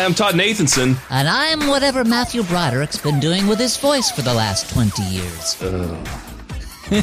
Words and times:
Hi, 0.00 0.06
I'm 0.06 0.14
Todd 0.14 0.34
Nathanson. 0.34 0.96
And 1.10 1.28
I'm 1.28 1.68
whatever 1.68 2.04
Matthew 2.04 2.42
Broderick's 2.44 2.96
been 2.96 3.20
doing 3.20 3.46
with 3.46 3.58
his 3.58 3.76
voice 3.76 4.10
for 4.10 4.22
the 4.22 4.32
last 4.32 4.70
20 4.72 5.02
years. 5.02 5.58
Oh. 5.60 6.04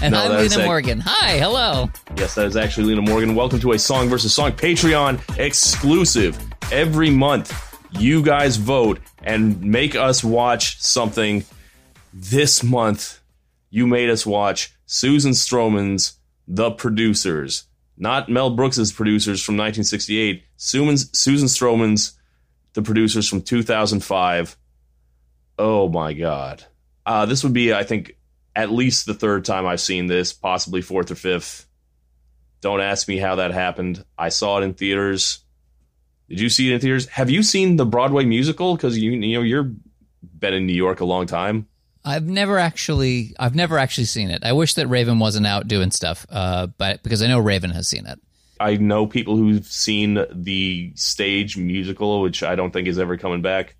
and 0.00 0.12
No, 0.14 0.22
I'm 0.22 0.30
that 0.30 0.40
is 0.40 0.52
Lena 0.56 0.62
a- 0.62 0.66
Morgan. 0.66 1.00
Hi, 1.04 1.36
hello. 1.36 1.90
Yes, 2.16 2.34
that 2.36 2.46
is 2.46 2.56
actually 2.56 2.84
Lena 2.86 3.02
Morgan. 3.02 3.34
Welcome 3.34 3.60
to 3.60 3.72
a 3.72 3.78
Song 3.78 4.08
versus 4.08 4.32
Song 4.32 4.52
Patreon 4.52 5.20
exclusive. 5.38 6.38
Every 6.72 7.10
month, 7.10 7.52
you 7.90 8.22
guys 8.22 8.56
vote 8.56 8.98
and 9.22 9.60
make 9.62 9.94
us 9.94 10.24
watch 10.24 10.80
something. 10.80 11.44
This 12.14 12.62
month, 12.62 13.20
you 13.68 13.86
made 13.86 14.08
us 14.08 14.24
watch 14.24 14.72
Susan 14.86 15.32
Stroman's 15.32 16.14
The 16.46 16.70
Producers. 16.70 17.67
Not 17.98 18.28
Mel 18.28 18.50
Brooks's 18.50 18.92
producers 18.92 19.42
from 19.42 19.56
1968. 19.56 20.44
Susan, 20.56 20.96
Susan 20.96 21.48
Stroman's 21.48 22.18
The 22.74 22.82
Producers 22.82 23.28
from 23.28 23.42
2005. 23.42 24.56
Oh 25.58 25.88
my 25.88 26.12
God. 26.12 26.64
Uh, 27.04 27.26
this 27.26 27.42
would 27.42 27.52
be, 27.52 27.74
I 27.74 27.82
think, 27.82 28.16
at 28.54 28.70
least 28.70 29.06
the 29.06 29.14
third 29.14 29.44
time 29.44 29.66
I've 29.66 29.80
seen 29.80 30.06
this, 30.06 30.32
possibly 30.32 30.80
fourth 30.80 31.10
or 31.10 31.16
fifth. 31.16 31.66
Don't 32.60 32.80
ask 32.80 33.08
me 33.08 33.18
how 33.18 33.36
that 33.36 33.52
happened. 33.52 34.04
I 34.16 34.28
saw 34.28 34.58
it 34.58 34.64
in 34.64 34.74
theaters. 34.74 35.40
Did 36.28 36.40
you 36.40 36.48
see 36.48 36.70
it 36.70 36.74
in 36.74 36.80
theaters? 36.80 37.06
Have 37.06 37.30
you 37.30 37.42
seen 37.42 37.76
the 37.76 37.86
Broadway 37.86 38.24
musical? 38.24 38.76
Because 38.76 38.98
you 38.98 39.12
you 39.12 39.38
know 39.38 39.42
you're 39.42 39.72
been 40.38 40.54
in 40.54 40.66
New 40.66 40.74
York 40.74 41.00
a 41.00 41.04
long 41.04 41.26
time. 41.26 41.68
I've 42.08 42.26
never 42.26 42.58
actually 42.58 43.34
I've 43.38 43.54
never 43.54 43.78
actually 43.78 44.06
seen 44.06 44.30
it. 44.30 44.42
I 44.44 44.52
wish 44.52 44.74
that 44.74 44.86
Raven 44.86 45.18
wasn't 45.18 45.46
out 45.46 45.68
doing 45.68 45.90
stuff, 45.90 46.26
uh, 46.30 46.68
but 46.78 47.02
because 47.02 47.22
I 47.22 47.26
know 47.26 47.38
Raven 47.38 47.70
has 47.70 47.86
seen 47.86 48.06
it. 48.06 48.18
I 48.60 48.76
know 48.76 49.06
people 49.06 49.36
who've 49.36 49.66
seen 49.66 50.24
the 50.32 50.92
stage 50.96 51.56
musical, 51.56 52.22
which 52.22 52.42
I 52.42 52.54
don't 52.56 52.72
think 52.72 52.88
is 52.88 52.98
ever 52.98 53.16
coming 53.16 53.42
back. 53.42 53.76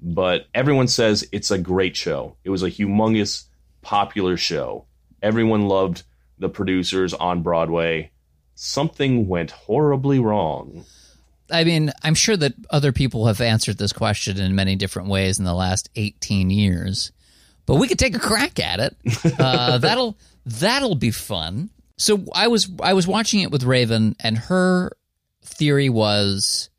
But 0.00 0.46
everyone 0.54 0.88
says 0.88 1.26
it's 1.32 1.50
a 1.50 1.58
great 1.58 1.96
show. 1.96 2.36
It 2.44 2.50
was 2.50 2.62
a 2.62 2.70
humongous, 2.70 3.44
popular 3.82 4.36
show. 4.36 4.86
Everyone 5.22 5.62
loved 5.62 6.04
the 6.38 6.48
producers 6.48 7.12
on 7.14 7.42
Broadway. 7.42 8.10
Something 8.54 9.26
went 9.26 9.50
horribly 9.50 10.18
wrong. 10.18 10.84
I 11.50 11.64
mean, 11.64 11.92
I'm 12.02 12.14
sure 12.14 12.36
that 12.36 12.54
other 12.70 12.92
people 12.92 13.26
have 13.26 13.40
answered 13.40 13.78
this 13.78 13.92
question 13.92 14.38
in 14.38 14.54
many 14.54 14.76
different 14.76 15.08
ways 15.08 15.38
in 15.38 15.44
the 15.44 15.54
last 15.54 15.90
18 15.96 16.50
years, 16.50 17.12
but 17.66 17.76
we 17.76 17.88
could 17.88 17.98
take 17.98 18.16
a 18.16 18.20
crack 18.20 18.60
at 18.60 18.80
it. 18.80 18.96
Uh, 19.38 19.78
that'll 19.78 20.16
that'll 20.44 20.94
be 20.94 21.10
fun. 21.10 21.70
So 21.96 22.24
I 22.34 22.48
was 22.48 22.68
I 22.82 22.94
was 22.94 23.06
watching 23.06 23.40
it 23.40 23.50
with 23.50 23.64
Raven, 23.64 24.16
and 24.20 24.36
her 24.36 24.92
theory 25.42 25.88
was 25.88 26.70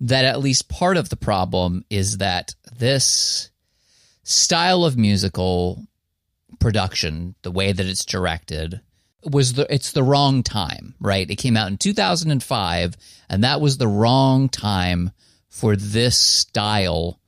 that 0.00 0.24
at 0.24 0.40
least 0.40 0.68
part 0.68 0.96
of 0.96 1.08
the 1.08 1.16
problem 1.16 1.84
is 1.90 2.18
that 2.18 2.54
this 2.76 3.50
style 4.22 4.84
of 4.84 4.96
musical 4.96 5.86
production, 6.58 7.34
the 7.42 7.50
way 7.50 7.72
that 7.72 7.86
it's 7.86 8.04
directed, 8.04 8.80
was 9.24 9.54
the 9.54 9.72
it's 9.72 9.92
the 9.92 10.02
wrong 10.02 10.42
time, 10.42 10.94
right? 11.00 11.30
It 11.30 11.36
came 11.36 11.56
out 11.56 11.68
in 11.68 11.78
2005 11.78 12.96
and 13.28 13.44
that 13.44 13.60
was 13.60 13.78
the 13.78 13.88
wrong 13.88 14.48
time 14.48 15.10
for 15.48 15.76
this 15.76 16.18
style 16.18 17.20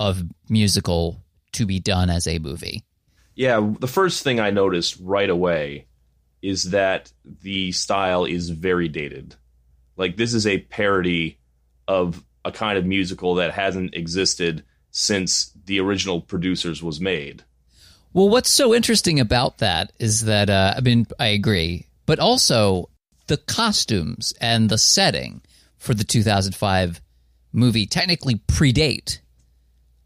of 0.00 0.22
musical 0.48 1.23
to 1.54 1.66
be 1.66 1.80
done 1.80 2.10
as 2.10 2.26
a 2.26 2.38
movie. 2.38 2.84
Yeah, 3.34 3.72
the 3.80 3.88
first 3.88 4.22
thing 4.22 4.38
I 4.38 4.50
noticed 4.50 4.98
right 5.00 5.28
away 5.28 5.86
is 6.42 6.64
that 6.70 7.10
the 7.42 7.72
style 7.72 8.24
is 8.24 8.50
very 8.50 8.88
dated. 8.88 9.34
Like 9.96 10.16
this 10.16 10.34
is 10.34 10.46
a 10.46 10.58
parody 10.58 11.38
of 11.88 12.22
a 12.44 12.52
kind 12.52 12.78
of 12.78 12.84
musical 12.84 13.36
that 13.36 13.52
hasn't 13.52 13.94
existed 13.94 14.62
since 14.90 15.50
the 15.64 15.80
original 15.80 16.20
producers 16.20 16.82
was 16.82 17.00
made. 17.00 17.42
Well, 18.12 18.28
what's 18.28 18.50
so 18.50 18.74
interesting 18.74 19.18
about 19.18 19.58
that 19.58 19.92
is 19.98 20.26
that 20.26 20.48
uh, 20.48 20.74
I 20.76 20.80
mean 20.80 21.06
I 21.18 21.28
agree, 21.28 21.86
but 22.06 22.18
also 22.18 22.90
the 23.26 23.38
costumes 23.38 24.34
and 24.40 24.68
the 24.68 24.78
setting 24.78 25.42
for 25.78 25.94
the 25.94 26.04
2005 26.04 27.00
movie 27.52 27.86
technically 27.86 28.36
predate 28.36 29.18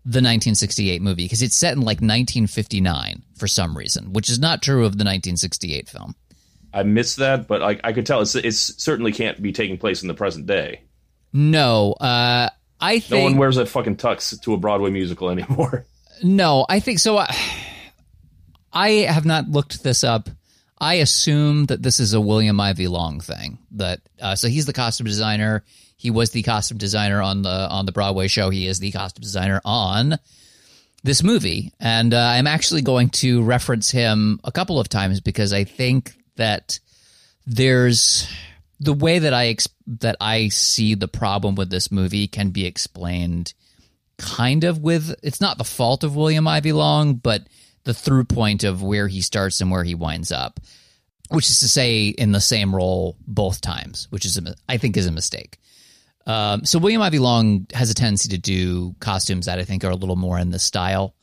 the 0.04 0.18
1968 0.18 1.02
movie 1.02 1.24
because 1.24 1.42
it's 1.42 1.56
set 1.56 1.74
in 1.74 1.80
like 1.80 1.98
1959 1.98 3.22
for 3.36 3.46
some 3.46 3.76
reason, 3.76 4.12
which 4.12 4.30
is 4.30 4.38
not 4.38 4.62
true 4.62 4.84
of 4.86 4.92
the 4.92 5.04
1968 5.04 5.88
film. 5.88 6.14
I 6.72 6.82
missed 6.82 7.16
that, 7.18 7.48
but 7.48 7.62
I, 7.62 7.80
I 7.82 7.92
could 7.92 8.06
tell 8.06 8.20
it's, 8.20 8.34
it's 8.34 8.82
certainly 8.82 9.12
can't 9.12 9.40
be 9.40 9.52
taking 9.52 9.78
place 9.78 10.02
in 10.02 10.08
the 10.08 10.14
present 10.14 10.46
day. 10.46 10.82
No, 11.32 11.92
uh, 11.92 12.48
I 12.80 13.02
No 13.10 13.22
one 13.22 13.36
wears 13.36 13.56
a 13.56 13.66
fucking 13.66 13.96
tux 13.96 14.40
to 14.42 14.54
a 14.54 14.56
Broadway 14.56 14.90
musical 14.90 15.30
anymore. 15.30 15.86
No, 16.22 16.66
I 16.68 16.80
think 16.80 16.98
so. 16.98 17.18
I, 17.18 17.34
I 18.72 18.90
have 18.90 19.24
not 19.24 19.48
looked 19.48 19.82
this 19.82 20.04
up. 20.04 20.28
I 20.80 20.94
assume 20.94 21.66
that 21.66 21.82
this 21.82 21.98
is 21.98 22.14
a 22.14 22.20
William 22.20 22.60
Ivey 22.60 22.86
Long 22.86 23.20
thing. 23.20 23.58
That 23.72 24.00
uh, 24.20 24.36
so 24.36 24.48
he's 24.48 24.66
the 24.66 24.72
costume 24.72 25.06
designer. 25.06 25.64
He 25.98 26.10
was 26.10 26.30
the 26.30 26.42
costume 26.42 26.78
designer 26.78 27.20
on 27.20 27.42
the 27.42 27.68
on 27.68 27.84
the 27.84 27.92
Broadway 27.92 28.28
show. 28.28 28.50
He 28.50 28.66
is 28.66 28.78
the 28.78 28.92
costume 28.92 29.22
designer 29.22 29.60
on 29.64 30.18
this 31.02 31.22
movie, 31.22 31.72
and 31.78 32.14
uh, 32.14 32.18
I'm 32.18 32.46
actually 32.46 32.82
going 32.82 33.10
to 33.10 33.42
reference 33.42 33.90
him 33.90 34.40
a 34.44 34.52
couple 34.52 34.80
of 34.80 34.88
times 34.88 35.20
because 35.20 35.52
I 35.52 35.64
think 35.64 36.14
that 36.36 36.78
there's 37.46 38.28
the 38.78 38.92
way 38.92 39.18
that 39.18 39.34
I 39.34 39.48
ex- 39.48 39.68
that 39.86 40.16
I 40.20 40.48
see 40.48 40.94
the 40.94 41.08
problem 41.08 41.56
with 41.56 41.68
this 41.68 41.90
movie 41.90 42.28
can 42.28 42.50
be 42.50 42.64
explained 42.64 43.52
kind 44.18 44.64
of 44.64 44.78
with 44.78 45.14
it's 45.22 45.40
not 45.40 45.58
the 45.58 45.64
fault 45.64 46.04
of 46.04 46.14
William 46.14 46.46
Ivey 46.46 46.72
Long, 46.72 47.14
but 47.14 47.42
the 47.84 47.94
through 47.94 48.24
point 48.24 48.64
of 48.64 48.82
where 48.82 49.08
he 49.08 49.20
starts 49.20 49.60
and 49.60 49.70
where 49.70 49.84
he 49.84 49.94
winds 49.94 50.30
up, 50.30 50.60
which 51.30 51.48
is 51.48 51.60
to 51.60 51.68
say, 51.68 52.08
in 52.08 52.32
the 52.32 52.40
same 52.40 52.74
role 52.74 53.16
both 53.26 53.60
times, 53.60 54.06
which 54.10 54.24
is 54.24 54.36
a, 54.36 54.54
I 54.68 54.76
think 54.76 54.96
is 54.96 55.06
a 55.06 55.12
mistake. 55.12 55.58
Um, 56.28 56.66
so 56.66 56.78
William 56.78 57.00
Ivey 57.00 57.18
Long 57.18 57.66
has 57.72 57.90
a 57.90 57.94
tendency 57.94 58.28
to 58.28 58.38
do 58.38 58.94
costumes 59.00 59.46
that 59.46 59.58
I 59.58 59.64
think 59.64 59.82
are 59.82 59.90
a 59.90 59.96
little 59.96 60.14
more 60.14 60.38
in 60.38 60.50
the 60.50 60.58
style. 60.58 61.14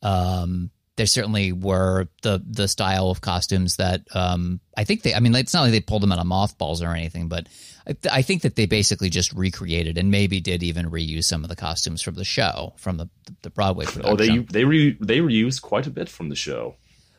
Um, 0.00 0.70
there 0.96 1.06
certainly 1.06 1.50
were 1.50 2.06
the 2.22 2.40
the 2.48 2.68
style 2.68 3.10
of 3.10 3.20
costumes 3.20 3.76
that 3.76 4.02
um, 4.14 4.60
I 4.76 4.84
think 4.84 5.02
they. 5.02 5.12
I 5.12 5.18
mean, 5.18 5.34
it's 5.34 5.52
not 5.52 5.62
like 5.62 5.72
they 5.72 5.80
pulled 5.80 6.04
them 6.04 6.12
out 6.12 6.20
of 6.20 6.26
mothballs 6.26 6.82
or 6.82 6.92
anything, 6.94 7.28
but 7.28 7.48
I, 7.84 7.96
I 8.12 8.22
think 8.22 8.42
that 8.42 8.54
they 8.54 8.66
basically 8.66 9.10
just 9.10 9.32
recreated 9.32 9.98
and 9.98 10.12
maybe 10.12 10.40
did 10.40 10.62
even 10.62 10.88
reuse 10.88 11.24
some 11.24 11.42
of 11.42 11.50
the 11.50 11.56
costumes 11.56 12.00
from 12.00 12.14
the 12.14 12.24
show 12.24 12.74
from 12.76 12.96
the 12.96 13.08
the 13.42 13.50
Broadway 13.50 13.86
production. 13.86 14.12
Oh, 14.12 14.16
they 14.16 14.38
they 14.38 14.64
re, 14.64 14.96
they 15.00 15.18
reused 15.18 15.62
quite 15.62 15.88
a 15.88 15.90
bit 15.90 16.08
from 16.08 16.28
the 16.28 16.36
show. 16.36 16.76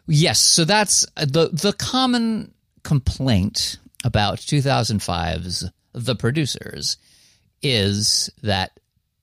Yes, 0.07 0.39
so 0.39 0.63
that's 0.63 1.05
uh, 1.17 1.25
the 1.25 1.49
the 1.51 1.73
common 1.73 2.53
complaint 2.83 3.77
about 4.05 4.37
2005's 4.37 5.69
The 5.93 6.15
Producers 6.15 6.95
is 7.61 8.29
that 8.43 8.79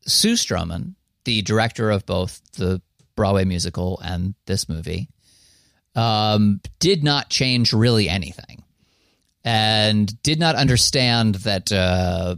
Sue 0.07 0.35
Stroman, 0.35 0.95
the 1.25 1.43
director 1.43 1.91
of 1.91 2.07
both 2.07 2.41
the 2.53 2.81
Broadway 3.15 3.45
musical 3.45 4.01
and 4.01 4.35
this 4.47 4.69
movie, 4.69 5.09
um, 5.95 6.61
did 6.79 7.05
not 7.05 7.29
change 7.29 7.73
really 7.73 8.09
anything, 8.09 8.65
and 9.45 10.21
did 10.23 10.39
not 10.39 10.55
understand 10.55 11.37
that 11.37 11.71
uh, 11.71 12.37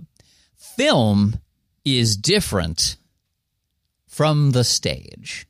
film 0.56 1.38
is 1.84 2.16
different 2.16 2.96
from 4.08 4.50
the 4.52 4.64
stage. 4.64 5.46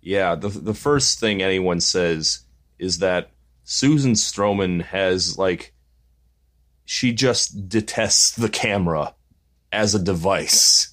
Yeah, 0.00 0.34
the 0.34 0.48
the 0.48 0.74
first 0.74 1.18
thing 1.18 1.42
anyone 1.42 1.80
says 1.80 2.40
is 2.78 2.98
that 2.98 3.30
Susan 3.64 4.12
Stroman 4.12 4.82
has 4.82 5.36
like 5.36 5.72
she 6.84 7.12
just 7.12 7.68
detests 7.68 8.36
the 8.36 8.48
camera 8.48 9.14
as 9.76 9.94
a 9.94 9.98
device. 10.02 10.88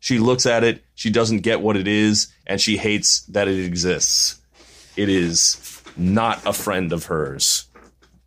She 0.00 0.18
looks 0.18 0.46
at 0.46 0.64
it, 0.64 0.84
she 0.94 1.10
doesn't 1.10 1.40
get 1.40 1.60
what 1.60 1.76
it 1.76 1.88
is, 1.88 2.32
and 2.46 2.60
she 2.60 2.76
hates 2.76 3.22
that 3.26 3.48
it 3.48 3.64
exists. 3.64 4.40
It 4.96 5.08
is 5.08 5.82
not 5.96 6.44
a 6.44 6.52
friend 6.52 6.92
of 6.92 7.06
hers. 7.06 7.66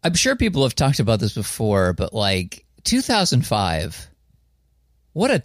I'm 0.03 0.13
sure 0.15 0.36
people 0.36 0.63
have 0.63 0.74
talked 0.74 1.00
about 1.00 1.19
this 1.19 1.36
before, 1.36 1.94
but 1.94 2.13
like 2.13 2.65
2005, 2.86 4.09
what 5.13 5.31
a 5.31 5.44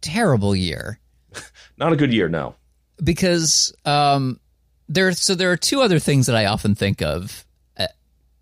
terrible 0.00 0.56
year. 0.56 0.98
Not 1.76 1.92
a 1.92 1.96
good 1.96 2.12
year, 2.12 2.28
no. 2.28 2.54
Because 3.02 3.74
um, 3.84 4.40
there, 4.88 5.12
so 5.12 5.34
there 5.34 5.50
are 5.50 5.56
two 5.56 5.80
other 5.80 5.98
things 5.98 6.26
that 6.26 6.36
I 6.36 6.46
often 6.46 6.74
think 6.74 7.02
of 7.02 7.44
uh, 7.76 7.88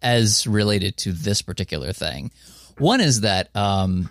as 0.02 0.46
related 0.46 0.96
to 0.98 1.12
this 1.12 1.42
particular 1.42 1.92
thing. 1.92 2.30
One 2.78 3.00
is 3.00 3.22
that 3.22 3.54
um, 3.56 4.10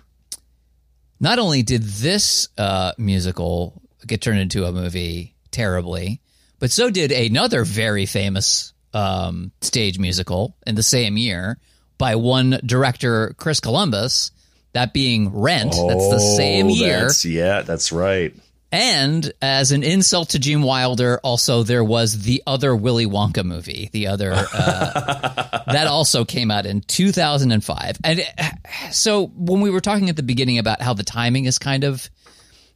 not 1.20 1.38
only 1.38 1.62
did 1.62 1.82
this 1.82 2.48
uh, 2.58 2.92
musical 2.98 3.80
get 4.06 4.22
turned 4.22 4.40
into 4.40 4.64
a 4.64 4.72
movie 4.72 5.34
terribly, 5.50 6.20
but 6.58 6.70
so 6.70 6.90
did 6.90 7.12
another 7.12 7.64
very 7.64 8.06
famous 8.06 8.72
um, 8.94 9.52
stage 9.60 9.98
musical 9.98 10.56
in 10.66 10.74
the 10.74 10.82
same 10.82 11.16
year 11.16 11.58
by 11.98 12.16
one 12.16 12.58
director, 12.64 13.34
Chris 13.36 13.60
Columbus, 13.60 14.30
That 14.72 14.92
being 14.94 15.28
Rent. 15.34 15.72
that's 15.72 16.08
the 16.10 16.34
same 16.36 16.66
Oh, 16.66 16.70
year. 16.70 16.92
that's- 17.00 17.24
yeah, 17.24 17.62
that's 17.62 17.92
right. 17.92 18.34
And 18.72 19.32
as 19.42 19.72
an 19.72 19.82
insult 19.82 20.30
to 20.30 20.38
Gene 20.38 20.62
Wilder, 20.62 21.18
also 21.24 21.64
there 21.64 21.82
was 21.82 22.22
the 22.22 22.42
other 22.46 22.74
Willy 22.74 23.06
Wonka 23.06 23.44
movie. 23.44 23.90
The 23.92 24.06
other 24.06 24.32
uh, 24.32 25.62
that 25.72 25.86
also 25.88 26.24
came 26.24 26.50
out 26.50 26.66
in 26.66 26.80
2005. 26.80 27.98
And 28.04 28.20
uh, 28.38 28.50
so 28.92 29.26
when 29.26 29.60
we 29.60 29.70
were 29.70 29.80
talking 29.80 30.08
at 30.08 30.16
the 30.16 30.22
beginning 30.22 30.58
about 30.58 30.82
how 30.82 30.94
the 30.94 31.02
timing 31.02 31.46
is 31.46 31.58
kind 31.58 31.82
of 31.82 32.08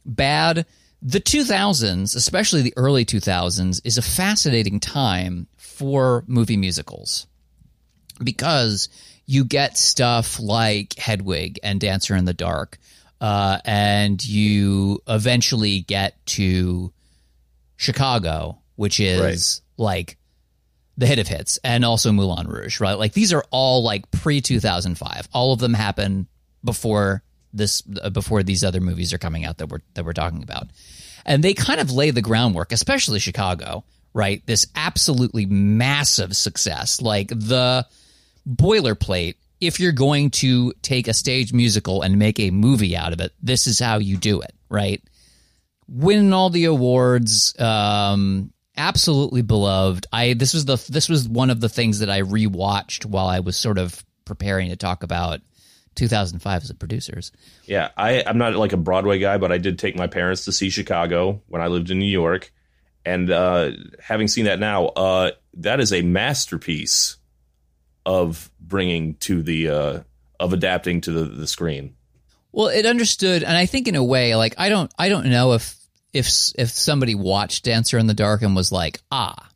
bad, 0.05 0.65
the 1.01 1.21
2000s, 1.21 2.15
especially 2.15 2.61
the 2.61 2.73
early 2.75 3.05
2000s, 3.05 3.79
is 3.85 3.97
a 3.97 4.01
fascinating 4.01 4.79
time 4.79 5.47
for 5.55 6.23
movie 6.27 6.57
musicals 6.57 7.27
because 8.23 8.89
you 9.25 9.43
get 9.43 9.77
stuff 9.77 10.39
like 10.39 10.95
Hedwig 10.95 11.59
and 11.63 11.79
Dancer 11.79 12.15
in 12.15 12.25
the 12.25 12.33
Dark, 12.33 12.77
uh, 13.25 13.57
and 13.65 14.23
you 14.23 15.01
eventually 15.07 15.79
get 15.79 16.23
to 16.27 16.93
Chicago, 17.75 18.59
which 18.75 18.99
is 18.99 19.63
like 19.77 20.17
the 20.95 21.07
hit 21.07 21.17
of 21.17 21.27
hits, 21.27 21.57
and 21.63 21.83
also 21.83 22.11
Moulin 22.11 22.45
Rouge, 22.45 22.79
right? 22.79 22.99
Like 22.99 23.13
these 23.13 23.33
are 23.33 23.43
all 23.49 23.81
like 23.81 24.11
pre 24.11 24.41
2005. 24.41 25.27
All 25.33 25.53
of 25.53 25.59
them 25.59 25.73
happen 25.73 26.27
before 26.63 27.23
this, 27.51 27.81
uh, 27.99 28.11
before 28.11 28.43
these 28.43 28.63
other 28.63 28.79
movies 28.79 29.11
are 29.11 29.17
coming 29.17 29.43
out 29.43 29.57
that 29.57 29.69
we're 29.69 29.81
that 29.95 30.05
we're 30.05 30.13
talking 30.13 30.43
about, 30.43 30.67
and 31.25 31.43
they 31.43 31.55
kind 31.55 31.79
of 31.79 31.91
lay 31.91 32.11
the 32.11 32.21
groundwork, 32.21 32.71
especially 32.71 33.17
Chicago, 33.17 33.83
right? 34.13 34.45
This 34.45 34.67
absolutely 34.75 35.47
massive 35.47 36.37
success, 36.37 37.01
like 37.01 37.29
the 37.29 37.87
boilerplate. 38.47 39.37
If 39.67 39.79
you're 39.79 39.91
going 39.91 40.31
to 40.31 40.73
take 40.81 41.07
a 41.07 41.13
stage 41.13 41.53
musical 41.53 42.01
and 42.01 42.17
make 42.17 42.39
a 42.39 42.51
movie 42.51 42.95
out 42.95 43.13
of 43.13 43.21
it, 43.21 43.31
this 43.41 43.67
is 43.67 43.79
how 43.79 43.97
you 43.97 44.17
do 44.17 44.41
it, 44.41 44.53
right? 44.69 45.01
Win 45.87 46.33
all 46.33 46.49
the 46.49 46.65
awards, 46.65 47.57
um, 47.59 48.51
absolutely 48.77 49.41
beloved. 49.41 50.07
I 50.11 50.33
this 50.33 50.53
was 50.53 50.65
the 50.65 50.83
this 50.89 51.09
was 51.09 51.27
one 51.27 51.49
of 51.49 51.59
the 51.61 51.69
things 51.69 51.99
that 51.99 52.09
I 52.09 52.21
rewatched 52.21 53.05
while 53.05 53.27
I 53.27 53.39
was 53.39 53.57
sort 53.57 53.77
of 53.77 54.03
preparing 54.25 54.69
to 54.69 54.75
talk 54.75 55.03
about 55.03 55.41
2005 55.95 56.63
as 56.63 56.69
a 56.69 56.75
producers. 56.75 57.31
Yeah, 57.65 57.89
I, 57.97 58.23
I'm 58.25 58.37
not 58.37 58.55
like 58.55 58.73
a 58.73 58.77
Broadway 58.77 59.19
guy, 59.19 59.37
but 59.37 59.51
I 59.51 59.57
did 59.57 59.79
take 59.79 59.95
my 59.95 60.07
parents 60.07 60.45
to 60.45 60.51
see 60.51 60.69
Chicago 60.69 61.41
when 61.47 61.61
I 61.61 61.67
lived 61.67 61.91
in 61.91 61.99
New 61.99 62.05
York, 62.05 62.51
and 63.05 63.29
uh, 63.31 63.71
having 64.01 64.27
seen 64.27 64.45
that 64.45 64.59
now, 64.59 64.87
uh, 64.87 65.31
that 65.55 65.79
is 65.79 65.93
a 65.93 66.01
masterpiece 66.01 67.17
of 68.05 68.49
bringing 68.59 69.15
to 69.15 69.41
the 69.41 69.69
uh, 69.69 69.99
of 70.39 70.53
adapting 70.53 71.01
to 71.01 71.11
the, 71.11 71.25
the 71.25 71.47
screen. 71.47 71.95
Well, 72.51 72.67
it 72.67 72.85
understood, 72.85 73.43
and 73.43 73.57
I 73.57 73.65
think 73.65 73.87
in 73.87 73.95
a 73.95 74.03
way, 74.03 74.35
like 74.35 74.55
I 74.57 74.69
don't, 74.69 74.91
I 74.97 75.09
don't 75.09 75.25
know 75.25 75.53
if 75.53 75.75
if 76.13 76.27
if 76.57 76.69
somebody 76.69 77.13
watched 77.15 77.65
Dancer 77.65 77.97
in 77.97 78.07
the 78.07 78.13
Dark 78.13 78.41
and 78.41 78.55
was 78.55 78.71
like, 78.71 79.01
ah, 79.11 79.49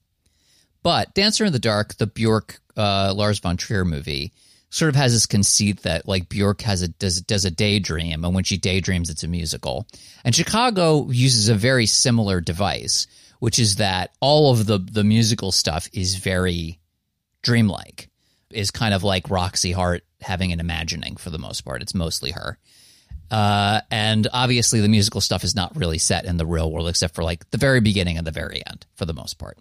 but 0.83 1.13
Dancer 1.13 1.45
in 1.45 1.53
the 1.53 1.59
Dark, 1.59 1.95
the 1.95 2.07
Bjork 2.07 2.59
uh, 2.75 3.13
Lars 3.15 3.39
von 3.39 3.57
Trier 3.57 3.85
movie, 3.85 4.33
sort 4.69 4.89
of 4.89 4.95
has 4.95 5.13
this 5.13 5.25
conceit 5.25 5.83
that 5.83 6.07
like 6.07 6.29
Bjork 6.29 6.61
has 6.61 6.81
a 6.81 6.89
does 6.89 7.21
does 7.21 7.45
a 7.45 7.51
daydream, 7.51 8.23
and 8.23 8.35
when 8.35 8.43
she 8.43 8.57
daydreams, 8.57 9.09
it's 9.09 9.23
a 9.23 9.27
musical. 9.27 9.87
And 10.23 10.35
Chicago 10.35 11.09
uses 11.09 11.49
a 11.49 11.55
very 11.55 11.85
similar 11.85 12.41
device, 12.41 13.07
which 13.39 13.59
is 13.59 13.75
that 13.75 14.11
all 14.19 14.51
of 14.51 14.65
the 14.65 14.77
the 14.77 15.03
musical 15.03 15.51
stuff 15.51 15.89
is 15.93 16.15
very 16.15 16.79
dreamlike, 17.41 18.08
is 18.51 18.71
kind 18.71 18.93
of 18.93 19.03
like 19.03 19.29
Roxie 19.29 19.71
Hart 19.73 20.03
having 20.21 20.51
an 20.51 20.59
imagining 20.59 21.15
for 21.15 21.29
the 21.29 21.37
most 21.37 21.61
part. 21.61 21.81
It's 21.81 21.95
mostly 21.95 22.31
her. 22.31 22.57
Uh, 23.31 23.81
and 23.91 24.27
obviously, 24.33 24.81
the 24.81 24.87
musical 24.87 25.21
stuff 25.21 25.43
is 25.43 25.55
not 25.55 25.75
really 25.75 25.99
set 25.99 26.25
in 26.25 26.37
the 26.37 26.45
real 26.45 26.71
world, 26.71 26.89
except 26.89 27.15
for 27.15 27.23
like 27.23 27.49
the 27.51 27.57
very 27.57 27.79
beginning 27.79 28.17
and 28.17 28.25
the 28.25 28.31
very 28.31 28.63
end, 28.65 28.85
for 28.95 29.05
the 29.05 29.13
most 29.13 29.37
part, 29.37 29.57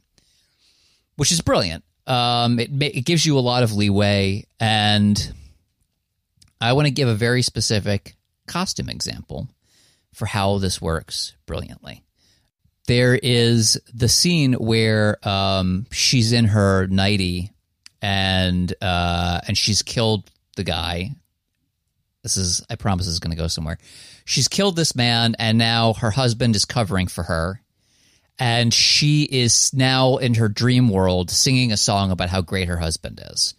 which 1.17 1.31
is 1.33 1.41
brilliant. 1.43 1.85
Um, 2.07 2.59
it 2.59 2.71
it 2.81 3.05
gives 3.05 3.27
you 3.27 3.39
a 3.39 3.41
lot 3.41 3.63
of 3.63 3.75
leeway, 3.75 4.47
and 4.59 5.35
I 6.61 6.73
want 6.73 6.87
to 6.87 6.93
give 6.93 7.09
a 7.09 7.15
very 7.15 7.43
specific 7.43 8.17
costume 8.47 8.89
example 8.89 9.49
for 10.15 10.25
how 10.25 10.59
this 10.59 10.81
works 10.81 11.35
brilliantly. 11.45 12.03
There 12.87 13.15
is 13.15 13.79
the 13.93 14.09
scene 14.09 14.55
where 14.55 15.19
um, 15.29 15.87
she's 15.91 16.33
in 16.33 16.47
her 16.47 16.87
nightie 16.87 17.53
and 18.03 18.73
uh, 18.81 19.41
and 19.47 19.57
she's 19.57 19.83
killed 19.83 20.31
the 20.57 20.65
guy. 20.65 21.11
This 22.23 22.37
is 22.37 22.65
i 22.69 22.75
promise 22.75 23.07
this 23.07 23.13
is 23.13 23.21
going 23.21 23.37
to 23.37 23.43
go 23.43 23.49
somewhere. 23.49 23.79
She's 24.25 24.49
killed 24.49 24.77
this 24.77 24.95
man 24.95 25.37
and 25.39 25.57
now 25.57 25.95
her 25.95 26.11
husband 26.11 26.57
is 26.57 26.65
covering 26.65 27.07
for 27.07 27.25
her. 27.25 27.63
And 28.41 28.73
she 28.73 29.25
is 29.25 29.75
now 29.75 30.19
in 30.19 30.35
her 30.35 30.49
dream 30.49 30.89
world 30.89 31.31
singing 31.31 31.73
a 31.73 31.77
song 31.77 32.13
about 32.13 32.29
how 32.29 32.41
great 32.41 32.69
her 32.69 32.77
husband 32.77 33.21
is. 33.33 33.55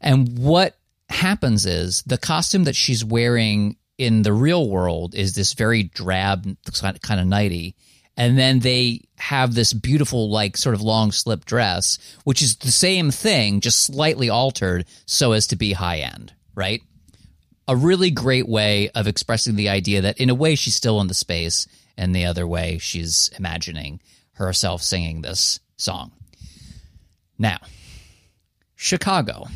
And 0.00 0.38
what 0.38 0.76
happens 1.08 1.64
is 1.64 2.02
the 2.02 2.18
costume 2.18 2.64
that 2.64 2.76
she's 2.76 3.04
wearing 3.04 3.76
in 3.96 4.22
the 4.22 4.32
real 4.32 4.68
world 4.68 5.14
is 5.14 5.34
this 5.34 5.54
very 5.54 5.84
drab 5.84 6.56
kind 7.02 7.20
of 7.20 7.26
nighty 7.26 7.76
and 8.20 8.36
then 8.36 8.58
they 8.58 9.00
have 9.16 9.54
this 9.54 9.72
beautiful 9.72 10.28
like 10.28 10.58
sort 10.58 10.74
of 10.74 10.82
long 10.82 11.10
slip 11.10 11.46
dress 11.46 11.98
which 12.24 12.42
is 12.42 12.56
the 12.56 12.70
same 12.70 13.10
thing 13.10 13.60
just 13.60 13.82
slightly 13.82 14.28
altered 14.28 14.84
so 15.06 15.32
as 15.32 15.46
to 15.46 15.56
be 15.56 15.72
high 15.72 15.98
end 15.98 16.32
right? 16.54 16.82
A 17.66 17.74
really 17.74 18.10
great 18.10 18.46
way 18.46 18.90
of 18.90 19.06
expressing 19.06 19.56
the 19.56 19.70
idea 19.70 20.02
that 20.02 20.18
in 20.18 20.28
a 20.28 20.34
way 20.34 20.54
she's 20.54 20.74
still 20.74 21.00
in 21.00 21.06
the 21.06 21.14
space 21.14 21.66
and 21.96 22.14
the 22.14 22.26
other 22.26 22.46
way 22.46 22.76
she's 22.76 23.30
imagining 23.38 24.00
herself 24.32 24.82
singing 24.82 25.22
this 25.22 25.58
song. 25.78 26.12
Now 27.38 27.58
chicago 28.76 29.46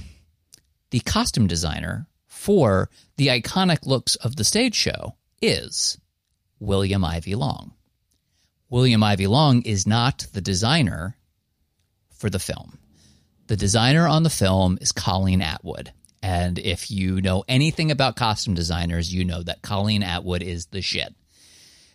the 0.91 1.01
costume 1.01 1.47
designer 1.47 2.07
for 2.27 2.89
the 3.17 3.29
iconic 3.29 3.85
looks 3.85 4.17
of 4.17 4.37
the 4.37 4.45
stage 4.45 4.75
show 4.75 5.17
is 5.43 5.99
william 6.61 7.03
ivey 7.03 7.35
long 7.35 7.73
william 8.75 9.03
ivey 9.03 9.27
long 9.27 9.63
is 9.63 9.87
not 9.87 10.27
the 10.33 10.41
designer 10.41 11.17
for 12.17 12.29
the 12.29 12.39
film 12.39 12.79
the 13.47 13.57
designer 13.57 14.07
on 14.07 14.23
the 14.23 14.31
film 14.31 14.77
is 14.81 14.93
colleen 14.93 15.41
atwood 15.41 15.93
and 16.25 16.59
if 16.59 16.91
you 16.91 17.21
know 17.21 17.45
anything 17.49 17.91
about 17.91 18.17
costume 18.17 18.55
designers, 18.55 19.13
you 19.13 19.27
know 19.27 19.43
that 19.43 19.61
Colleen 19.61 20.03
Atwood 20.03 20.43
is 20.43 20.65
the 20.65 20.81
shit. 20.81 21.15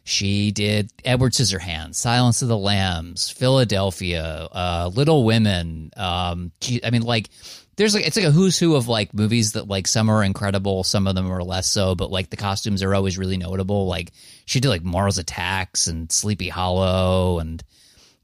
She 0.03 0.51
did 0.51 0.91
Edward 1.03 1.31
Scissorhands, 1.33 1.95
Silence 1.95 2.43
of 2.43 2.47
the 2.47 2.57
Lambs, 2.57 3.31
Philadelphia, 3.31 4.47
uh, 4.51 4.91
Little 4.93 5.25
Women. 5.25 5.89
Um, 5.97 6.51
gee, 6.61 6.79
I 6.83 6.91
mean, 6.91 7.01
like, 7.01 7.29
there's 7.79 7.95
like 7.95 8.05
it's 8.05 8.17
like 8.17 8.25
a 8.25 8.31
who's 8.31 8.59
who 8.59 8.75
of 8.75 8.89
like 8.89 9.13
movies 9.13 9.53
that 9.53 9.69
like 9.69 9.87
some 9.87 10.09
are 10.09 10.21
incredible, 10.21 10.83
some 10.83 11.07
of 11.07 11.15
them 11.15 11.31
are 11.31 11.41
less 11.41 11.71
so, 11.71 11.95
but 11.95 12.11
like 12.11 12.29
the 12.29 12.35
costumes 12.35 12.83
are 12.83 12.93
always 12.93 13.17
really 13.17 13.37
notable. 13.37 13.87
Like 13.87 14.11
she 14.45 14.59
did 14.59 14.67
like 14.67 14.83
Mars 14.83 15.17
Attacks 15.17 15.87
and 15.87 16.11
Sleepy 16.11 16.49
Hollow 16.49 17.39
and 17.39 17.63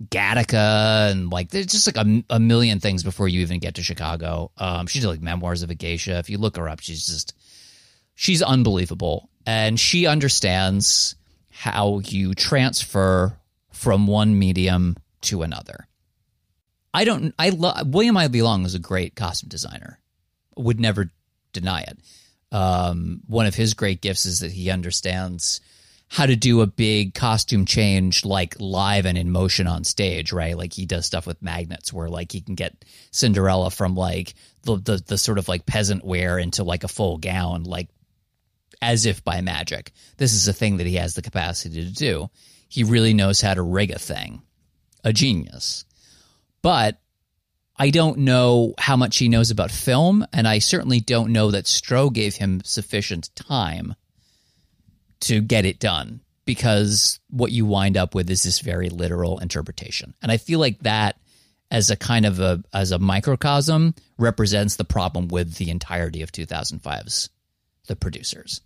Gattaca 0.09 1.09
and 1.09 1.31
like 1.31 1.51
there's 1.51 1.67
just 1.67 1.87
like 1.87 1.95
a, 1.95 2.23
a 2.29 2.37
million 2.37 2.81
things 2.81 3.01
before 3.01 3.29
you 3.29 3.39
even 3.39 3.59
get 3.59 3.75
to 3.75 3.81
Chicago. 3.81 4.51
Um, 4.57 4.87
she 4.87 4.99
did 4.99 5.07
like 5.07 5.21
Memoirs 5.21 5.63
of 5.63 5.69
a 5.69 5.75
Geisha. 5.75 6.17
If 6.17 6.29
you 6.29 6.37
look 6.37 6.57
her 6.57 6.67
up, 6.67 6.81
she's 6.81 7.07
just 7.07 7.33
she's 8.13 8.41
unbelievable, 8.41 9.29
and 9.45 9.79
she 9.79 10.05
understands 10.05 11.15
how 11.49 11.99
you 12.03 12.33
transfer 12.33 13.37
from 13.71 14.05
one 14.05 14.37
medium 14.37 14.97
to 15.21 15.43
another. 15.43 15.87
I 16.95 17.03
don't. 17.03 17.35
I 17.37 17.49
love 17.49 17.93
William 17.93 18.15
Ivey 18.15 18.41
Long 18.41 18.63
is 18.63 18.73
a 18.73 18.79
great 18.79 19.15
costume 19.15 19.49
designer. 19.49 19.99
Would 20.55 20.79
never 20.79 21.11
deny 21.51 21.81
it. 21.81 21.99
Um, 22.53 23.19
one 23.27 23.47
of 23.47 23.55
his 23.55 23.73
great 23.73 24.01
gifts 24.01 24.25
is 24.25 24.39
that 24.39 24.53
he 24.53 24.69
understands 24.69 25.59
how 26.07 26.25
to 26.25 26.37
do 26.37 26.61
a 26.61 26.67
big 26.67 27.13
costume 27.13 27.65
change 27.65 28.23
like 28.23 28.55
live 28.61 29.05
and 29.05 29.17
in 29.17 29.29
motion 29.29 29.67
on 29.67 29.83
stage, 29.83 30.31
right? 30.31 30.57
Like 30.57 30.71
he 30.71 30.85
does 30.85 31.05
stuff 31.05 31.27
with 31.27 31.41
magnets 31.41 31.91
where 31.91 32.07
like 32.07 32.31
he 32.31 32.39
can 32.39 32.55
get 32.55 32.85
Cinderella 33.11 33.71
from 33.71 33.95
like 33.95 34.33
the 34.63 34.77
the, 34.77 35.03
the 35.05 35.17
sort 35.17 35.37
of 35.37 35.49
like 35.49 35.65
peasant 35.65 36.05
wear 36.05 36.39
into 36.39 36.63
like 36.63 36.85
a 36.85 36.87
full 36.87 37.17
gown, 37.17 37.63
like 37.63 37.89
as 38.81 39.05
if 39.05 39.21
by 39.21 39.41
magic. 39.41 39.91
This 40.15 40.33
is 40.33 40.47
a 40.47 40.53
thing 40.53 40.77
that 40.77 40.87
he 40.87 40.95
has 40.95 41.13
the 41.13 41.21
capacity 41.21 41.83
to 41.83 41.91
do. 41.91 42.29
He 42.69 42.85
really 42.85 43.13
knows 43.13 43.41
how 43.41 43.53
to 43.53 43.61
rig 43.61 43.91
a 43.91 43.99
thing. 43.99 44.43
A 45.03 45.11
genius. 45.11 45.83
But 46.65 46.99
I 47.77 47.91
don't 47.91 48.17
know 48.21 48.73
how 48.79 48.97
much 48.97 49.17
he 49.17 49.29
knows 49.29 49.51
about 49.51 49.69
film, 49.69 50.25
and 50.33 50.47
I 50.47 50.57
certainly 50.57 50.99
don't 50.99 51.31
know 51.31 51.51
that 51.51 51.65
Stroh 51.65 52.11
gave 52.11 52.33
him 52.33 52.63
sufficient 52.65 53.29
time 53.35 53.93
to 55.19 55.41
get 55.41 55.65
it 55.65 55.79
done 55.79 56.21
because 56.43 57.19
what 57.29 57.51
you 57.51 57.67
wind 57.67 57.97
up 57.97 58.15
with 58.15 58.31
is 58.31 58.41
this 58.41 58.61
very 58.61 58.89
literal 58.89 59.37
interpretation. 59.37 60.15
And 60.23 60.31
I 60.31 60.37
feel 60.37 60.57
like 60.57 60.79
that 60.79 61.19
as 61.69 61.91
a 61.91 61.95
kind 61.95 62.25
of 62.25 62.39
a 62.39 62.63
as 62.73 62.91
a 62.91 62.97
microcosm 62.97 63.93
represents 64.17 64.75
the 64.75 64.85
problem 64.85 65.27
with 65.27 65.57
the 65.57 65.69
entirety 65.69 66.23
of 66.23 66.31
2005's 66.31 67.29
the 67.85 67.95
producers. 67.95 68.61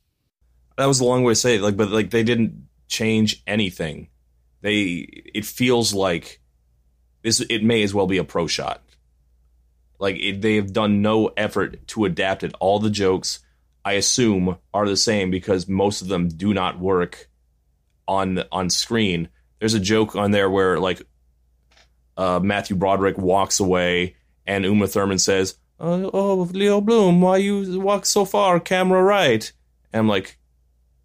that 0.78 0.86
was 0.86 1.02
a 1.02 1.06
long 1.06 1.24
way 1.24 1.34
to 1.34 1.36
say 1.36 1.56
it. 1.56 1.62
Like, 1.62 1.76
but 1.76 1.90
like 1.90 2.12
they 2.12 2.24
didn't 2.24 2.70
change 2.88 3.44
anything. 3.46 4.08
They 4.62 5.06
it 5.36 5.46
feels 5.46 5.94
like 5.94 6.40
this. 7.22 7.42
It 7.42 7.64
may 7.64 7.84
as 7.84 7.94
well 7.94 8.08
be 8.08 8.18
a 8.18 8.24
pro 8.24 8.48
shot. 8.48 8.82
Like 10.00 10.18
it, 10.18 10.42
they 10.42 10.56
have 10.56 10.74
done 10.74 11.02
no 11.02 11.28
effort 11.38 11.88
to 11.90 12.06
adapt 12.06 12.44
it. 12.44 12.54
All 12.60 12.80
the 12.80 12.90
jokes, 12.90 13.40
I 13.84 13.94
assume, 13.94 14.58
are 14.74 14.88
the 14.88 14.98
same 14.98 15.30
because 15.30 15.68
most 15.68 16.02
of 16.02 16.08
them 16.08 16.30
do 16.30 16.54
not 16.54 16.80
work 16.80 17.30
on 18.08 18.44
on 18.52 18.70
screen. 18.70 19.30
There's 19.60 19.74
a 19.74 19.80
joke 19.80 20.16
on 20.16 20.32
there 20.32 20.50
where 20.50 20.80
like 20.80 21.02
uh, 22.18 22.40
Matthew 22.42 22.76
Broderick 22.76 23.18
walks 23.18 23.60
away 23.60 24.16
and 24.46 24.66
Uma 24.66 24.88
Thurman 24.88 25.20
says, 25.20 25.56
"Oh, 25.80 26.10
oh 26.14 26.50
Leo 26.52 26.82
Bloom, 26.82 27.22
why 27.22 27.38
you 27.38 27.80
walk 27.80 28.06
so 28.06 28.26
far? 28.26 28.60
Camera 28.60 29.02
right." 29.02 29.52
And 29.94 30.00
I'm 30.00 30.08
like, 30.08 30.38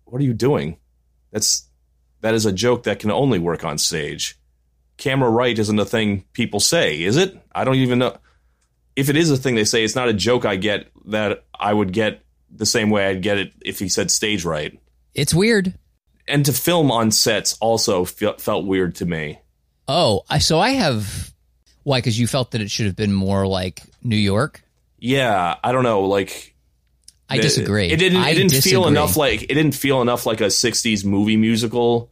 "What 0.04 0.21
are 0.21 0.25
you 0.25 0.35
doing? 0.35 0.78
That's 1.30 1.68
that 2.21 2.35
is 2.35 2.47
a 2.47 2.52
joke 2.52 2.85
that 2.85 3.00
can 3.00 3.11
only 3.11 3.38
work 3.38 3.64
on 3.64 3.76
stage. 3.76 4.38
Camera 4.96 5.28
right 5.30 5.58
isn't 5.58 5.78
a 5.78 5.84
thing 5.84 6.24
people 6.32 6.60
say, 6.60 7.02
is 7.02 7.16
it? 7.16 7.36
I 7.54 7.64
don't 7.64 7.76
even 7.76 7.98
know 7.98 8.16
if 8.96 9.08
it 9.08 9.16
is 9.16 9.30
a 9.30 9.36
thing 9.36 9.54
they 9.54 9.64
say. 9.64 9.84
It's 9.84 9.96
not 9.96 10.08
a 10.08 10.12
joke 10.12 10.44
I 10.44 10.56
get 10.56 10.88
that 11.06 11.44
I 11.58 11.72
would 11.72 11.92
get 11.92 12.22
the 12.50 12.66
same 12.66 12.90
way 12.90 13.06
I'd 13.08 13.22
get 13.22 13.38
it 13.38 13.52
if 13.64 13.78
he 13.80 13.88
said 13.88 14.10
stage 14.10 14.44
right. 14.44 14.78
It's 15.14 15.34
weird. 15.34 15.74
And 16.28 16.44
to 16.46 16.52
film 16.52 16.90
on 16.90 17.10
sets 17.10 17.56
also 17.60 18.04
fe- 18.04 18.36
felt 18.38 18.66
weird 18.66 18.94
to 18.96 19.06
me. 19.06 19.40
Oh, 19.88 20.22
I- 20.30 20.38
so 20.38 20.58
I 20.60 20.70
have 20.70 21.32
why? 21.82 21.98
Because 21.98 22.18
you 22.18 22.26
felt 22.26 22.52
that 22.52 22.62
it 22.62 22.70
should 22.70 22.86
have 22.86 22.96
been 22.96 23.12
more 23.12 23.46
like 23.46 23.82
New 24.02 24.16
York. 24.16 24.62
Yeah, 24.98 25.56
I 25.62 25.72
don't 25.72 25.82
know, 25.82 26.02
like 26.02 26.54
I 27.28 27.36
disagree. 27.38 27.90
It 27.90 27.96
didn't. 27.98 28.22
I 28.22 28.30
It 28.30 28.34
didn't 28.36 28.62
feel 28.62 28.86
enough 28.86 29.16
like 29.18 29.42
it 29.42 29.48
didn't 29.54 29.74
feel 29.74 30.00
enough 30.00 30.24
like 30.24 30.40
a 30.40 30.46
'60s 30.46 31.04
movie 31.04 31.36
musical. 31.36 32.10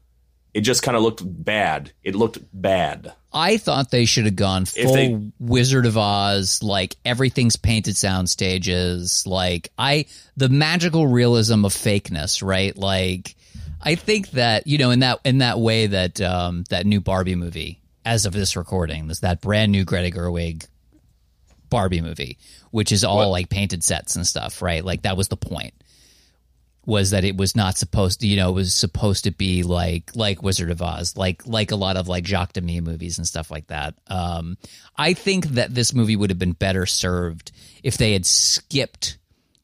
It 0.55 0.61
just 0.63 0.83
kind 0.83 0.97
of 0.97 1.03
looked 1.03 1.23
bad. 1.25 1.93
It 2.05 2.15
looked 2.15 2.39
bad. 2.53 3.15
I 3.33 3.57
thought 3.57 3.91
they 3.91 4.05
should 4.05 4.27
have 4.27 4.37
gone 4.37 4.67
full 4.67 4.93
they- 4.95 5.31
Wizard 5.41 5.87
of 5.87 5.97
Oz, 5.97 6.63
like 6.63 6.97
everything's 7.05 7.57
painted 7.57 7.97
sound 7.97 8.29
stages, 8.29 9.27
like 9.27 9.71
I 9.79 10.07
the 10.37 10.51
magical 10.51 11.07
realism 11.07 11.65
of 11.65 11.73
fakeness, 11.73 12.43
right? 12.47 12.77
Like 12.77 13.35
I 13.81 13.95
think 13.95 14.31
that 14.33 14.67
you 14.67 14.77
know 14.79 14.91
in 14.91 15.01
that 15.01 15.21
in 15.25 15.39
that 15.39 15.59
way 15.59 15.87
that 15.87 16.21
um, 16.21 16.65
that 16.69 16.85
new 16.85 17.01
Barbie 17.01 17.35
movie, 17.35 17.81
as 18.05 18.27
of 18.27 18.35
this 18.35 18.55
recording, 18.55 19.09
is 19.11 19.21
that 19.21 19.41
brand 19.41 19.73
new 19.73 19.85
Greta 19.85 20.15
Gerwig 20.15 20.67
Barbie 21.71 22.03
movie, 22.03 22.37
which 22.71 22.93
is 22.93 23.03
all 23.03 23.17
What? 23.17 23.29
like 23.29 23.49
painted 23.49 23.83
sets 23.83 24.17
and 24.17 24.27
stuff, 24.27 24.61
right? 24.61 24.85
Like 24.85 25.03
that 25.03 25.17
was 25.17 25.29
the 25.29 25.39
point. 25.39 25.73
Was 26.85 27.11
that 27.11 27.25
it 27.25 27.37
was 27.37 27.55
not 27.55 27.79
supposed 27.79 28.21
to, 28.21 28.27
you 28.27 28.37
know, 28.37 28.51
it 28.51 28.55
was 28.55 28.75
supposed 28.75 29.25
to 29.25 29.31
be 29.31 29.63
like 29.63 30.17
like 30.17 30.43
Wizard 30.43 30.71
of 30.71 30.83
Oz, 30.83 31.17
like 31.17 31.47
like 31.47 31.71
a 31.71 31.77
lot 31.77 31.97
of 31.97 32.09
like 32.09 32.27
Jacques 32.27 32.55
Demy 32.55 32.81
movies 32.81 33.19
and 33.19 33.27
stuff 33.27 33.51
like 33.51 33.69
that. 33.69 33.95
Um, 34.09 34.57
I 34.97 35.13
think 35.15 35.47
that 35.49 35.75
this 35.75 35.95
movie 35.95 36.17
would 36.17 36.31
have 36.31 36.41
been 36.41 36.53
better 36.53 36.87
served 36.87 37.53
if 37.83 37.97
they 37.97 38.13
had 38.13 38.27
skipped 38.27 39.19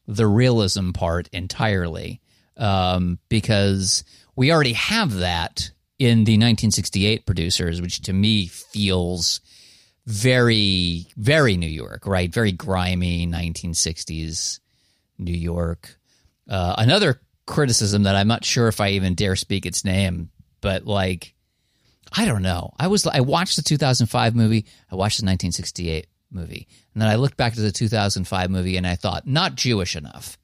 the 0.07 0.27
realism 0.27 0.91
part 0.91 1.29
entirely, 1.33 2.21
um, 2.57 3.19
because 3.29 4.03
we 4.35 4.51
already 4.51 4.73
have 4.73 5.15
that 5.15 5.71
in 5.99 6.23
the 6.23 6.33
1968 6.33 7.25
producers, 7.25 7.81
which 7.81 8.01
to 8.01 8.13
me 8.13 8.47
feels 8.47 9.41
very, 10.05 11.05
very 11.17 11.57
New 11.57 11.67
York, 11.67 12.07
right? 12.07 12.33
Very 12.33 12.51
grimy 12.51 13.27
1960s 13.27 14.59
New 15.19 15.35
York. 15.35 15.98
Uh, 16.49 16.75
another 16.77 17.21
criticism 17.45 18.03
that 18.03 18.15
I'm 18.15 18.27
not 18.27 18.43
sure 18.43 18.67
if 18.67 18.81
I 18.81 18.89
even 18.91 19.13
dare 19.15 19.35
speak 19.35 19.65
its 19.65 19.85
name, 19.85 20.29
but 20.61 20.85
like, 20.85 21.33
I 22.11 22.25
don't 22.25 22.41
know. 22.41 22.73
I 22.79 22.87
was 22.87 23.05
I 23.05 23.21
watched 23.21 23.55
the 23.55 23.61
2005 23.61 24.35
movie, 24.35 24.65
I 24.91 24.95
watched 24.95 25.19
the 25.19 25.25
1968 25.25 26.07
movie, 26.31 26.67
and 26.93 27.01
then 27.01 27.09
I 27.09 27.15
looked 27.15 27.37
back 27.37 27.53
to 27.53 27.61
the 27.61 27.71
2005 27.71 28.49
movie 28.49 28.77
and 28.77 28.87
I 28.87 28.95
thought 28.95 29.27
not 29.27 29.55
Jewish 29.55 29.95
enough. 29.95 30.37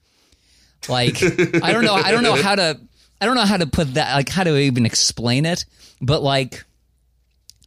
Like 0.87 1.21
I 1.23 1.71
don't 1.71 1.85
know. 1.85 1.95
I 1.95 2.11
don't 2.11 2.23
know 2.23 2.35
how 2.35 2.55
to. 2.55 2.79
I 3.19 3.25
don't 3.25 3.35
know 3.35 3.45
how 3.45 3.57
to 3.57 3.65
put 3.65 3.95
that. 3.95 4.13
Like 4.13 4.29
how 4.29 4.43
to 4.43 4.55
even 4.57 4.85
explain 4.85 5.45
it. 5.45 5.65
But 6.01 6.21
like 6.21 6.51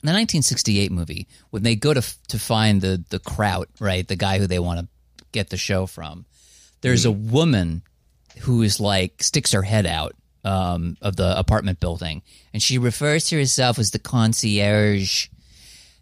the 0.03 0.13
1968 0.13 0.93
movie, 0.93 1.27
when 1.51 1.65
they 1.65 1.75
go 1.75 1.93
to 1.93 2.03
to 2.29 2.39
find 2.39 2.81
the 2.81 3.03
the 3.11 3.19
Kraut, 3.19 3.69
right, 3.81 4.07
the 4.07 4.15
guy 4.15 4.39
who 4.39 4.47
they 4.47 4.61
want 4.61 4.81
to 4.81 4.89
get 5.33 5.51
the 5.51 5.57
show 5.57 5.87
from, 5.87 6.27
there's 6.81 7.05
a 7.05 7.11
woman 7.11 7.83
who 8.41 8.63
is 8.63 8.81
like 8.81 9.23
sticks 9.23 9.53
her 9.53 9.63
head 9.63 9.87
out 9.87 10.15
um, 10.45 10.97
of 11.03 11.17
the 11.17 11.39
apartment 11.39 11.81
building, 11.81 12.23
and 12.53 12.63
she 12.63 12.79
refers 12.79 13.27
to 13.29 13.39
herself 13.39 13.79
as 13.79 13.91
the 13.91 13.99
concierge, 13.99 15.29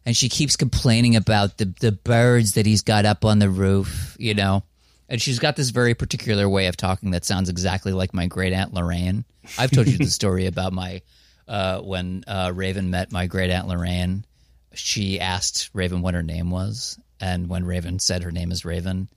and 0.05 0.17
she 0.17 0.29
keeps 0.29 0.57
complaining 0.57 1.17
about 1.17 1.59
the 1.59 1.73
the 1.81 1.93
birds 1.93 2.53
that 2.53 2.67
he's 2.67 2.83
got 2.83 3.05
up 3.05 3.25
on 3.25 3.39
the 3.39 3.51
roof, 3.51 4.17
you 4.19 4.35
know. 4.35 4.63
And 5.09 5.23
she's 5.23 5.39
got 5.39 5.55
this 5.55 5.71
very 5.71 5.95
particular 5.95 6.49
way 6.49 6.67
of 6.67 6.77
talking 6.77 7.13
that 7.13 7.25
sounds 7.25 7.49
exactly 7.49 7.93
like 7.93 8.13
my 8.13 8.27
great 8.27 8.53
aunt 8.53 8.75
Lorraine. 8.75 9.25
I've 9.57 9.71
told 9.71 9.87
you 9.87 9.99
the 9.99 10.07
story 10.11 10.47
about 10.47 10.73
my 10.73 11.03
uh, 11.47 11.81
when 11.81 12.25
uh, 12.27 12.53
Raven 12.55 12.91
met 12.91 13.13
my 13.13 13.27
great 13.27 13.51
aunt 13.51 13.69
Lorraine. 13.69 14.25
She 14.75 15.21
asked 15.21 15.71
Raven 15.73 16.03
what 16.03 16.15
her 16.15 16.23
name 16.23 16.51
was, 16.51 16.99
and 17.21 17.49
when 17.49 17.65
Raven 17.65 17.99
said 17.99 18.23
her 18.23 18.33
name 18.33 18.53
is 18.53 18.65
Raven, 18.65 19.09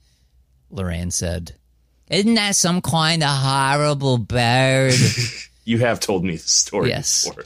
Lorraine 0.70 1.10
said, 1.10 1.54
"Isn't 2.10 2.34
that 2.34 2.56
some 2.56 2.82
kind 2.82 3.22
of 3.22 3.30
horrible 3.30 4.18
bird?" 4.18 4.94
You 5.64 5.78
have 5.78 6.00
told 6.00 6.24
me 6.24 6.32
the 6.36 6.48
story 6.48 6.88
Yes. 6.88 7.28
before. 7.28 7.44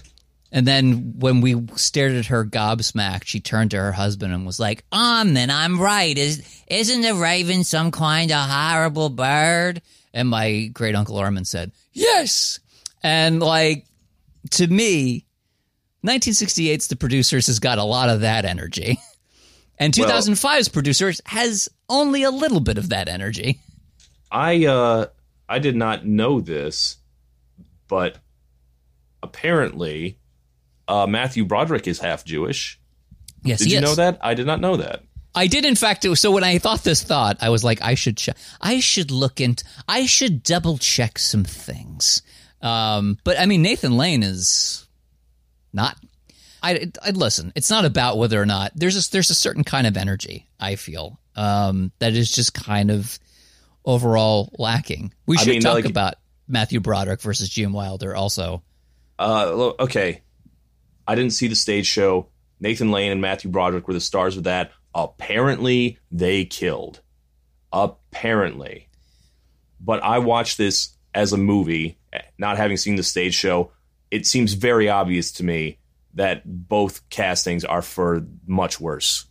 And 0.51 0.67
then 0.67 1.15
when 1.19 1.41
we 1.43 1.61
stared 1.77 2.13
at 2.13 2.27
her 2.27 2.45
gobsmacked, 2.47 3.25
she 3.25 3.41
turned 3.41 3.73
to 3.73 3.77
her 3.77 3.93
husband 3.93 4.33
and 4.33 4.47
was 4.47 4.59
like, 4.61 4.85
"Um, 4.93 5.35
then 5.35 5.51
I'm 5.51 5.79
right. 5.81 6.17
Is 6.17 6.41
isn't 6.69 7.03
the 7.03 7.15
raven 7.17 7.65
some 7.65 7.91
kind 7.91 8.31
of 8.33 8.49
horrible 8.49 9.11
bird?" 9.11 9.83
And 10.15 10.29
my 10.29 10.67
great 10.73 10.95
uncle 10.95 11.19
Armin 11.19 11.45
said, 11.45 11.73
"Yes." 11.93 12.61
And 13.03 13.41
like 13.41 13.85
to 14.53 14.67
me, 14.69 15.27
1968's 16.07 16.87
The 16.87 16.97
Producers 16.97 17.49
has 17.49 17.59
got 17.59 17.79
a 17.79 17.85
lot 17.85 18.09
of 18.09 18.21
that 18.21 18.45
energy, 18.45 18.99
and 19.79 19.93
2005's 19.93 20.69
Producers 20.69 21.21
has 21.27 21.69
only 21.89 22.23
a 22.23 22.31
little 22.31 22.61
bit 22.61 22.79
of 22.79 22.91
that 22.91 23.09
energy. 23.09 23.61
I 24.35 24.67
uh 24.67 25.07
I 25.49 25.59
did 25.61 25.77
not 25.77 26.05
know 26.05 26.41
this, 26.41 26.97
but 27.89 28.19
apparently 29.23 30.19
uh 30.89 31.07
Matthew 31.07 31.45
Broderick 31.45 31.87
is 31.87 32.01
half 32.01 32.25
Jewish. 32.25 32.79
Yes, 33.45 33.61
Did 33.61 33.71
you 33.71 33.79
is. 33.79 33.83
know 33.83 33.95
that? 33.95 34.19
I 34.23 34.35
did 34.35 34.47
not 34.47 34.61
know 34.61 34.77
that. 34.79 35.03
I 35.35 35.49
did, 35.49 35.65
in 35.65 35.75
fact. 35.75 36.07
So 36.17 36.31
when 36.31 36.45
I 36.45 36.59
thought 36.59 36.85
this 36.85 37.03
thought, 37.03 37.39
I 37.41 37.49
was 37.51 37.65
like, 37.65 37.83
I 37.83 37.95
should, 37.95 38.17
ch- 38.17 38.31
I 38.61 38.79
should 38.81 39.11
look 39.11 39.41
into, 39.41 39.65
I 39.89 40.07
should 40.07 40.43
double 40.45 40.79
check 40.79 41.19
some 41.19 41.43
things. 41.45 42.23
Um, 42.63 43.19
but 43.25 43.39
I 43.39 43.47
mean, 43.47 43.61
Nathan 43.61 43.97
Lane 43.97 44.23
is 44.23 44.87
not. 45.73 45.97
I, 46.63 46.91
I 47.03 47.11
listen. 47.11 47.53
It's 47.55 47.69
not 47.69 47.85
about 47.85 48.17
whether 48.17 48.41
or 48.41 48.47
not 48.47 48.73
there's 48.75 48.97
a 48.97 49.11
there's 49.11 49.29
a 49.29 49.35
certain 49.35 49.65
kind 49.65 49.87
of 49.87 49.99
energy 49.99 50.49
I 50.59 50.77
feel 50.77 51.19
um, 51.37 51.93
that 51.99 52.15
is 52.15 52.35
just 52.35 52.55
kind 52.55 52.91
of 52.91 53.19
overall 53.85 54.53
lacking. 54.59 55.13
We 55.27 55.37
I 55.37 55.41
should 55.41 55.51
mean, 55.51 55.61
talk 55.63 55.75
like- 55.75 55.85
about 55.87 56.15
Matthew 56.49 56.81
Broderick 56.81 57.21
versus 57.23 57.49
Jim 57.49 57.73
Wilder 57.73 58.15
also. 58.15 58.63
Uh 59.19 59.73
okay. 59.81 60.23
I 61.07 61.15
didn't 61.15 61.33
see 61.33 61.49
the 61.49 61.55
stage 61.57 61.87
show. 61.87 62.29
Nathan 62.61 62.91
Lane 62.91 63.13
and 63.13 63.21
Matthew 63.21 63.51
Broderick 63.51 63.87
were 63.87 63.95
the 63.95 64.01
stars 64.01 64.37
of 64.37 64.45
that. 64.45 64.73
Apparently 64.95 65.99
they 66.11 66.45
killed. 66.45 67.01
Apparently. 67.73 68.89
But 69.81 70.03
I 70.03 70.19
watched 70.19 70.57
this 70.59 70.91
as 71.15 71.33
a 71.33 71.37
movie, 71.37 71.99
not 72.39 72.57
having 72.57 72.77
seen 72.77 72.97
the 72.97 73.03
stage 73.03 73.35
show. 73.35 73.71
It 74.11 74.27
seems 74.27 74.55
very 74.55 74.89
obvious 74.89 75.33
to 75.33 75.45
me 75.45 75.79
that 76.15 76.43
both 76.47 77.09
castings 77.11 77.65
are 77.65 77.83
for 77.83 78.25
much 78.47 78.81
worse. 78.81 79.27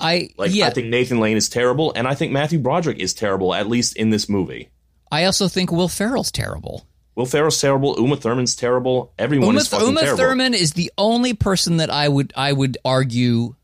I 0.00 0.30
Like 0.36 0.54
yeah. 0.54 0.66
I 0.66 0.70
think 0.70 0.88
Nathan 0.88 1.20
Lane 1.20 1.36
is 1.36 1.48
terrible, 1.48 1.92
and 1.94 2.06
I 2.06 2.14
think 2.14 2.32
Matthew 2.32 2.58
Broderick 2.58 2.98
is 2.98 3.14
terrible, 3.14 3.54
at 3.54 3.68
least 3.68 3.96
in 3.96 4.10
this 4.10 4.28
movie. 4.28 4.70
I 5.12 5.24
also 5.24 5.48
think 5.48 5.72
Will 5.72 5.88
Ferrell's 5.88 6.30
terrible. 6.30 6.86
Will 7.16 7.26
Ferrell's 7.26 7.60
terrible. 7.60 7.96
Uma 7.98 8.16
Thurman's 8.16 8.54
terrible. 8.54 9.12
Everyone 9.18 9.48
Uma, 9.48 9.60
is 9.60 9.68
fucking 9.68 9.88
Uma 9.88 10.00
terrible. 10.00 10.18
Thurman 10.18 10.54
is 10.54 10.72
the 10.72 10.92
only 10.96 11.34
person 11.34 11.78
that 11.78 11.90
I 11.90 12.08
would 12.08 12.32
I 12.36 12.52
would 12.52 12.78
argue 12.84 13.56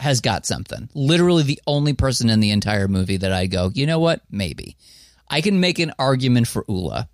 has 0.00 0.20
got 0.20 0.46
something. 0.46 0.88
Literally 0.94 1.42
the 1.42 1.60
only 1.66 1.92
person 1.92 2.30
in 2.30 2.40
the 2.40 2.50
entire 2.50 2.88
movie 2.88 3.18
that 3.18 3.32
I 3.32 3.46
go, 3.46 3.70
you 3.74 3.86
know 3.86 3.98
what? 3.98 4.22
Maybe 4.30 4.76
I 5.28 5.40
can 5.40 5.60
make 5.60 5.78
an 5.78 5.92
argument 5.98 6.48
for 6.48 6.64
Ulla, 6.68 7.08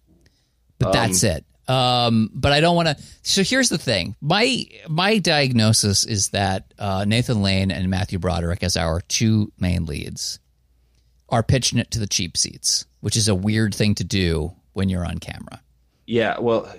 but 0.79 0.89
um, 0.89 0.93
that's 0.93 1.23
it. 1.23 1.45
Um, 1.69 2.31
but 2.35 2.53
I 2.53 2.61
don't 2.61 2.75
want 2.75 2.89
to. 2.89 2.97
So 3.23 3.43
here's 3.43 3.69
the 3.69 3.79
thing: 3.79 4.17
my 4.21 4.65
my 4.89 5.19
diagnosis 5.19 6.05
is 6.05 6.31
that 6.31 6.75
uh, 6.79 7.05
Nathan 7.07 7.43
Lane 7.43 7.71
and 7.71 7.89
Matthew 7.89 8.19
Broderick 8.19 8.63
as 8.63 8.77
our 8.77 9.01
two 9.03 9.53
main 9.59 9.87
leads 9.87 10.41
are 11.29 11.43
pitching 11.43 11.79
it 11.79 11.91
to 11.93 11.99
the 11.99 12.07
cheap 12.07 12.37
seats, 12.37 12.85
which 13.01 13.17
is 13.17 13.29
a 13.29 13.35
weird 13.35 13.75
thing 13.75 13.95
to 13.97 14.05
do 14.05 14.53
when 14.73 14.89
you're 14.89 15.07
on 15.07 15.19
camera. 15.19 15.61
Yeah, 16.07 16.39
well, 16.41 16.73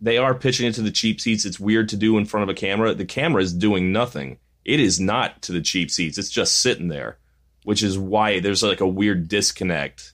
they 0.00 0.18
are 0.18 0.34
pitching 0.34 0.66
it 0.66 0.74
to 0.74 0.82
the 0.82 0.90
cheap 0.90 1.20
seats. 1.20 1.44
It's 1.44 1.58
weird 1.58 1.88
to 1.90 1.96
do 1.96 2.18
in 2.18 2.26
front 2.26 2.42
of 2.42 2.48
a 2.48 2.58
camera. 2.58 2.94
The 2.94 3.04
camera 3.04 3.42
is 3.42 3.52
doing 3.52 3.92
nothing. 3.92 4.38
It 4.64 4.80
is 4.80 5.00
not 5.00 5.42
to 5.42 5.52
the 5.52 5.62
cheap 5.62 5.90
seats. 5.90 6.18
It's 6.18 6.30
just 6.30 6.60
sitting 6.60 6.88
there, 6.88 7.18
which 7.64 7.82
is 7.82 7.98
why 7.98 8.40
there's 8.40 8.62
like 8.62 8.80
a 8.80 8.86
weird 8.86 9.28
disconnect. 9.28 10.12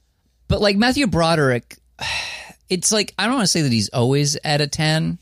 But 0.48 0.60
like 0.60 0.76
Matthew 0.76 1.06
Broderick, 1.06 1.78
it's 2.68 2.92
like 2.92 3.14
I 3.18 3.26
don't 3.26 3.34
want 3.34 3.44
to 3.44 3.52
say 3.52 3.62
that 3.62 3.72
he's 3.72 3.88
always 3.90 4.36
at 4.42 4.60
a 4.60 4.66
10 4.66 5.18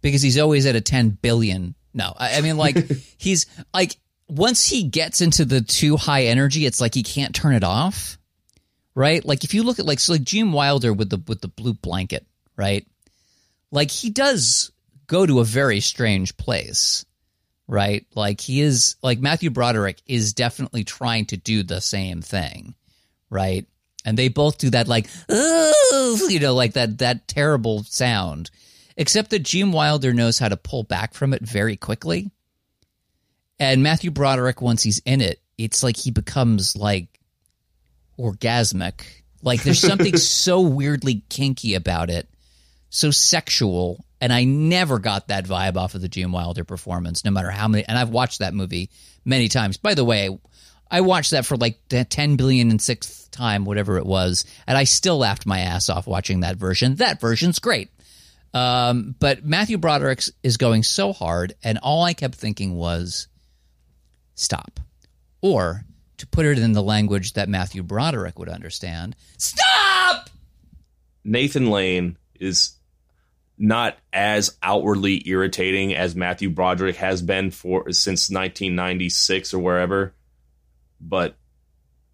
because 0.00 0.22
he's 0.22 0.38
always 0.38 0.66
at 0.66 0.76
a 0.76 0.80
10 0.80 1.10
billion. 1.10 1.74
No, 1.94 2.12
I, 2.16 2.38
I 2.38 2.40
mean 2.40 2.56
like 2.56 2.76
he's 3.18 3.46
like 3.72 3.96
once 4.28 4.66
he 4.66 4.84
gets 4.84 5.20
into 5.20 5.44
the 5.44 5.60
too 5.60 5.96
high 5.96 6.24
energy, 6.24 6.66
it's 6.66 6.80
like 6.80 6.94
he 6.94 7.02
can't 7.02 7.34
turn 7.34 7.54
it 7.54 7.64
off. 7.64 8.18
Right? 8.94 9.24
Like 9.24 9.44
if 9.44 9.54
you 9.54 9.62
look 9.62 9.78
at 9.78 9.86
like 9.86 10.00
so 10.00 10.12
like 10.12 10.22
Gene 10.22 10.52
Wilder 10.52 10.92
with 10.92 11.10
the 11.10 11.22
with 11.26 11.40
the 11.40 11.48
blue 11.48 11.74
blanket, 11.74 12.26
right? 12.56 12.86
Like 13.70 13.90
he 13.90 14.10
does 14.10 14.72
go 15.06 15.24
to 15.24 15.40
a 15.40 15.44
very 15.44 15.80
strange 15.80 16.36
place. 16.36 17.04
Right? 17.68 18.06
Like 18.14 18.40
he 18.40 18.60
is 18.60 18.96
like 19.02 19.20
Matthew 19.20 19.50
Broderick 19.50 20.00
is 20.06 20.32
definitely 20.32 20.84
trying 20.84 21.26
to 21.26 21.36
do 21.36 21.62
the 21.62 21.80
same 21.80 22.22
thing. 22.22 22.74
Right? 23.30 23.66
And 24.04 24.16
they 24.16 24.28
both 24.28 24.58
do 24.58 24.70
that 24.70 24.88
like 24.88 25.08
you 25.28 26.40
know, 26.40 26.54
like 26.54 26.74
that 26.74 26.98
that 26.98 27.28
terrible 27.28 27.82
sound. 27.84 28.50
Except 28.96 29.30
that 29.30 29.44
Gene 29.44 29.70
Wilder 29.70 30.12
knows 30.12 30.38
how 30.38 30.48
to 30.48 30.56
pull 30.56 30.82
back 30.82 31.14
from 31.14 31.32
it 31.32 31.42
very 31.42 31.76
quickly. 31.76 32.30
And 33.60 33.82
Matthew 33.82 34.10
Broderick, 34.10 34.60
once 34.60 34.82
he's 34.82 34.98
in 35.00 35.20
it, 35.20 35.40
it's 35.56 35.82
like 35.82 35.96
he 35.96 36.10
becomes 36.10 36.76
like 36.76 37.20
orgasmic. 38.18 39.02
Like 39.42 39.62
there's 39.62 39.80
something 39.80 40.16
so 40.16 40.60
weirdly 40.60 41.22
kinky 41.28 41.74
about 41.74 42.10
it, 42.10 42.28
so 42.90 43.10
sexual. 43.10 44.04
And 44.20 44.32
I 44.32 44.44
never 44.44 44.98
got 44.98 45.28
that 45.28 45.44
vibe 45.44 45.76
off 45.76 45.94
of 45.94 46.00
the 46.00 46.08
Gene 46.08 46.32
Wilder 46.32 46.64
performance, 46.64 47.24
no 47.24 47.30
matter 47.30 47.50
how 47.50 47.68
many. 47.68 47.84
And 47.86 47.96
I've 47.96 48.10
watched 48.10 48.40
that 48.40 48.54
movie 48.54 48.90
many 49.24 49.48
times. 49.48 49.76
By 49.76 49.94
the 49.94 50.04
way, 50.04 50.36
I 50.90 51.02
watched 51.02 51.30
that 51.32 51.46
for 51.46 51.56
like 51.56 51.78
the 51.88 52.04
10 52.04 52.36
billion 52.36 52.70
and 52.70 52.82
sixth 52.82 53.27
time, 53.38 53.64
whatever 53.64 53.96
it 53.96 54.06
was. 54.06 54.44
And 54.66 54.76
I 54.76 54.84
still 54.84 55.18
laughed 55.18 55.46
my 55.46 55.60
ass 55.60 55.88
off 55.88 56.06
watching 56.06 56.40
that 56.40 56.56
version. 56.56 56.96
That 56.96 57.20
version's 57.20 57.58
great. 57.58 57.90
Um, 58.52 59.14
but 59.18 59.44
Matthew 59.44 59.78
Broderick 59.78 60.22
is 60.42 60.56
going 60.56 60.82
so 60.82 61.12
hard. 61.12 61.54
And 61.62 61.78
all 61.78 62.02
I 62.02 62.14
kept 62.14 62.34
thinking 62.34 62.74
was, 62.74 63.28
stop. 64.34 64.80
Or 65.40 65.84
to 66.18 66.26
put 66.26 66.46
it 66.46 66.58
in 66.58 66.72
the 66.72 66.82
language 66.82 67.34
that 67.34 67.48
Matthew 67.48 67.82
Broderick 67.82 68.38
would 68.38 68.48
understand, 68.48 69.14
stop! 69.36 70.28
Nathan 71.24 71.70
Lane 71.70 72.16
is 72.40 72.72
not 73.58 73.98
as 74.12 74.56
outwardly 74.62 75.28
irritating 75.28 75.94
as 75.94 76.14
Matthew 76.14 76.50
Broderick 76.50 76.96
has 76.96 77.22
been 77.22 77.50
for 77.50 77.90
since 77.92 78.30
1996 78.30 79.52
or 79.52 79.58
wherever. 79.58 80.14
But 81.00 81.36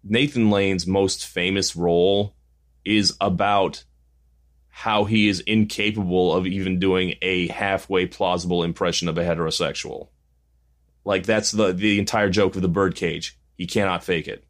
Nathan 0.05 0.51
Lane's 0.51 0.85
most 0.85 1.25
famous 1.25 1.75
role 1.75 2.35
is 2.85 3.17
about 3.19 3.83
how 4.69 5.05
he 5.05 5.27
is 5.27 5.39
incapable 5.41 6.33
of 6.33 6.45
even 6.45 6.79
doing 6.79 7.15
a 7.21 7.47
halfway 7.47 8.05
plausible 8.05 8.63
impression 8.63 9.07
of 9.07 9.17
a 9.17 9.23
heterosexual. 9.23 10.09
Like 11.03 11.25
that's 11.25 11.51
the 11.51 11.73
the 11.73 11.97
entire 11.97 12.29
joke 12.29 12.55
of 12.55 12.61
the 12.61 12.67
birdcage. 12.67 13.39
He 13.57 13.65
cannot 13.67 14.03
fake 14.03 14.27
it. 14.27 14.43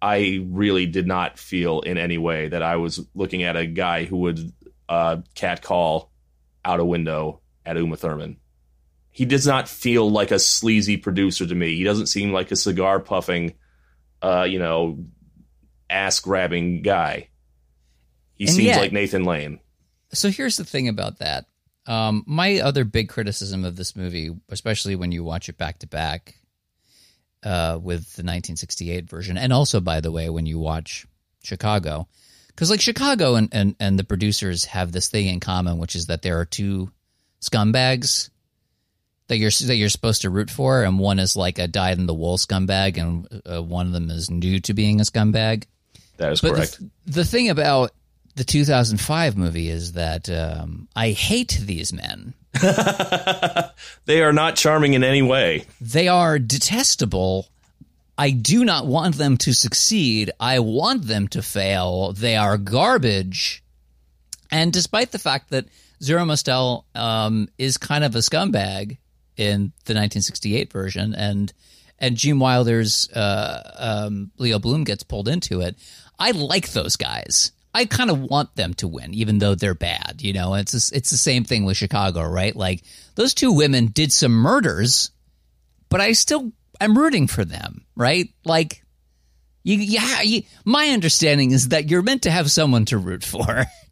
I 0.00 0.46
really 0.48 0.86
did 0.86 1.06
not 1.06 1.38
feel 1.38 1.80
in 1.80 1.98
any 1.98 2.18
way 2.18 2.48
that 2.48 2.62
I 2.62 2.76
was 2.76 3.00
looking 3.14 3.42
at 3.42 3.56
a 3.56 3.66
guy 3.66 4.04
who 4.04 4.18
would 4.18 4.52
uh, 4.88 5.18
cat 5.34 5.62
call 5.62 6.12
out 6.64 6.80
a 6.80 6.84
window 6.84 7.40
at 7.64 7.76
Uma 7.76 7.96
Thurman. 7.96 8.36
He 9.10 9.24
does 9.24 9.46
not 9.46 9.68
feel 9.68 10.10
like 10.10 10.30
a 10.30 10.38
sleazy 10.38 10.96
producer 10.96 11.46
to 11.46 11.54
me. 11.54 11.76
He 11.76 11.84
doesn't 11.84 12.06
seem 12.06 12.32
like 12.32 12.50
a 12.50 12.56
cigar 12.56 13.00
puffing, 13.00 13.54
uh, 14.22 14.46
you 14.48 14.58
know, 14.58 15.04
ass 15.90 16.20
grabbing 16.20 16.82
guy. 16.82 17.28
He 18.34 18.44
And 18.44 18.54
seems 18.54 18.66
yet- 18.66 18.80
like 18.80 18.92
Nathan 18.92 19.24
Lane. 19.24 19.60
So 20.12 20.30
here's 20.30 20.56
the 20.56 20.64
thing 20.64 20.88
about 20.88 21.18
that. 21.18 21.46
Um, 21.86 22.24
my 22.26 22.60
other 22.60 22.84
big 22.84 23.08
criticism 23.08 23.64
of 23.64 23.76
this 23.76 23.94
movie, 23.96 24.30
especially 24.48 24.96
when 24.96 25.12
you 25.12 25.22
watch 25.24 25.48
it 25.48 25.56
back 25.58 25.78
to 25.80 25.86
back 25.86 26.36
uh, 27.42 27.78
with 27.80 28.00
the 28.14 28.22
1968 28.22 29.08
version, 29.08 29.36
and 29.38 29.52
also, 29.52 29.80
by 29.80 30.00
the 30.00 30.10
way, 30.10 30.28
when 30.28 30.46
you 30.46 30.58
watch 30.58 31.06
Chicago, 31.44 32.08
because 32.48 32.70
like 32.70 32.80
Chicago 32.80 33.34
and, 33.36 33.48
and, 33.52 33.76
and 33.78 33.98
the 33.98 34.04
producers 34.04 34.64
have 34.64 34.90
this 34.90 35.08
thing 35.08 35.26
in 35.28 35.38
common, 35.38 35.78
which 35.78 35.94
is 35.94 36.06
that 36.06 36.22
there 36.22 36.40
are 36.40 36.44
two 36.44 36.90
scumbags 37.40 38.30
that 39.28 39.38
you're 39.38 39.50
that 39.50 39.76
you're 39.76 39.88
supposed 39.88 40.22
to 40.22 40.30
root 40.30 40.50
for, 40.50 40.82
and 40.82 40.98
one 40.98 41.18
is 41.18 41.36
like 41.36 41.58
a 41.58 41.66
dyed 41.66 41.98
in 41.98 42.06
the 42.06 42.14
wool 42.14 42.36
scumbag, 42.38 42.96
and 42.96 43.42
uh, 43.44 43.62
one 43.62 43.86
of 43.86 43.92
them 43.92 44.10
is 44.10 44.30
new 44.30 44.60
to 44.60 44.74
being 44.74 45.00
a 45.00 45.04
scumbag. 45.04 45.64
That 46.18 46.32
is 46.32 46.40
But 46.40 46.54
correct. 46.54 46.78
the, 46.78 47.12
the 47.12 47.24
thing 47.24 47.50
about 47.50 47.92
the 48.36 48.44
2005 48.44 49.36
movie 49.36 49.68
is 49.68 49.92
that 49.92 50.28
um, 50.30 50.88
I 50.94 51.10
hate 51.10 51.58
these 51.60 51.92
men. 51.92 52.34
they 54.06 54.22
are 54.22 54.32
not 54.32 54.56
charming 54.56 54.94
in 54.94 55.04
any 55.04 55.22
way. 55.22 55.66
They 55.80 56.08
are 56.08 56.38
detestable. 56.38 57.48
I 58.18 58.30
do 58.30 58.64
not 58.64 58.86
want 58.86 59.16
them 59.16 59.36
to 59.38 59.52
succeed. 59.52 60.30
I 60.40 60.60
want 60.60 61.06
them 61.06 61.28
to 61.28 61.42
fail. 61.42 62.12
They 62.12 62.36
are 62.36 62.56
garbage. 62.56 63.62
And 64.50 64.72
despite 64.72 65.12
the 65.12 65.18
fact 65.18 65.50
that 65.50 65.66
Zero 66.02 66.24
Mostel 66.24 66.86
um, 66.94 67.48
is 67.58 67.76
kind 67.76 68.04
of 68.04 68.14
a 68.14 68.20
scumbag 68.20 68.96
in 69.36 69.72
the 69.84 69.94
1968 69.94 70.72
version, 70.72 71.14
and 71.14 71.52
and 71.98 72.16
Gene 72.16 72.38
Wilder's 72.38 73.10
uh, 73.12 74.06
um, 74.06 74.30
Leo 74.38 74.58
Bloom 74.58 74.84
gets 74.84 75.02
pulled 75.02 75.28
into 75.28 75.60
it, 75.60 75.76
I 76.18 76.32
like 76.32 76.72
those 76.72 76.96
guys. 76.96 77.52
I 77.72 77.84
kind 77.84 78.10
of 78.10 78.20
want 78.20 78.56
them 78.56 78.72
to 78.74 78.88
win, 78.88 79.12
even 79.12 79.38
though 79.38 79.54
they're 79.54 79.74
bad. 79.74 80.22
You 80.22 80.32
know, 80.32 80.54
it's 80.54 80.72
just, 80.72 80.94
it's 80.94 81.10
the 81.10 81.18
same 81.18 81.44
thing 81.44 81.64
with 81.64 81.76
Chicago, 81.76 82.22
right? 82.22 82.56
Like 82.56 82.82
those 83.16 83.34
two 83.34 83.52
women 83.52 83.88
did 83.88 84.12
some 84.12 84.32
murders, 84.32 85.10
but 85.90 86.00
I 86.00 86.12
still 86.12 86.52
I'm 86.80 86.96
rooting 86.96 87.26
for 87.26 87.44
them, 87.44 87.84
right? 87.94 88.30
Like 88.44 88.82
you, 89.62 89.76
yeah, 89.76 90.22
you, 90.22 90.42
my 90.64 90.88
understanding 90.88 91.50
is 91.50 91.68
that 91.68 91.90
you're 91.90 92.02
meant 92.02 92.22
to 92.22 92.30
have 92.30 92.50
someone 92.50 92.84
to 92.86 92.98
root 92.98 93.24
for. 93.24 93.64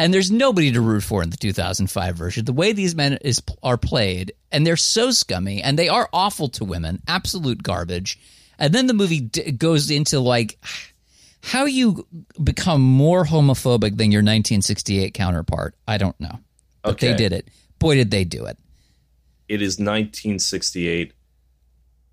And 0.00 0.14
there's 0.14 0.30
nobody 0.30 0.72
to 0.72 0.80
root 0.80 1.02
for 1.02 1.22
in 1.22 1.28
the 1.30 1.36
2005 1.36 2.16
version. 2.16 2.44
The 2.46 2.52
way 2.54 2.72
these 2.72 2.94
men 2.94 3.18
is 3.20 3.42
are 3.62 3.76
played, 3.76 4.32
and 4.50 4.66
they're 4.66 4.76
so 4.76 5.10
scummy, 5.10 5.62
and 5.62 5.78
they 5.78 5.88
are 5.88 6.08
awful 6.12 6.48
to 6.50 6.64
women, 6.64 7.02
absolute 7.06 7.62
garbage. 7.62 8.18
And 8.58 8.72
then 8.72 8.86
the 8.86 8.94
movie 8.94 9.20
d- 9.20 9.52
goes 9.52 9.90
into 9.90 10.18
like 10.20 10.58
how 11.42 11.64
you 11.66 12.06
become 12.42 12.80
more 12.80 13.24
homophobic 13.24 13.96
than 13.96 14.10
your 14.10 14.20
1968 14.20 15.12
counterpart. 15.14 15.74
I 15.86 15.98
don't 15.98 16.18
know, 16.18 16.38
but 16.82 16.92
Okay. 16.92 17.10
they 17.12 17.16
did 17.16 17.32
it. 17.32 17.48
Boy, 17.78 17.94
did 17.96 18.10
they 18.10 18.24
do 18.24 18.46
it! 18.46 18.56
it 19.48 19.60
is 19.62 19.78
1968 19.80 21.12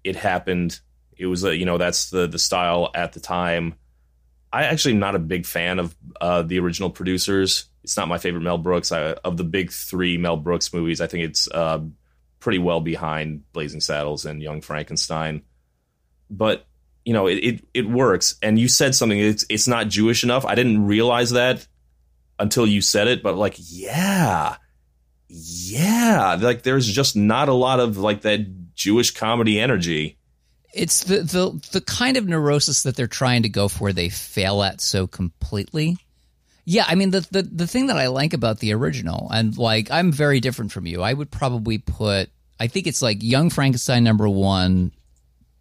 it 0.04 0.15
happened 0.15 0.80
it 1.17 1.28
was 1.28 1.43
a 1.43 1.56
you 1.56 1.65
know 1.65 1.78
that's 1.78 2.10
the 2.10 2.26
the 2.28 2.39
style 2.39 2.89
at 2.95 3.13
the 3.13 3.19
time 3.19 3.76
i 4.52 4.63
actually 4.63 4.93
am 4.93 5.00
not 5.00 5.13
a 5.13 5.19
big 5.19 5.45
fan 5.45 5.78
of 5.78 5.95
uh 6.19 6.41
the 6.41 6.58
original 6.58 6.89
producers 6.89 7.65
it's 7.88 7.95
not 7.95 8.10
my 8.10 8.17
favorite 8.17 8.41
mel 8.41 8.58
brooks. 8.58 8.91
I, 8.91 9.13
of 9.13 9.38
the 9.38 9.45
big 9.45 9.71
three 9.71 10.17
mel 10.17 10.36
brooks 10.36 10.73
movies 10.73 11.00
i 11.00 11.08
think 11.08 11.23
it's 11.23 11.47
uh 11.50 11.80
pretty 12.39 12.60
well 12.60 12.82
behind 12.82 13.50
blazing 13.54 13.80
saddles 13.82 14.26
and 14.26 14.41
young 14.41 14.62
frankenstein. 14.62 15.41
But 16.30 16.67
you 17.06 17.13
know 17.13 17.28
it, 17.28 17.36
it 17.36 17.67
it 17.73 17.89
works. 17.89 18.36
And 18.41 18.60
you 18.60 18.67
said 18.67 18.93
something 18.93 19.17
it's 19.17 19.45
it's 19.50 19.67
not 19.67 19.88
jewish 19.88 20.23
enough. 20.23 20.45
I 20.45 20.56
didn't 20.56 20.86
realize 20.86 21.32
that 21.32 21.65
until 22.38 22.67
you 22.67 22.82
said 22.82 23.08
it 23.08 23.23
but 23.23 23.36
like 23.36 23.56
yeah. 23.58 24.58
Yeah. 25.30 26.38
Like 26.39 26.63
there's 26.63 26.88
just 26.88 27.15
not 27.15 27.47
a 27.47 27.54
lot 27.54 27.80
of 27.80 27.97
like 27.97 28.21
that 28.21 28.76
jewish 28.76 29.12
comedy 29.12 29.60
energy. 29.60 30.17
It's 30.73 31.06
the 31.06 31.21
the 31.21 31.69
the 31.71 31.82
kind 31.82 32.17
of 32.17 32.28
neurosis 32.28 32.84
that 32.84 32.97
they're 32.97 33.08
trying 33.08 33.43
to 33.43 33.50
go 33.50 33.69
for. 33.69 33.93
They 33.93 34.10
fail 34.10 34.62
at 34.62 34.82
so 34.82 35.08
completely. 35.08 35.97
Yeah, 36.69 36.84
I 36.86 36.95
mean 36.95 37.12
the, 37.12 37.25
the 37.32 37.43
the 37.43 37.65
thing 37.65 37.88
that 37.88 37.95
I 37.95 38.08
like 38.08 38.34
about 38.34 38.60
the 38.60 38.73
original, 38.73 39.30
and 39.32 39.58
like 39.58 39.89
I'm 39.89 40.12
very 40.12 40.41
different 40.41 40.73
from 40.73 40.86
you. 40.86 41.01
I 41.01 41.13
would 41.13 41.32
probably 41.32 41.77
put. 41.77 42.30
I 42.60 42.67
think 42.67 42.88
it's 42.88 43.01
like 43.01 43.23
Young 43.23 43.49
Frankenstein 43.49 44.03
number 44.03 44.27
one, 44.27 44.91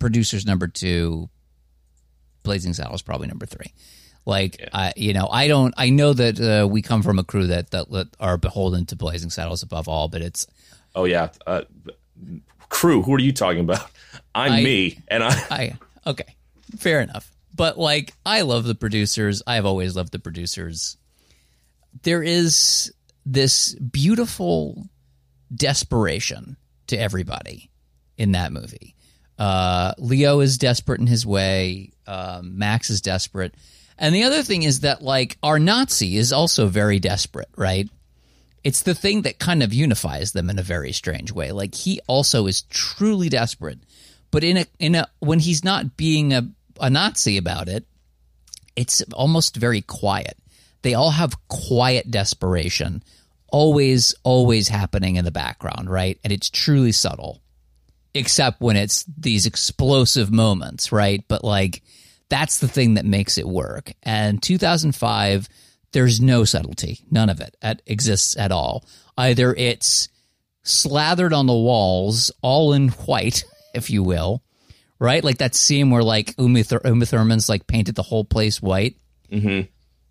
producers 0.01 0.45
number 0.45 0.67
two, 0.67 1.31
Blazing 2.43 2.75
Saddles 2.75 3.03
probably 3.03 3.29
number 3.29 3.47
three. 3.47 3.73
Like 4.25 4.69
I, 4.73 4.95
you 4.97 5.13
know, 5.13 5.29
I 5.31 5.47
don't. 5.47 5.73
I 5.77 5.91
know 5.91 6.13
that 6.13 6.41
uh, 6.41 6.67
we 6.67 6.83
come 6.83 7.05
from 7.05 7.21
a 7.21 7.25
crew 7.25 7.47
that, 7.47 7.71
that 7.71 7.89
that 7.93 8.09
are 8.19 8.37
beholden 8.37 8.85
to 8.87 8.97
Blazing 8.97 9.31
Saddles 9.31 9.63
above 9.63 9.87
all, 9.87 10.09
but 10.09 10.23
it's 10.23 10.49
oh 10.97 11.05
yeah 11.05 11.29
uh, 11.47 11.63
crew 12.69 13.03
who 13.03 13.15
are 13.15 13.21
you 13.21 13.33
talking 13.33 13.61
about 13.61 13.89
i'm 14.35 14.53
I- 14.53 14.63
me 14.63 14.99
and 15.07 15.23
i 15.23 15.29
I 15.51 15.79
okay, 16.05 16.35
fair 16.77 17.01
enough. 17.01 17.31
But 17.57 17.79
like, 17.79 18.13
I 18.27 18.43
love 18.43 18.65
the 18.65 18.75
producers. 18.75 19.43
I've 19.47 19.65
always 19.65 19.97
loved 19.97 20.13
the 20.13 20.19
producers. 20.19 20.99
there 22.03 22.23
is 22.23 22.93
this 23.25 23.75
beautiful 23.75 24.89
desperation 25.55 26.57
to 26.89 26.97
everybody 26.97 27.71
in 28.17 28.33
that 28.33 28.53
movie. 28.53 28.95
Uh, 29.39 29.93
Leo 29.99 30.41
is 30.41 30.59
desperate 30.59 31.01
in 31.01 31.07
his 31.07 31.27
way. 31.27 31.93
Uh, 32.07 32.41
Max 32.43 32.91
is 32.91 33.01
desperate. 33.01 33.55
And 33.99 34.15
the 34.15 34.25
other 34.25 34.43
thing 34.43 34.63
is 34.63 34.81
that, 34.81 35.03
like, 35.03 35.39
our 35.43 35.59
Nazi 35.59 36.17
is 36.17 36.33
also 36.33 36.67
very 36.67 36.99
desperate, 36.99 37.49
right? 37.57 37.89
It's 38.63 38.83
the 38.83 38.95
thing 38.95 39.23
that 39.23 39.39
kind 39.39 39.63
of 39.63 39.73
unifies 39.73 40.33
them 40.33 40.51
in 40.51 40.59
a 40.59 40.63
very 40.63 40.93
strange 40.93 41.33
way. 41.33 41.53
Like, 41.53 41.75
he 41.75 42.01
also 42.07 42.47
is 42.47 42.63
truly 42.63 43.29
desperate, 43.29 43.79
but 44.31 44.45
in 44.45 44.59
a, 44.59 44.67
in 44.79 44.95
a, 44.97 45.09
when 45.21 45.39
he's 45.39 45.65
not 45.65 45.97
being 45.97 46.33
a, 46.33 46.49
a 46.81 46.91
Nazi 46.91 47.37
about 47.37 47.69
it, 47.69 47.87
it's 48.77 49.03
almost 49.13 49.57
very 49.57 49.83
quiet. 49.83 50.37
They 50.83 50.95
all 50.95 51.11
have 51.11 51.49
quiet 51.49 52.11
desperation, 52.11 53.03
always, 53.49 54.15
always 54.23 54.69
happening 54.69 55.17
in 55.17 55.25
the 55.25 55.31
background, 55.31 55.91
right? 55.91 56.19
And 56.23 56.33
it's 56.33 56.51
truly 56.51 56.93
subtle, 56.93 57.43
except 58.15 58.61
when 58.61 58.77
it's 58.77 59.05
these 59.05 59.47
explosive 59.47 60.31
moments, 60.31 60.93
right? 60.93 61.25
But 61.27 61.43
like, 61.43 61.83
that's 62.29 62.59
the 62.59 62.69
thing 62.69 62.95
that 62.95 63.05
makes 63.05 63.39
it 63.39 63.49
work. 63.49 63.93
And 64.03 64.43
2005, 64.43 65.49
there's 65.93 66.21
no 66.21 66.45
subtlety, 66.45 67.01
none 67.11 67.31
of 67.31 67.41
it 67.41 67.57
exists 67.87 68.37
at 68.37 68.53
all. 68.53 68.85
Either 69.17 69.55
it's 69.55 70.09
slathered 70.63 71.33
on 71.33 71.47
the 71.47 71.55
walls, 71.55 72.31
all 72.43 72.73
in 72.73 72.89
white, 72.89 73.45
if 73.75 73.91
you 73.91 74.03
will, 74.03 74.43
right? 74.99 75.23
Like 75.23 75.39
that 75.39 75.55
scene 75.55 75.91
where 75.91 76.03
like 76.03 76.35
Uma, 76.39 76.63
Thur- 76.63 76.81
Uma 76.85 77.07
Thurman's 77.07 77.49
like 77.49 77.67
painted 77.67 77.95
the 77.95 78.03
whole 78.03 78.25
place 78.25 78.61
white. 78.61 78.97
Mm-hmm. 79.31 79.69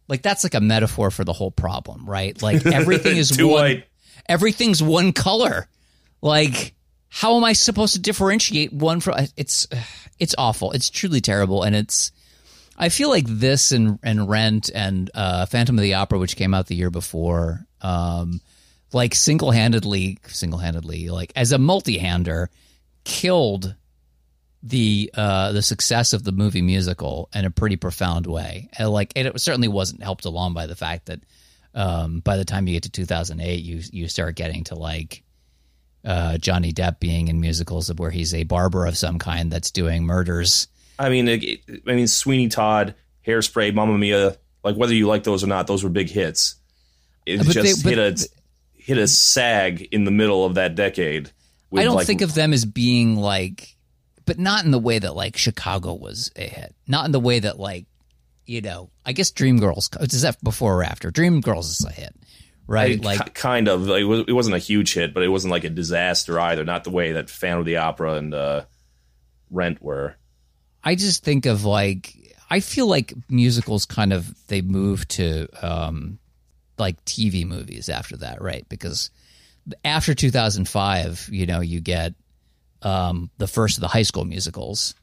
Like 0.07 0.21
that's 0.21 0.43
like 0.43 0.53
a 0.53 0.61
metaphor 0.61 1.11
for 1.11 1.23
the 1.23 1.33
whole 1.33 1.51
problem, 1.51 2.07
right? 2.09 2.39
Like 2.41 2.65
everything 2.65 3.17
is 3.17 3.37
one, 3.37 3.49
white. 3.49 3.85
everything's 4.27 4.81
one 4.83 5.13
color. 5.13 5.67
Like 6.21 6.75
how 7.15 7.37
am 7.37 7.45
I 7.45 7.53
supposed 7.53 7.93
to 7.93 8.01
differentiate 8.01 8.73
one 8.73 8.99
from? 8.99 9.15
It's 9.37 9.67
it's 10.19 10.35
awful. 10.37 10.71
It's 10.71 10.89
truly 10.89 11.21
terrible, 11.21 11.63
and 11.63 11.75
it's. 11.75 12.11
I 12.77 12.89
feel 12.89 13.09
like 13.09 13.25
this 13.25 13.71
and 13.71 13.99
and 14.03 14.27
Rent 14.27 14.69
and 14.75 15.09
uh, 15.13 15.45
Phantom 15.45 15.77
of 15.77 15.81
the 15.81 15.93
Opera, 15.93 16.19
which 16.19 16.35
came 16.35 16.53
out 16.53 16.67
the 16.67 16.75
year 16.75 16.89
before, 16.89 17.65
um, 17.81 18.41
like 18.91 19.15
single 19.15 19.51
handedly, 19.51 20.17
single 20.27 20.59
handedly, 20.59 21.09
like 21.09 21.31
as 21.37 21.53
a 21.53 21.57
multi 21.57 21.97
hander, 21.97 22.49
killed 23.05 23.75
the 24.67 25.11
uh, 25.13 25.51
the 25.51 25.61
success 25.61 26.11
of 26.11 26.23
the 26.23 26.31
movie 26.31 26.61
musical 26.63 27.29
in 27.33 27.45
a 27.45 27.51
pretty 27.51 27.75
profound 27.75 28.25
way. 28.25 28.67
And 28.77 28.89
like 28.89 29.13
and 29.15 29.27
it 29.27 29.39
certainly 29.39 29.67
wasn't 29.67 30.01
helped 30.03 30.25
along 30.25 30.53
by 30.55 30.65
the 30.65 30.75
fact 30.75 31.05
that 31.05 31.19
um, 31.75 32.19
by 32.21 32.35
the 32.37 32.45
time 32.45 32.67
you 32.67 32.73
get 32.73 32.83
to 32.83 32.89
2008, 32.89 33.63
you 33.63 33.81
you 33.91 34.07
start 34.07 34.35
getting 34.35 34.63
to 34.65 34.75
like 34.75 35.23
uh, 36.03 36.37
Johnny 36.39 36.73
Depp 36.73 36.99
being 36.99 37.27
in 37.27 37.39
musicals 37.39 37.89
of 37.89 37.99
where 37.99 38.11
he's 38.11 38.33
a 38.33 38.43
barber 38.43 38.85
of 38.87 38.97
some 38.97 39.19
kind 39.19 39.51
that's 39.51 39.69
doing 39.71 40.03
murders. 40.03 40.67
I 40.97 41.09
mean, 41.09 41.27
I 41.29 41.59
mean, 41.93 42.07
Sweeney 42.07 42.47
Todd, 42.47 42.95
Hairspray, 43.27 43.73
Mamma 43.73 43.97
Mia. 43.97 44.37
Like 44.63 44.75
whether 44.75 44.93
you 44.95 45.07
like 45.07 45.23
those 45.23 45.43
or 45.43 45.47
not, 45.47 45.67
those 45.67 45.83
were 45.83 45.89
big 45.91 46.09
hits. 46.09 46.55
It 47.25 47.37
But 47.37 47.47
just 47.49 47.83
they- 47.83 47.95
but- 47.95 47.97
hit 47.97 48.21
a 48.21 48.29
hit 48.73 48.97
a 48.97 49.07
sag 49.07 49.81
in 49.91 50.05
the 50.05 50.11
middle 50.11 50.43
of 50.45 50.55
that 50.55 50.75
decade. 50.75 51.31
I 51.75 51.83
don't 51.83 51.95
like, 51.95 52.07
think 52.07 52.21
of 52.21 52.33
them 52.33 52.53
as 52.53 52.63
being 52.65 53.15
like, 53.17 53.74
but 54.25 54.39
not 54.39 54.65
in 54.65 54.71
the 54.71 54.79
way 54.79 54.99
that 54.99 55.15
like 55.15 55.37
Chicago 55.37 55.93
was 55.93 56.31
a 56.35 56.43
hit. 56.47 56.75
Not 56.87 57.05
in 57.05 57.11
the 57.11 57.19
way 57.19 57.39
that 57.39 57.59
like, 57.59 57.85
you 58.45 58.61
know, 58.61 58.89
I 59.05 59.13
guess 59.13 59.31
Dreamgirls 59.31 60.01
is 60.13 60.21
that 60.23 60.43
before 60.43 60.79
or 60.79 60.83
after? 60.83 61.11
Dreamgirls 61.11 61.65
is 61.71 61.85
a 61.87 61.91
hit, 61.91 62.15
right? 62.67 62.99
I- 62.99 63.03
like 63.05 63.25
ki- 63.25 63.31
kind 63.31 63.67
of. 63.67 63.87
Like, 63.87 64.01
it 64.27 64.33
wasn't 64.33 64.55
a 64.55 64.59
huge 64.59 64.93
hit, 64.93 65.13
but 65.13 65.23
it 65.23 65.29
wasn't 65.29 65.51
like 65.51 65.63
a 65.63 65.69
disaster 65.69 66.39
either. 66.39 66.63
Not 66.65 66.83
the 66.83 66.91
way 66.91 67.13
that 67.13 67.29
Phantom 67.29 67.59
of 67.59 67.65
the 67.65 67.77
Opera 67.77 68.13
and 68.13 68.33
uh, 68.33 68.65
Rent 69.49 69.81
were. 69.81 70.15
I 70.83 70.95
just 70.95 71.23
think 71.23 71.45
of 71.47 71.65
like 71.65 72.15
I 72.49 72.59
feel 72.59 72.87
like 72.87 73.13
musicals 73.29 73.85
kind 73.85 74.13
of 74.13 74.31
they 74.47 74.61
move 74.61 75.07
to 75.09 75.47
um 75.61 76.19
like 76.77 77.03
TV 77.05 77.45
movies 77.45 77.89
after 77.89 78.17
that, 78.17 78.41
right? 78.41 78.67
Because 78.69 79.09
after 79.83 80.13
2005, 80.13 81.29
you 81.31 81.45
know, 81.45 81.61
you 81.61 81.79
get 81.79 82.13
um 82.85 83.29
the 83.37 83.47
first 83.47 83.77
of 83.77 83.81
the 83.81 83.87
high 83.87 84.03
school 84.03 84.23
musicals. 84.25 84.95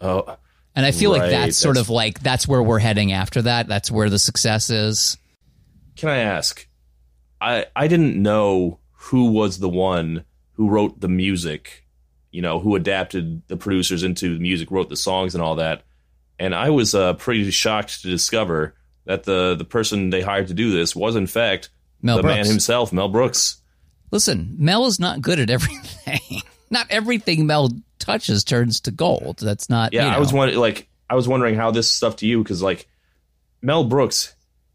Oh, 0.00 0.36
And 0.74 0.86
I 0.86 0.90
feel 0.92 1.10
like 1.10 1.30
that's 1.30 1.56
sort 1.56 1.74
that's- 1.74 1.86
of 1.86 1.90
like 1.90 2.20
that's 2.20 2.48
where 2.48 2.62
we're 2.62 2.78
heading 2.78 3.12
after 3.12 3.42
that. 3.42 3.68
That's 3.68 3.90
where 3.90 4.08
the 4.10 4.18
success 4.18 4.70
is. 4.70 5.16
can 5.96 6.08
I 6.08 6.18
ask? 6.18 6.66
I 7.40 7.66
I 7.76 7.86
didn't 7.88 8.20
know 8.20 8.78
who 8.92 9.30
was 9.30 9.58
the 9.58 9.68
one 9.68 10.24
who 10.52 10.68
wrote 10.68 11.00
the 11.00 11.08
music. 11.08 11.84
You 12.30 12.42
know, 12.42 12.60
who 12.60 12.76
adapted 12.76 13.42
the 13.48 13.56
producers 13.56 14.02
into 14.02 14.34
the 14.34 14.38
music, 14.40 14.70
wrote 14.70 14.90
the 14.90 14.96
songs 14.96 15.34
and 15.34 15.42
all 15.42 15.54
that. 15.56 15.82
And 16.38 16.54
I 16.54 16.68
was 16.70 16.94
uh, 16.94 17.14
pretty 17.14 17.50
shocked 17.50 18.02
to 18.02 18.08
discover 18.10 18.74
that 19.06 19.24
the 19.24 19.54
the 19.56 19.64
person 19.64 20.10
they 20.10 20.20
hired 20.20 20.48
to 20.48 20.54
do 20.54 20.70
this 20.70 20.94
was 20.94 21.16
in 21.16 21.26
fact 21.26 21.70
Mel 22.02 22.16
the 22.18 22.22
Brooks. 22.22 22.36
man 22.36 22.46
himself, 22.46 22.92
Mel 22.92 23.08
Brooks. 23.08 23.62
Listen, 24.12 24.54
Mel 24.58 24.84
is 24.86 25.00
not 25.00 25.20
good 25.22 25.38
at 25.40 25.48
everything. 25.56 26.42
Not 26.70 26.86
everything 26.90 27.46
Mel 27.46 27.70
touches 27.98 28.44
turns 28.44 28.80
to 28.82 28.90
gold. 28.90 29.38
That's 29.38 29.68
not 29.68 29.92
Yeah, 29.92 30.06
you 30.06 30.12
I 30.12 30.18
was 30.18 30.32
wondering, 30.32 30.60
like, 30.60 30.88
I 31.10 31.14
was 31.14 31.28
wondering 31.28 31.54
how 31.54 31.70
this 31.70 31.90
stuff 31.90 32.16
to 32.16 32.26
you 32.26 32.42
because, 32.42 32.62
like, 32.62 32.88
Mel 33.62 33.84
Brooks, 33.84 34.34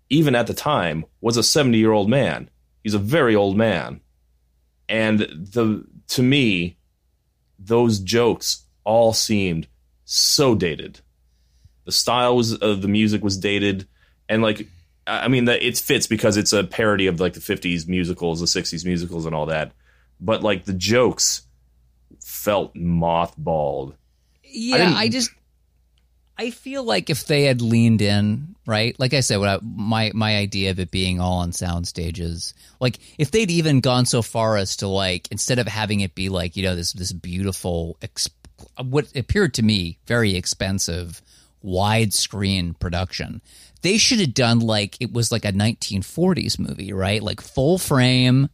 even 0.09 0.35
at 0.35 0.47
the 0.47 0.53
time, 0.53 1.05
was 1.21 1.37
a 1.37 1.43
seventy-year-old 1.43 2.09
man. 2.09 2.49
He's 2.83 2.93
a 2.93 2.99
very 2.99 3.35
old 3.35 3.55
man, 3.55 4.01
and 4.89 5.19
the 5.19 5.85
to 6.09 6.23
me, 6.23 6.77
those 7.57 7.99
jokes 7.99 8.65
all 8.83 9.13
seemed 9.13 9.67
so 10.05 10.53
dated. 10.53 10.99
The 11.85 11.91
style 11.91 12.35
was 12.35 12.53
of 12.53 12.81
the 12.81 12.87
music 12.87 13.23
was 13.23 13.37
dated, 13.37 13.87
and 14.27 14.41
like, 14.41 14.67
I 15.07 15.25
I 15.25 15.27
mean, 15.29 15.45
that 15.45 15.63
it 15.63 15.77
fits 15.77 16.07
because 16.07 16.35
it's 16.37 16.53
a 16.53 16.63
parody 16.63 17.07
of 17.07 17.19
like 17.19 17.33
the 17.33 17.39
'50s 17.39 17.87
musicals, 17.87 18.39
the 18.39 18.45
'60s 18.61 18.85
musicals, 18.85 19.25
and 19.25 19.33
all 19.33 19.45
that. 19.45 19.71
But 20.19 20.43
like 20.43 20.65
the 20.65 20.73
jokes 20.73 21.43
felt 22.43 22.75
mothballed. 22.75 23.93
Yeah, 24.43 24.77
didn't- 24.77 24.93
I, 24.95 25.07
just 25.09 25.31
I 26.37 26.49
feel 26.51 26.83
like 26.83 27.09
if 27.09 27.25
they 27.25 27.43
had 27.43 27.61
leaned 27.61 28.01
in, 28.01 28.55
right? 28.65 28.99
Like 28.99 29.13
I 29.13 29.21
said, 29.21 29.37
what 29.37 29.49
I, 29.49 29.59
my 29.63 30.11
my 30.13 30.37
idea 30.37 30.71
of 30.71 30.79
it 30.79 30.91
being 30.91 31.19
all 31.19 31.39
on 31.39 31.51
sound 31.53 31.87
stages, 31.87 32.53
like 32.79 32.99
if 33.17 33.31
they'd 33.31 33.51
even 33.51 33.79
gone 33.79 34.05
so 34.05 34.21
far 34.21 34.57
as 34.57 34.77
to 34.77 34.87
like 34.87 35.27
instead 35.31 35.59
of 35.59 35.67
having 35.67 36.01
it 36.01 36.15
be 36.15 36.29
like 36.29 36.55
you 36.57 36.63
know 36.63 36.75
this 36.75 36.93
this 36.93 37.11
beautiful 37.13 37.97
ex- 38.01 38.29
what 38.83 39.15
appeared 39.15 39.53
to 39.55 39.63
me 39.63 39.97
very 40.07 40.35
expensive 40.35 41.21
widescreen 41.63 42.77
production. 42.79 43.41
They 43.81 43.97
should 43.97 44.19
have 44.19 44.33
done 44.33 44.59
like 44.59 44.97
it 45.01 45.11
was 45.13 45.31
like 45.31 45.45
a 45.45 45.51
1940s 45.53 46.57
movie, 46.59 46.93
right? 46.93 47.21
Like 47.21 47.41
full 47.41 47.77
frame, 47.77 48.49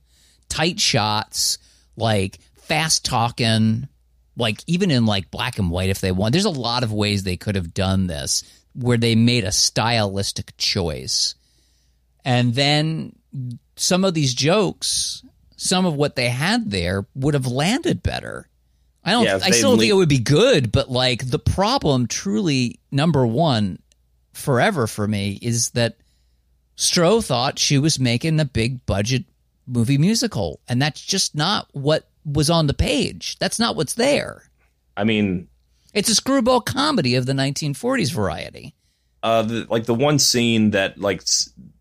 tight 0.49 0.79
shots, 0.79 1.57
like 1.95 2.39
fast 2.69 3.03
talking, 3.03 3.89
like 4.37 4.63
even 4.67 4.91
in 4.91 5.05
like 5.05 5.31
black 5.31 5.59
and 5.59 5.69
white 5.69 5.89
if 5.89 5.99
they 5.99 6.13
want. 6.13 6.31
There's 6.31 6.45
a 6.45 6.49
lot 6.49 6.83
of 6.83 6.93
ways 6.93 7.23
they 7.23 7.35
could 7.35 7.55
have 7.55 7.73
done 7.73 8.07
this 8.07 8.43
where 8.73 8.97
they 8.97 9.15
made 9.15 9.43
a 9.43 9.51
stylistic 9.51 10.55
choice. 10.57 11.35
And 12.23 12.53
then 12.53 13.15
some 13.75 14.05
of 14.05 14.13
these 14.13 14.33
jokes, 14.33 15.23
some 15.57 15.85
of 15.85 15.95
what 15.95 16.15
they 16.15 16.29
had 16.29 16.69
there 16.71 17.05
would 17.15 17.33
have 17.33 17.47
landed 17.47 18.03
better. 18.03 18.47
I 19.03 19.11
don't 19.11 19.25
Yeah, 19.25 19.39
I 19.41 19.51
still 19.51 19.71
don't 19.71 19.79
think 19.79 19.91
it 19.91 19.95
would 19.95 20.09
be 20.09 20.19
good, 20.19 20.71
but 20.71 20.89
like 20.91 21.29
the 21.29 21.39
problem 21.39 22.07
truly 22.07 22.79
number 22.91 23.25
1 23.25 23.79
forever 24.33 24.87
for 24.87 25.07
me 25.07 25.39
is 25.41 25.71
that 25.71 25.97
Stroh 26.77 27.25
thought 27.25 27.59
she 27.59 27.77
was 27.77 27.99
making 27.99 28.39
a 28.39 28.45
big 28.45 28.85
budget 28.85 29.25
movie 29.65 29.97
musical, 29.97 30.59
and 30.67 30.81
that's 30.81 31.01
just 31.01 31.35
not 31.35 31.67
what 31.71 32.08
was 32.25 32.49
on 32.49 32.67
the 32.67 32.73
page. 32.73 33.37
That's 33.39 33.59
not 33.59 33.75
what's 33.75 33.93
there. 33.95 34.49
I 34.97 35.03
mean, 35.03 35.47
It's 35.93 36.09
a 36.09 36.15
screwball 36.15 36.61
comedy 36.61 37.15
of 37.15 37.25
the 37.25 37.33
1940s 37.33 38.11
variety. 38.13 38.75
uh 39.23 39.41
the, 39.43 39.67
like 39.69 39.85
the 39.85 39.93
one 39.95 40.19
scene 40.19 40.71
that 40.71 40.99
like 40.99 41.23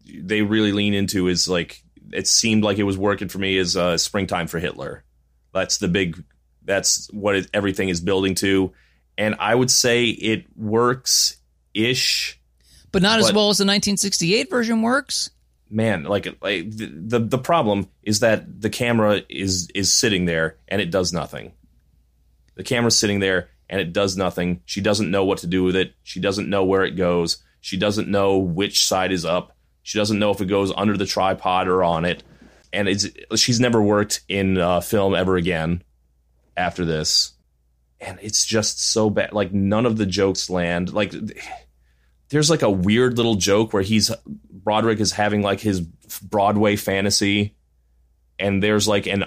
they 0.06 0.42
really 0.42 0.72
lean 0.72 0.94
into 0.94 1.28
is 1.28 1.48
like 1.48 1.82
it 2.12 2.26
seemed 2.26 2.64
like 2.64 2.78
it 2.78 2.84
was 2.84 2.96
working 2.98 3.28
for 3.28 3.38
me 3.38 3.56
is 3.58 3.76
uh 3.76 3.96
springtime 3.98 4.46
for 4.46 4.58
hitler 4.58 5.04
that's 5.52 5.78
the 5.78 5.88
big 5.88 6.24
that's 6.64 7.08
what 7.12 7.36
it, 7.36 7.50
everything 7.52 7.90
is 7.90 8.00
building 8.00 8.34
to 8.34 8.72
and 9.18 9.36
i 9.38 9.54
would 9.54 9.70
say 9.70 10.06
it 10.06 10.46
works 10.56 11.36
ish 11.74 12.40
But 12.92 13.02
not 13.02 13.18
as 13.20 13.26
well 13.32 13.50
as 13.50 13.58
the 13.58 13.64
1968 13.64 14.48
version 14.50 14.80
works. 14.82 15.30
Man 15.70 16.04
like 16.04 16.26
like 16.40 16.70
the, 16.70 16.86
the 16.86 17.18
the 17.18 17.38
problem 17.38 17.88
is 18.02 18.20
that 18.20 18.60
the 18.60 18.70
camera 18.70 19.22
is 19.28 19.68
is 19.74 19.92
sitting 19.92 20.24
there 20.24 20.56
and 20.68 20.80
it 20.80 20.90
does 20.90 21.12
nothing. 21.12 21.52
The 22.56 22.64
camera's 22.64 22.98
sitting 22.98 23.20
there 23.20 23.50
and 23.68 23.80
it 23.80 23.92
does 23.92 24.16
nothing. 24.16 24.62
She 24.64 24.80
doesn't 24.80 25.10
know 25.10 25.24
what 25.24 25.38
to 25.38 25.46
do 25.46 25.62
with 25.62 25.76
it. 25.76 25.94
She 26.02 26.20
doesn't 26.20 26.48
know 26.48 26.64
where 26.64 26.84
it 26.84 26.92
goes. 26.92 27.38
She 27.60 27.76
doesn't 27.76 28.08
know 28.08 28.38
which 28.38 28.86
side 28.86 29.12
is 29.12 29.24
up. 29.24 29.56
She 29.82 29.98
doesn't 29.98 30.18
know 30.18 30.30
if 30.30 30.40
it 30.40 30.46
goes 30.46 30.72
under 30.76 30.96
the 30.96 31.06
tripod 31.06 31.68
or 31.68 31.82
on 31.82 32.04
it, 32.04 32.22
and 32.72 32.88
it's 32.88 33.06
she's 33.36 33.60
never 33.60 33.80
worked 33.80 34.20
in 34.28 34.58
uh, 34.58 34.80
film 34.80 35.14
ever 35.14 35.36
again 35.36 35.82
after 36.56 36.84
this, 36.84 37.32
and 38.00 38.18
it's 38.20 38.44
just 38.44 38.84
so 38.84 39.08
bad. 39.08 39.32
Like 39.32 39.52
none 39.52 39.86
of 39.86 39.96
the 39.96 40.06
jokes 40.06 40.50
land. 40.50 40.92
Like 40.92 41.14
there's 42.30 42.50
like 42.50 42.62
a 42.62 42.70
weird 42.70 43.16
little 43.16 43.36
joke 43.36 43.72
where 43.72 43.82
he's 43.82 44.10
Broderick 44.50 45.00
is 45.00 45.12
having 45.12 45.42
like 45.42 45.60
his 45.60 45.80
Broadway 45.80 46.76
fantasy, 46.76 47.54
and 48.38 48.62
there's 48.62 48.86
like 48.86 49.06
an 49.06 49.24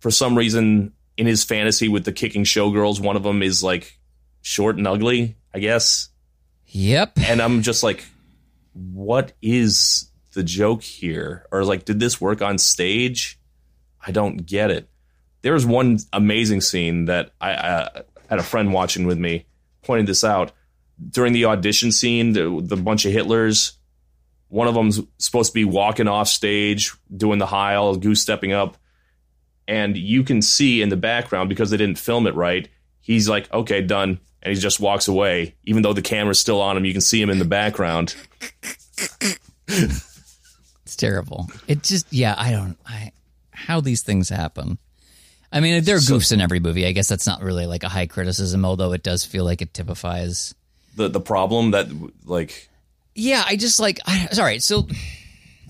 for 0.00 0.10
some 0.10 0.36
reason 0.36 0.92
in 1.16 1.26
his 1.26 1.44
fantasy 1.44 1.88
with 1.88 2.04
the 2.04 2.12
kicking 2.12 2.44
showgirls, 2.44 3.00
one 3.00 3.16
of 3.16 3.22
them 3.22 3.42
is 3.42 3.62
like 3.62 3.98
short 4.42 4.76
and 4.76 4.86
ugly, 4.86 5.36
I 5.54 5.58
guess. 5.58 6.10
Yep. 6.66 7.18
And 7.18 7.40
I'm 7.40 7.62
just 7.62 7.82
like, 7.82 8.04
what 8.72 9.32
is 9.40 10.10
the 10.34 10.42
joke 10.42 10.82
here? 10.82 11.46
Or 11.50 11.64
like, 11.64 11.84
did 11.84 12.00
this 12.00 12.20
work 12.20 12.42
on 12.42 12.58
stage? 12.58 13.38
I 14.06 14.12
don't 14.12 14.44
get 14.44 14.70
it. 14.70 14.88
There's 15.42 15.64
one 15.64 15.98
amazing 16.12 16.60
scene 16.60 17.06
that 17.06 17.32
I, 17.40 17.52
I 17.52 18.02
had 18.28 18.38
a 18.38 18.44
friend 18.44 18.72
watching 18.72 19.06
with 19.06 19.18
me 19.18 19.46
pointed 19.82 20.06
this 20.06 20.24
out 20.24 20.52
during 21.10 21.32
the 21.32 21.44
audition 21.46 21.92
scene. 21.92 22.32
The, 22.32 22.60
the 22.62 22.76
bunch 22.76 23.04
of 23.04 23.12
Hitlers, 23.12 23.72
one 24.48 24.68
of 24.68 24.74
them's 24.74 25.00
supposed 25.18 25.50
to 25.50 25.54
be 25.54 25.64
walking 25.64 26.08
off 26.08 26.28
stage, 26.28 26.92
doing 27.14 27.38
the 27.38 27.46
Heil, 27.46 27.96
goose 27.96 28.22
stepping 28.22 28.52
up, 28.52 28.76
and 29.68 29.96
you 29.96 30.22
can 30.22 30.42
see 30.42 30.82
in 30.82 30.88
the 30.88 30.96
background 30.96 31.48
because 31.48 31.70
they 31.70 31.76
didn't 31.76 31.98
film 31.98 32.26
it 32.26 32.34
right. 32.34 32.68
He's 33.00 33.28
like, 33.28 33.52
"Okay, 33.52 33.82
done," 33.82 34.20
and 34.42 34.54
he 34.54 34.60
just 34.60 34.80
walks 34.80 35.08
away, 35.08 35.54
even 35.64 35.82
though 35.82 35.92
the 35.92 36.02
camera's 36.02 36.38
still 36.38 36.60
on 36.60 36.76
him. 36.76 36.84
You 36.84 36.92
can 36.92 37.00
see 37.00 37.20
him 37.20 37.30
in 37.30 37.38
the 37.38 37.44
background. 37.44 38.14
It's 39.68 40.96
terrible. 40.96 41.48
It 41.66 41.82
just, 41.82 42.12
yeah, 42.12 42.34
I 42.38 42.52
don't, 42.52 42.76
I, 42.86 43.12
how 43.50 43.80
these 43.80 44.02
things 44.02 44.28
happen. 44.28 44.78
I 45.52 45.60
mean, 45.60 45.82
there 45.84 45.96
are 45.96 46.00
So- 46.00 46.16
goofs 46.16 46.32
in 46.32 46.40
every 46.40 46.60
movie. 46.60 46.86
I 46.86 46.92
guess 46.92 47.08
that's 47.08 47.26
not 47.26 47.42
really 47.42 47.66
like 47.66 47.82
a 47.82 47.88
high 47.88 48.06
criticism, 48.06 48.64
although 48.64 48.92
it 48.92 49.02
does 49.02 49.24
feel 49.24 49.44
like 49.44 49.62
it 49.62 49.74
typifies. 49.74 50.54
The 50.96 51.08
the 51.08 51.20
problem 51.20 51.70
that 51.70 51.88
like 52.24 52.68
Yeah, 53.14 53.44
I 53.46 53.56
just 53.56 53.78
like, 53.78 54.00
I, 54.06 54.26
sorry. 54.32 54.58
So 54.58 54.88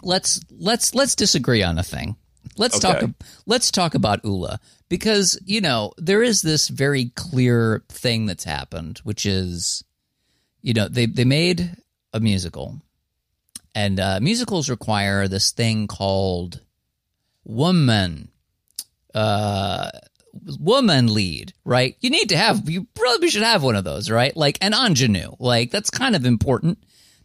let's 0.02 0.40
let's 0.50 0.94
let's 0.94 1.14
disagree 1.14 1.62
on 1.62 1.78
a 1.78 1.82
thing. 1.82 2.16
Let's 2.56 2.78
talk. 2.78 3.02
Let's 3.44 3.70
talk 3.70 3.94
about 3.94 4.24
Ulla 4.24 4.60
because 4.88 5.38
you 5.44 5.60
know 5.60 5.92
there 5.98 6.22
is 6.22 6.42
this 6.42 6.68
very 6.68 7.10
clear 7.14 7.84
thing 7.88 8.26
that's 8.26 8.44
happened, 8.44 8.98
which 9.04 9.26
is, 9.26 9.84
you 10.62 10.72
know, 10.72 10.88
they 10.88 11.06
they 11.06 11.24
made 11.24 11.76
a 12.12 12.20
musical, 12.20 12.80
and 13.74 14.00
uh, 14.00 14.20
musicals 14.20 14.70
require 14.70 15.28
this 15.28 15.50
thing 15.50 15.86
called 15.86 16.60
woman, 17.44 18.30
uh, 19.14 19.90
woman 20.58 21.12
lead, 21.12 21.52
right? 21.64 21.96
You 22.00 22.10
need 22.10 22.28
to 22.30 22.36
have. 22.36 22.68
You 22.68 22.86
probably 22.94 23.28
should 23.30 23.42
have 23.42 23.62
one 23.62 23.76
of 23.76 23.84
those, 23.84 24.10
right? 24.10 24.36
Like 24.36 24.58
an 24.60 24.72
ingenue, 24.74 25.32
like 25.38 25.70
that's 25.70 25.90
kind 25.90 26.16
of 26.16 26.24
important. 26.24 26.78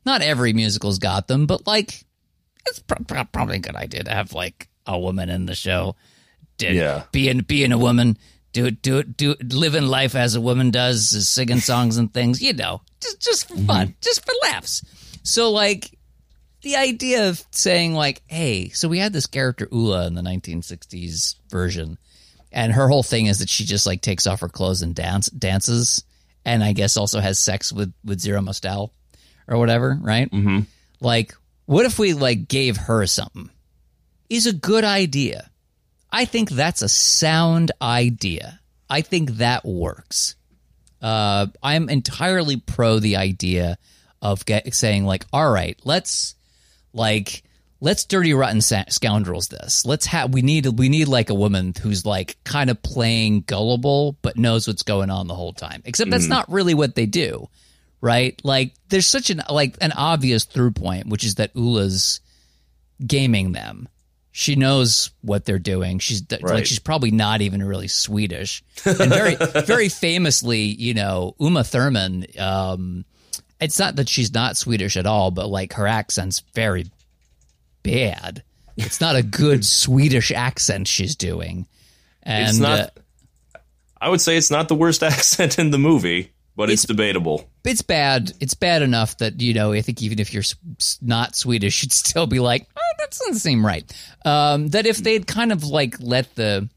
Not 0.06 0.22
every 0.22 0.54
musical's 0.54 1.00
got 1.00 1.28
them, 1.28 1.46
but 1.46 1.68
like 1.68 2.04
it's 2.68 2.80
pro- 2.80 3.04
pro- 3.08 3.26
probably 3.26 3.58
a 3.58 3.60
good 3.60 3.76
idea 3.76 4.04
to 4.04 4.12
have 4.12 4.34
like 4.34 4.68
a 4.86 5.00
woman 5.00 5.30
in 5.30 5.46
the 5.46 5.56
show. 5.56 5.96
Did, 6.58 6.76
Yeah. 6.76 7.04
being 7.12 7.40
being 7.40 7.72
a 7.72 7.78
woman, 7.78 8.18
do 8.54 8.66
it, 8.66 8.82
do 8.82 8.98
it, 9.00 9.18
do 9.18 9.32
it, 9.32 9.54
living 9.54 9.84
life 9.86 10.16
as 10.16 10.36
a 10.36 10.42
woman 10.42 10.72
does, 10.72 11.14
is 11.14 11.30
singing 11.30 11.60
songs 11.60 11.98
and 11.98 12.14
things. 12.14 12.42
You 12.42 12.54
know, 12.54 12.82
just 13.02 13.22
just 13.22 13.48
for 13.48 13.56
fun, 13.58 13.88
mm-hmm. 13.88 13.98
just 14.02 14.26
for 14.26 14.34
laughs. 14.44 14.84
So 15.24 15.52
like 15.52 15.98
the 16.62 16.76
idea 16.76 17.30
of 17.30 17.44
saying 17.52 17.94
like, 17.94 18.22
hey, 18.28 18.70
so 18.70 18.88
we 18.88 19.00
had 19.00 19.14
this 19.14 19.26
character 19.28 19.68
Ulla 19.72 20.06
in 20.08 20.14
the 20.14 20.22
1960s 20.22 21.36
version, 21.50 21.98
and 22.52 22.74
her 22.74 22.88
whole 22.88 23.04
thing 23.04 23.28
is 23.28 23.40
that 23.40 23.50
she 23.50 23.66
just 23.66 23.86
like 23.86 24.02
takes 24.02 24.28
off 24.28 24.42
her 24.42 24.50
clothes 24.50 24.82
and 24.82 24.94
dance 24.94 25.30
dances, 25.30 26.04
and 26.46 26.64
I 26.64 26.74
guess 26.74 26.98
also 26.98 27.20
has 27.20 27.40
sex 27.40 27.72
with 27.72 27.94
with 28.04 28.20
Zero 28.20 28.42
Mostel 28.42 28.94
or 29.48 29.58
whatever, 29.58 29.98
right? 30.02 30.30
mm-hmm. 30.32 30.62
Like, 31.00 31.36
what 31.66 31.86
if 31.86 31.98
we 31.98 32.14
like 32.14 32.48
gave 32.48 32.78
her 32.78 33.06
something? 33.08 33.50
Is 34.30 34.48
a 34.48 34.54
good 34.54 34.84
idea. 34.84 35.50
I 36.12 36.26
think 36.26 36.50
that's 36.50 36.82
a 36.82 36.90
sound 36.90 37.72
idea. 37.82 38.60
I 38.90 39.02
think 39.02 39.32
that 39.32 39.66
works. 39.66 40.36
Uh, 41.02 41.48
I'm 41.64 41.90
entirely 41.90 42.58
pro 42.58 43.00
the 43.00 43.16
idea 43.16 43.78
of 44.22 44.46
get, 44.46 44.74
saying 44.76 45.06
like, 45.06 45.26
all 45.34 45.50
right, 45.50 45.80
let's 45.84 46.36
like 46.94 47.44
let's 47.82 48.06
dirty 48.06 48.34
rotten 48.34 48.62
sa- 48.62 48.86
scoundrels 48.88 49.50
this. 49.50 49.86
Let's 49.86 50.06
have 50.06 50.34
we 50.34 50.42
need 50.42 50.66
we 50.68 50.88
need 50.88 51.08
like 51.08 51.30
a 51.30 51.36
woman 51.36 51.74
who's 51.82 52.06
like 52.06 52.38
kind 52.46 52.70
of 52.70 52.82
playing 52.82 53.42
gullible 53.42 54.16
but 54.22 54.38
knows 54.38 54.68
what's 54.68 54.84
going 54.84 55.10
on 55.10 55.28
the 55.28 55.36
whole 55.36 55.54
time. 55.54 55.82
Except 55.84 56.10
that's 56.10 56.28
not 56.28 56.50
really 56.50 56.74
what 56.74 56.96
they 56.96 57.08
do, 57.08 57.50
right? 58.00 58.40
Like 58.44 58.74
there's 58.90 59.08
such 59.08 59.32
an 59.32 59.42
like 59.50 59.76
an 59.82 59.92
obvious 59.92 60.46
through 60.46 60.72
point, 60.72 61.08
which 61.08 61.26
is 61.26 61.36
that 61.36 61.52
Ulla's 61.56 62.22
gaming 63.06 63.52
them. 63.52 63.90
She 64.34 64.56
knows 64.56 65.12
what 65.22 65.44
they're 65.44 65.60
doing. 65.60 66.00
She's 66.00 66.24
like 66.42 66.66
she's 66.66 66.80
probably 66.80 67.12
not 67.12 67.42
even 67.42 67.62
really 67.62 67.90
Swedish. 67.90 68.64
And 68.86 69.12
very 69.12 69.36
very 69.36 69.90
famously, 69.90 70.62
you 70.62 70.94
know, 70.94 71.36
Uma 71.40 71.64
Thurman 71.64 72.28
um 72.40 73.06
it's 73.60 73.78
not 73.78 73.98
that 73.98 74.10
she's 74.10 74.34
not 74.34 74.56
Swedish 74.58 74.98
at 74.98 75.06
all, 75.06 75.32
but 75.32 75.48
like 75.48 75.74
her 75.74 75.86
accent's 75.86 76.40
very 76.54 76.86
bad. 77.84 78.44
It's 78.78 79.02
not 79.02 79.16
a 79.16 79.24
good 79.24 79.66
Swedish 79.66 80.32
accent 80.32 80.88
she's 80.88 81.16
doing. 81.16 81.68
And 82.24 82.50
it's 82.50 82.58
not. 82.58 82.80
uh, 82.80 83.60
I 84.00 84.10
would 84.10 84.22
say 84.22 84.38
it's 84.38 84.52
not 84.52 84.68
the 84.68 84.76
worst 84.76 85.04
accent 85.04 85.60
in 85.60 85.72
the 85.72 85.78
movie, 85.78 86.32
but 86.56 86.70
it's, 86.70 86.84
debatable. 86.84 87.50
it's 87.64 87.82
bad. 87.82 88.32
It's 88.40 88.54
bad 88.54 88.82
enough 88.82 89.18
that 89.18 89.42
you 89.42 89.54
know. 89.54 89.74
I 89.74 89.82
think 89.82 90.02
even 90.02 90.20
if 90.20 90.34
you're 90.34 90.44
not 91.02 91.36
Swedish, 91.36 91.84
you'd 91.84 91.92
still 91.92 92.28
be 92.28 92.40
like, 92.40 92.68
oh, 92.76 92.94
that 93.00 93.12
doesn't 93.12 93.36
seem 93.36 93.66
right. 93.66 93.92
Um, 94.26 94.70
that 94.70 94.86
if 94.86 94.98
they'd 94.98 95.28
kind 95.28 95.52
of 95.52 95.64
like 95.64 95.96
let 96.00 96.34
the 96.36 96.70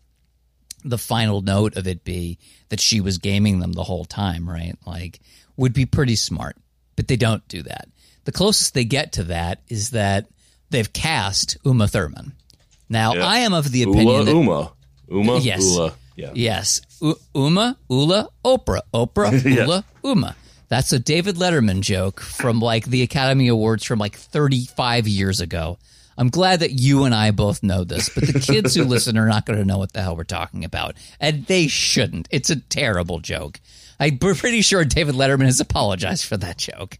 the 0.85 0.99
final 0.99 1.41
note 1.41 1.77
of 1.77 1.87
it 1.87 2.05
be 2.05 2.39
that 2.69 2.81
she 2.81 3.01
was 3.01 3.19
gaming 3.19 3.59
them 3.59 3.73
the 3.73 3.83
whole 3.83 4.05
time, 4.05 4.49
right? 4.49 4.77
Like, 4.87 5.21
would 5.57 5.73
be 5.73 5.87
pretty 5.87 6.17
smart. 6.17 6.57
But 6.97 7.09
they 7.09 7.17
don't 7.17 7.47
do 7.49 7.63
that. 7.63 7.89
The 8.25 8.33
closest 8.33 8.75
they 8.75 8.85
get 8.85 9.13
to 9.13 9.25
that 9.25 9.63
is 9.69 9.91
that 9.91 10.27
they've 10.75 10.93
cast 10.93 11.57
Uma 11.65 11.89
Thurman. 11.89 12.33
Now, 12.89 13.15
Yeah. 13.15 13.27
I 13.27 13.39
am 13.41 13.53
of 13.55 13.71
the 13.71 13.83
opinion 13.85 14.07
Ulla 14.09 14.25
that 14.25 14.35
Uma. 14.35 14.73
Uma 15.09 15.39
Yes. 15.39 15.63
Ulla. 15.65 15.95
Yeah. 16.17 16.31
Yes. 16.35 16.81
U- 17.01 17.19
Uma, 17.35 17.77
Ulla, 17.91 18.29
Oprah. 18.45 18.83
Oprah, 18.93 19.33
Yeah. 19.45 19.65
Ulla, 19.65 19.85
Uma. 20.05 20.37
That's 20.69 20.93
a 20.93 20.99
David 20.99 21.37
Letterman 21.37 21.81
joke 21.81 22.21
from 22.21 22.61
like 22.61 22.85
the 22.87 23.03
Academy 23.03 23.49
Awards 23.49 23.85
from 23.85 23.99
like 23.99 24.17
35 24.17 25.07
years 25.09 25.41
ago. 25.41 25.79
I'm 26.17 26.29
glad 26.31 26.61
that 26.61 26.73
you 26.73 27.05
and 27.05 27.15
I 27.15 27.33
both 27.33 27.63
know 27.63 27.83
this, 27.85 28.09
but 28.09 28.27
the 28.27 28.39
kids 28.39 28.75
who 28.75 28.85
listen 28.95 29.19
are 29.19 29.27
not 29.27 29.47
going 29.47 29.59
to 29.59 29.65
know 29.65 29.79
what 29.79 29.93
the 29.93 30.01
hell 30.03 30.17
we're 30.17 30.25
talking 30.25 30.65
about. 30.65 30.95
And 31.21 31.45
they 31.47 31.67
shouldn't. 31.67 32.29
It's 32.31 32.51
a 32.51 32.57
terrible 32.61 33.19
joke. 33.19 33.61
I'm 33.99 34.19
pretty 34.19 34.63
sure 34.63 34.85
David 34.85 35.17
Letterman 35.17 35.47
has 35.47 35.59
apologized 35.61 36.25
for 36.25 36.37
that 36.37 36.57
joke. 36.59 36.99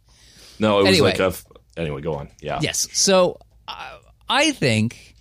No, 0.59 0.79
it 0.81 0.83
was 0.83 0.89
Anyway. 0.89 1.11
like 1.11 1.21
a. 1.21 1.27
f- 1.27 1.45
Anyway, 1.77 2.01
go 2.03 2.15
on. 2.15 2.29
Yeah. 2.41 2.59
Yes. 2.63 2.87
So 2.93 3.39
I 4.29 4.53
think, 4.53 5.15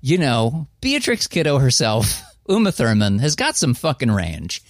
you 0.00 0.18
know, 0.18 0.68
Beatrix 0.80 1.26
Kiddo 1.26 1.58
herself, 1.58 2.22
Uma 2.48 2.72
Thurman, 2.72 3.18
has 3.18 3.36
got 3.36 3.56
some 3.56 3.74
fucking 3.74 4.10
range. 4.10 4.62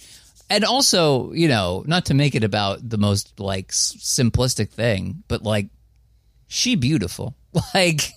And 0.49 0.65
also, 0.65 1.31
you 1.31 1.47
know, 1.47 1.83
not 1.87 2.05
to 2.05 2.13
make 2.13 2.35
it 2.35 2.43
about 2.43 2.87
the 2.87 2.97
most 2.97 3.39
like 3.39 3.69
simplistic 3.69 4.69
thing, 4.69 5.23
but 5.27 5.43
like 5.43 5.67
she 6.47 6.75
beautiful. 6.75 7.35
Like 7.73 8.13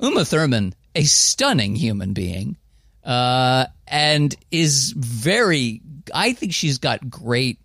Uma 0.00 0.24
Thurman, 0.24 0.72
a 0.94 1.02
stunning 1.04 1.74
human 1.74 2.12
being, 2.12 2.56
uh, 3.04 3.66
and 3.86 4.34
is 4.52 4.92
very. 4.92 5.80
I 6.14 6.32
think 6.32 6.52
she's 6.52 6.78
got 6.78 7.10
great 7.10 7.58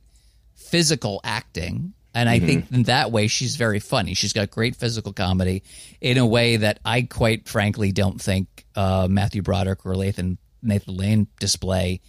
physical 0.55 1.21
acting. 1.23 1.93
And 2.13 2.27
I 2.27 2.39
think 2.39 2.71
in 2.71 2.83
that 2.83 3.11
way, 3.11 3.27
she's 3.27 3.55
very 3.55 3.79
funny. 3.79 4.13
She's 4.15 4.33
got 4.33 4.49
great 4.51 4.75
physical 4.75 5.13
comedy 5.13 5.63
in 6.01 6.17
a 6.17 6.25
way 6.25 6.57
that 6.57 6.79
I 6.83 7.03
quite 7.03 7.47
frankly 7.47 7.91
don't 7.93 8.19
think 8.21 8.65
uh, 8.75 9.07
Matthew 9.09 9.41
Broderick 9.41 9.85
or 9.85 9.95
Nathan, 9.95 10.37
Nathan 10.61 10.97
Lane 10.97 11.27
display 11.39 12.01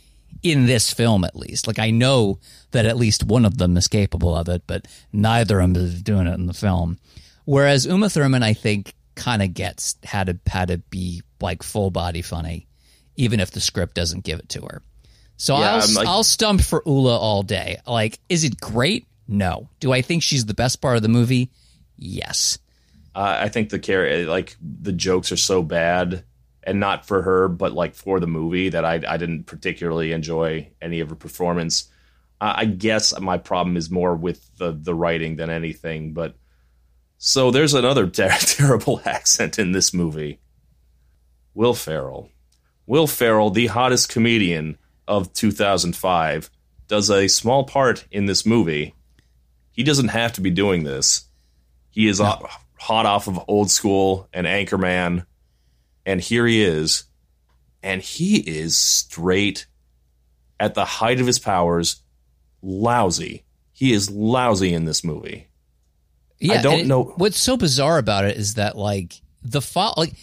in 0.43 0.67
this 0.67 0.93
film, 0.93 1.25
at 1.25 1.37
least. 1.37 1.69
Like, 1.69 1.79
I 1.79 1.91
know 1.91 2.41
that 2.73 2.85
at 2.85 2.97
least 2.97 3.23
one 3.23 3.45
of 3.45 3.59
them 3.59 3.77
is 3.77 3.87
capable 3.87 4.35
of 4.35 4.49
it, 4.49 4.63
but 4.67 4.89
neither 5.13 5.61
of 5.61 5.73
them 5.73 5.85
is 5.85 6.03
doing 6.03 6.27
it 6.27 6.35
in 6.35 6.47
the 6.47 6.55
film. 6.55 6.99
Whereas 7.45 7.87
Uma 7.87 8.09
Thurman, 8.11 8.43
I 8.43 8.55
think, 8.55 8.95
kind 9.15 9.41
of 9.43 9.55
gets 9.55 9.97
how 10.05 10.25
to, 10.25 10.37
how 10.49 10.65
to 10.65 10.79
be 10.79 11.23
like 11.41 11.63
full 11.63 11.93
body 11.93 12.23
funny, 12.23 12.67
even 13.17 13.39
if 13.39 13.53
the 13.53 13.61
script 13.61 13.95
doesn't 13.95 14.25
give 14.25 14.41
it 14.41 14.49
to 14.49 14.63
her. 14.63 14.83
So 15.37 15.57
Yeah, 15.59 15.75
I'll 15.83 15.95
like- 15.95 16.09
I'll 16.09 16.25
stump 16.25 16.61
for 16.61 16.83
Ulla 16.87 17.17
all 17.19 17.43
day. 17.45 17.79
Like, 17.87 18.19
is 18.29 18.43
it 18.43 18.61
great? 18.61 19.07
No. 19.29 19.69
Do 19.81 19.93
I 19.93 20.03
think 20.03 20.23
she's 20.23 20.47
the 20.47 20.55
best 20.55 20.81
part 20.81 20.97
of 20.97 21.03
the 21.03 21.09
movie? 21.09 21.51
Yes. 21.97 22.59
Uh, 23.15 23.37
I 23.41 23.49
think 23.49 23.69
the 23.69 23.79
care 23.79 24.27
like 24.27 24.57
the 24.61 24.93
jokes 24.93 25.33
are 25.33 25.37
so 25.37 25.63
bad, 25.63 26.25
and 26.63 26.81
not 26.81 27.07
for 27.07 27.23
her, 27.23 27.49
but 27.49 27.73
like 27.73 27.95
for 27.95 28.21
the 28.21 28.27
movie 28.27 28.71
that 28.71 28.85
I 28.85 29.01
I 29.07 29.17
didn't 29.17 29.45
particularly 29.45 30.13
enjoy 30.13 30.71
any 30.81 31.01
of 31.01 31.11
her 31.11 31.17
performance. 31.17 31.89
I 32.41 32.65
guess 32.65 33.19
my 33.21 33.39
problem 33.39 33.77
is 33.77 33.91
more 33.91 34.17
with 34.17 34.57
the 34.59 34.73
the 34.73 34.95
writing 34.95 35.37
than 35.37 35.51
anything. 35.51 36.13
But 36.13 36.35
so 37.19 37.51
there's 37.51 37.75
another 37.75 38.07
ter- 38.11 38.37
terrible 38.41 39.01
accent 39.05 39.59
in 39.59 39.73
this 39.73 39.95
movie. 39.95 40.41
Will 41.55 41.75
Ferrell. 41.75 42.31
Will 42.87 43.07
Ferrell, 43.07 43.51
the 43.51 43.69
hottest 43.69 44.09
comedian 44.09 44.79
of 45.07 45.33
2005, 45.35 46.51
does 46.89 47.11
a 47.11 47.29
small 47.29 47.65
part 47.65 48.07
in 48.11 48.27
this 48.27 48.45
movie. 48.45 48.95
He 49.73 49.83
doesn't 49.83 50.09
have 50.09 50.35
to 50.35 50.41
be 50.41 50.51
doing 50.51 50.85
this. 50.85 51.25
He 51.91 52.09
is 52.09 52.21
no. 52.21 52.47
hot 52.79 53.07
off 53.07 53.29
of 53.29 53.41
old 53.49 53.71
school 53.71 54.29
and 54.33 54.47
Anchorman, 54.47 55.27
and 56.07 56.21
here 56.21 56.47
he 56.47 56.63
is, 56.63 57.05
and 57.83 58.01
he 58.01 58.37
is 58.37 58.79
straight 58.79 59.67
at 60.61 60.75
the 60.75 60.85
height 60.85 61.21
of 61.21 61.27
his 61.27 61.39
powers, 61.39 62.03
lousy. 62.63 63.45
He 63.73 63.93
is 63.93 64.11
lousy 64.11 64.73
in 64.73 64.85
this 64.85 65.03
movie. 65.03 65.49
Yeah, 66.39 66.55
I 66.55 66.63
don't 66.63 66.81
it, 66.81 66.87
know. 66.87 67.15
What's 67.17 67.41
so 67.41 67.57
bizarre 67.57 67.99
about 67.99 68.25
it 68.25 68.37
is 68.37 68.55
that 68.55 68.77
like 68.77 69.21
the 69.43 69.61
fo- 69.61 69.95
like 69.97 70.15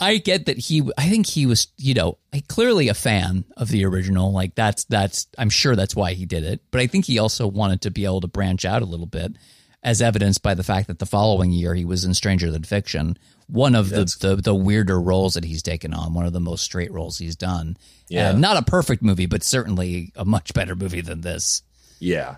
I 0.00 0.16
get 0.16 0.46
that 0.46 0.58
he 0.58 0.82
I 0.96 1.08
think 1.08 1.26
he 1.26 1.46
was, 1.46 1.68
you 1.76 1.94
know, 1.94 2.18
clearly 2.48 2.88
a 2.88 2.94
fan 2.94 3.44
of 3.56 3.68
the 3.68 3.84
original. 3.84 4.32
Like 4.32 4.54
that's 4.54 4.84
that's 4.84 5.28
I'm 5.36 5.50
sure 5.50 5.76
that's 5.76 5.94
why 5.94 6.14
he 6.14 6.26
did 6.26 6.44
it. 6.44 6.62
But 6.70 6.80
I 6.80 6.86
think 6.86 7.04
he 7.04 7.18
also 7.18 7.46
wanted 7.46 7.82
to 7.82 7.90
be 7.90 8.04
able 8.04 8.22
to 8.22 8.28
branch 8.28 8.64
out 8.64 8.82
a 8.82 8.86
little 8.86 9.06
bit 9.06 9.36
as 9.82 10.02
evidenced 10.02 10.42
by 10.42 10.54
the 10.54 10.62
fact 10.62 10.88
that 10.88 10.98
the 10.98 11.06
following 11.06 11.52
year 11.52 11.74
he 11.74 11.84
was 11.84 12.04
in 12.04 12.14
Stranger 12.14 12.50
Than 12.50 12.64
Fiction, 12.64 13.16
one 13.46 13.74
of 13.74 13.88
the, 13.88 14.04
the, 14.20 14.36
the 14.36 14.54
weirder 14.54 15.00
roles 15.00 15.34
that 15.34 15.44
he's 15.44 15.62
taken 15.62 15.94
on, 15.94 16.12
one 16.12 16.26
of 16.26 16.32
the 16.32 16.40
most 16.40 16.62
straight 16.64 16.92
roles 16.92 17.18
he's 17.18 17.36
done. 17.36 17.76
Uh, 17.78 17.84
yeah. 18.08 18.32
not 18.32 18.58
a 18.58 18.62
perfect 18.62 19.02
movie, 19.02 19.26
but 19.26 19.42
certainly 19.42 20.12
a 20.16 20.24
much 20.24 20.52
better 20.52 20.76
movie 20.76 21.00
than 21.00 21.22
this. 21.22 21.62
Yeah. 21.98 22.36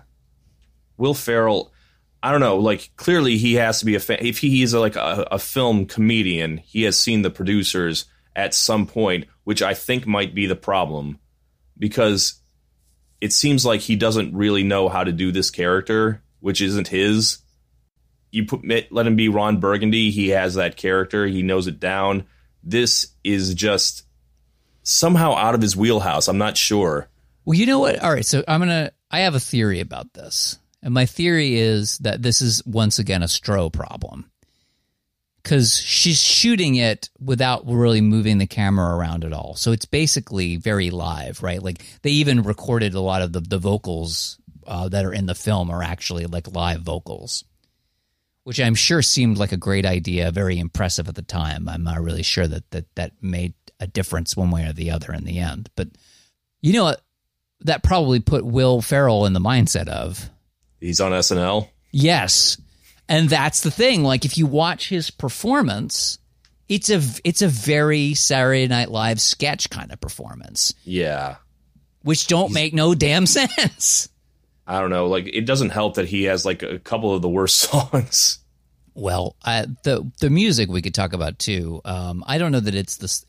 Will 0.97 1.13
Ferrell 1.13 1.72
I 2.23 2.31
don't 2.31 2.39
know. 2.39 2.55
Like 2.55 2.89
clearly, 2.95 3.37
he 3.37 3.55
has 3.55 3.79
to 3.79 3.85
be 3.85 3.95
a 3.95 3.99
fan. 3.99 4.19
If 4.21 4.37
he 4.37 4.63
is 4.63 4.73
like 4.73 4.95
a, 4.95 5.27
a, 5.29 5.37
film 5.37 5.85
comedian, 5.85 6.57
he 6.57 6.83
has 6.83 6.97
seen 6.97 7.21
the 7.21 7.29
producers 7.29 8.05
at 8.33 8.53
some 8.53 8.87
point, 8.87 9.25
which 9.43 9.61
I 9.61 9.73
think 9.73 10.07
might 10.07 10.33
be 10.33 10.45
the 10.45 10.55
problem, 10.55 11.19
because 11.77 12.35
it 13.19 13.33
seems 13.33 13.65
like 13.65 13.81
he 13.81 13.97
doesn't 13.97 14.33
really 14.33 14.63
know 14.63 14.87
how 14.87 15.03
to 15.03 15.11
do 15.11 15.33
this 15.33 15.51
character, 15.51 16.23
which 16.39 16.61
isn't 16.61 16.87
his. 16.87 17.39
You 18.31 18.45
put 18.45 18.61
let 18.89 19.05
him 19.05 19.17
be 19.17 19.27
Ron 19.27 19.59
Burgundy. 19.59 20.09
He 20.09 20.29
has 20.29 20.53
that 20.53 20.77
character. 20.77 21.27
He 21.27 21.43
knows 21.43 21.67
it 21.67 21.81
down. 21.81 22.25
This 22.63 23.07
is 23.25 23.53
just 23.53 24.03
somehow 24.83 25.35
out 25.35 25.55
of 25.55 25.61
his 25.61 25.75
wheelhouse. 25.75 26.29
I'm 26.29 26.37
not 26.37 26.55
sure. 26.55 27.09
Well, 27.43 27.59
you 27.59 27.65
know 27.65 27.79
what? 27.79 28.01
All 28.01 28.13
right, 28.13 28.25
so 28.25 28.45
I'm 28.47 28.61
gonna. 28.61 28.91
I 29.11 29.19
have 29.19 29.35
a 29.35 29.41
theory 29.41 29.81
about 29.81 30.13
this 30.13 30.57
and 30.83 30.93
my 30.93 31.05
theory 31.05 31.55
is 31.55 31.97
that 31.99 32.21
this 32.21 32.41
is 32.41 32.63
once 32.65 32.99
again 32.99 33.23
a 33.23 33.27
Stroh 33.27 33.71
problem. 33.71 34.29
Because 35.41 35.75
she's 35.75 36.21
shooting 36.21 36.75
it 36.75 37.09
without 37.19 37.63
really 37.65 37.99
moving 37.99 38.37
the 38.37 38.47
camera 38.47 38.95
around 38.95 39.25
at 39.25 39.33
all. 39.33 39.55
So 39.55 39.71
it's 39.71 39.85
basically 39.85 40.55
very 40.55 40.89
live, 40.89 41.43
right? 41.43 41.61
Like 41.61 41.85
they 42.01 42.11
even 42.11 42.43
recorded 42.43 42.93
a 42.93 43.01
lot 43.01 43.21
of 43.21 43.33
the, 43.33 43.41
the 43.41 43.57
vocals 43.57 44.39
uh, 44.65 44.87
that 44.89 45.03
are 45.03 45.13
in 45.13 45.25
the 45.25 45.35
film 45.35 45.69
are 45.69 45.83
actually 45.83 46.27
like 46.27 46.53
live 46.53 46.81
vocals, 46.81 47.43
which 48.45 48.59
I'm 48.59 48.75
sure 48.75 49.01
seemed 49.01 49.37
like 49.37 49.51
a 49.51 49.57
great 49.57 49.85
idea, 49.85 50.31
very 50.31 50.59
impressive 50.59 51.09
at 51.09 51.15
the 51.15 51.21
time. 51.21 51.67
I'm 51.67 51.83
not 51.83 52.01
really 52.01 52.23
sure 52.23 52.47
that 52.47 52.69
that, 52.71 52.85
that 52.95 53.11
made 53.21 53.53
a 53.81 53.87
difference 53.87 54.37
one 54.37 54.51
way 54.51 54.65
or 54.65 54.71
the 54.71 54.91
other 54.91 55.11
in 55.11 55.25
the 55.25 55.39
end. 55.39 55.69
But 55.75 55.89
you 56.61 56.71
know 56.71 56.85
what? 56.85 57.01
That 57.61 57.83
probably 57.83 58.21
put 58.21 58.45
Will 58.45 58.81
Ferrell 58.81 59.25
in 59.25 59.33
the 59.33 59.39
mindset 59.41 59.89
of 59.89 60.29
He's 60.83 60.99
on 60.99 61.13
SNL. 61.13 61.69
Yes, 61.91 62.57
and 63.07 63.29
that's 63.29 63.61
the 63.61 63.71
thing. 63.71 64.03
Like 64.03 64.25
if 64.25 64.37
you 64.37 64.45
watch 64.45 64.89
his 64.89 65.11
performance, 65.11 66.19
it's 66.67 66.89
a 66.89 67.01
it's 67.23 67.41
a 67.41 67.47
very 67.47 68.15
Saturday 68.15 68.67
Night 68.67 68.91
Live 68.91 69.21
sketch 69.21 69.69
kind 69.69 69.93
of 69.93 70.01
performance. 70.01 70.73
Yeah, 70.83 71.37
which 72.01 72.27
don't 72.27 72.47
He's, 72.47 72.55
make 72.55 72.73
no 72.73 72.95
damn 72.95 73.25
sense. 73.27 74.09
I 74.67 74.81
don't 74.81 74.89
know. 74.89 75.07
Like 75.07 75.27
it 75.27 75.45
doesn't 75.45 75.69
help 75.69 75.95
that 75.95 76.07
he 76.07 76.23
has 76.23 76.45
like 76.45 76.63
a 76.63 76.79
couple 76.79 77.13
of 77.13 77.21
the 77.21 77.29
worst 77.29 77.59
songs. 77.71 78.39
Well, 78.93 79.37
uh, 79.45 79.67
the 79.83 80.11
the 80.19 80.29
music 80.29 80.69
we 80.69 80.81
could 80.81 80.93
talk 80.93 81.13
about 81.13 81.39
too. 81.39 81.79
Um, 81.85 82.25
I 82.27 82.37
don't 82.37 82.51
know 82.51 82.59
that 82.59 82.75
it's 82.75 82.97
this. 82.97 83.25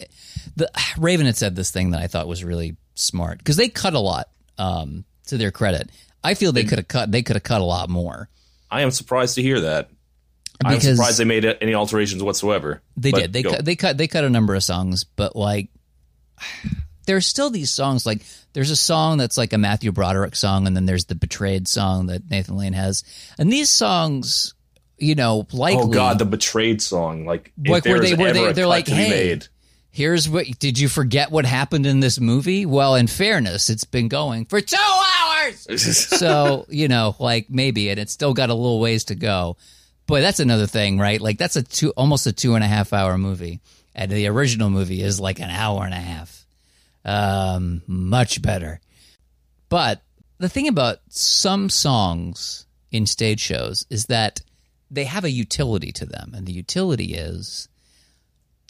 The 0.56 0.68
Raven 0.98 1.26
had 1.26 1.36
said 1.36 1.54
this 1.54 1.70
thing 1.70 1.92
that 1.92 2.02
I 2.02 2.08
thought 2.08 2.26
was 2.26 2.42
really 2.42 2.76
smart 2.94 3.38
because 3.38 3.56
they 3.56 3.68
cut 3.68 3.94
a 3.94 4.00
lot. 4.00 4.28
Um, 4.58 5.04
to 5.26 5.36
their 5.38 5.50
credit, 5.50 5.90
I 6.24 6.34
feel 6.34 6.52
they 6.52 6.64
could 6.64 6.78
have 6.78 6.88
cut. 6.88 7.12
They 7.12 7.22
could 7.22 7.36
have 7.36 7.42
cut 7.42 7.60
a 7.60 7.64
lot 7.64 7.90
more. 7.90 8.28
I 8.70 8.80
am 8.80 8.90
surprised 8.90 9.34
to 9.36 9.42
hear 9.42 9.60
that. 9.60 9.90
Because 10.58 10.86
I'm 10.88 10.96
surprised 10.96 11.18
they 11.18 11.24
made 11.24 11.44
any 11.44 11.74
alterations 11.74 12.22
whatsoever. 12.22 12.80
They 12.96 13.12
did. 13.12 13.32
They 13.32 13.42
cut, 13.42 13.64
they 13.64 13.76
cut. 13.76 13.98
They 13.98 14.08
cut 14.08 14.24
a 14.24 14.30
number 14.30 14.54
of 14.54 14.62
songs, 14.62 15.04
but 15.04 15.36
like, 15.36 15.68
there's 17.06 17.26
still 17.26 17.50
these 17.50 17.70
songs. 17.70 18.06
Like, 18.06 18.22
there's 18.54 18.70
a 18.70 18.76
song 18.76 19.18
that's 19.18 19.36
like 19.36 19.52
a 19.52 19.58
Matthew 19.58 19.92
Broderick 19.92 20.34
song, 20.34 20.66
and 20.66 20.74
then 20.74 20.86
there's 20.86 21.04
the 21.04 21.14
Betrayed 21.14 21.68
song 21.68 22.06
that 22.06 22.30
Nathan 22.30 22.56
Lane 22.56 22.72
has, 22.72 23.04
and 23.38 23.52
these 23.52 23.68
songs, 23.68 24.54
you 24.96 25.14
know, 25.14 25.46
oh, 25.52 25.56
likely. 25.56 25.82
Oh 25.82 25.88
God, 25.88 26.18
the 26.18 26.24
Betrayed 26.24 26.80
song, 26.80 27.26
like, 27.26 27.52
like 27.66 27.84
where 27.84 28.00
they 28.00 28.14
where 28.14 28.32
they 28.32 28.52
they're 28.52 28.66
like, 28.66 28.88
hey. 28.88 29.10
Made, 29.10 29.48
here's 29.94 30.28
what 30.28 30.46
did 30.58 30.78
you 30.78 30.88
forget 30.88 31.30
what 31.30 31.44
happened 31.46 31.86
in 31.86 32.00
this 32.00 32.18
movie 32.18 32.66
well 32.66 32.96
in 32.96 33.06
fairness 33.06 33.70
it's 33.70 33.84
been 33.84 34.08
going 34.08 34.44
for 34.44 34.60
two 34.60 34.76
hours 35.44 36.08
so 36.18 36.66
you 36.68 36.88
know 36.88 37.14
like 37.18 37.48
maybe 37.50 37.90
and 37.90 37.98
it's 37.98 38.12
still 38.12 38.34
got 38.34 38.50
a 38.50 38.54
little 38.54 38.80
ways 38.80 39.04
to 39.04 39.14
go. 39.14 39.56
Boy 40.06 40.20
that's 40.20 40.40
another 40.40 40.66
thing 40.66 40.98
right? 40.98 41.20
Like 41.20 41.38
that's 41.38 41.56
a 41.56 41.62
two 41.62 41.90
almost 41.90 42.26
a 42.26 42.32
two 42.32 42.54
and 42.54 42.64
a 42.64 42.68
half 42.68 42.92
hour 42.92 43.16
movie. 43.18 43.60
And 43.94 44.10
the 44.10 44.26
original 44.26 44.70
movie 44.70 45.02
is 45.02 45.20
like 45.20 45.38
an 45.40 45.50
hour 45.50 45.84
and 45.84 45.94
a 45.94 45.98
half. 45.98 46.46
Um 47.04 47.82
much 47.86 48.42
better. 48.42 48.80
But 49.68 50.02
the 50.38 50.48
thing 50.48 50.68
about 50.68 50.98
some 51.08 51.68
songs 51.70 52.66
in 52.90 53.06
stage 53.06 53.40
shows 53.40 53.86
is 53.90 54.06
that 54.06 54.40
they 54.90 55.04
have 55.04 55.24
a 55.24 55.30
utility 55.30 55.92
to 55.92 56.06
them. 56.06 56.32
And 56.34 56.46
the 56.46 56.52
utility 56.52 57.14
is 57.14 57.68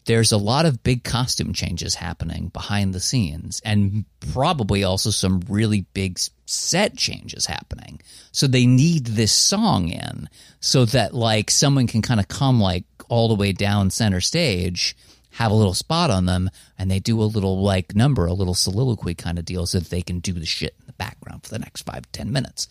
there's 0.05 0.31
a 0.31 0.37
lot 0.37 0.65
of 0.65 0.83
big 0.83 1.03
costume 1.03 1.53
changes 1.53 1.95
happening 1.95 2.49
behind 2.49 2.93
the 2.93 2.99
scenes 2.99 3.61
and 3.65 4.05
probably 4.33 4.83
also 4.83 5.09
some 5.09 5.41
really 5.49 5.81
big 5.93 6.19
set 6.45 6.95
changes 6.95 7.45
happening. 7.47 8.01
So 8.31 8.47
they 8.47 8.65
need 8.65 9.05
this 9.07 9.31
song 9.31 9.89
in 9.89 10.29
so 10.59 10.85
that 10.85 11.13
like 11.13 11.51
someone 11.51 11.87
can 11.87 12.01
kind 12.01 12.19
of 12.19 12.27
come 12.27 12.59
like 12.59 12.85
all 13.09 13.27
the 13.27 13.35
way 13.35 13.51
down 13.51 13.89
center 13.89 14.21
stage, 14.21 14.95
have 15.31 15.51
a 15.51 15.55
little 15.55 15.73
spot 15.73 16.09
on 16.09 16.25
them 16.25 16.49
and 16.77 16.89
they 16.89 16.99
do 16.99 17.21
a 17.21 17.23
little 17.23 17.61
like 17.61 17.95
number, 17.95 18.25
a 18.25 18.33
little 18.33 18.53
soliloquy 18.53 19.15
kind 19.15 19.39
of 19.39 19.45
deal 19.45 19.65
so 19.65 19.79
that 19.79 19.89
they 19.89 20.01
can 20.01 20.19
do 20.19 20.33
the 20.33 20.45
shit 20.45 20.75
in 20.79 20.85
the 20.85 20.93
background 20.93 21.43
for 21.43 21.49
the 21.49 21.59
next 21.59 21.81
five, 21.83 22.09
ten 22.11 22.31
minutes. 22.31 22.67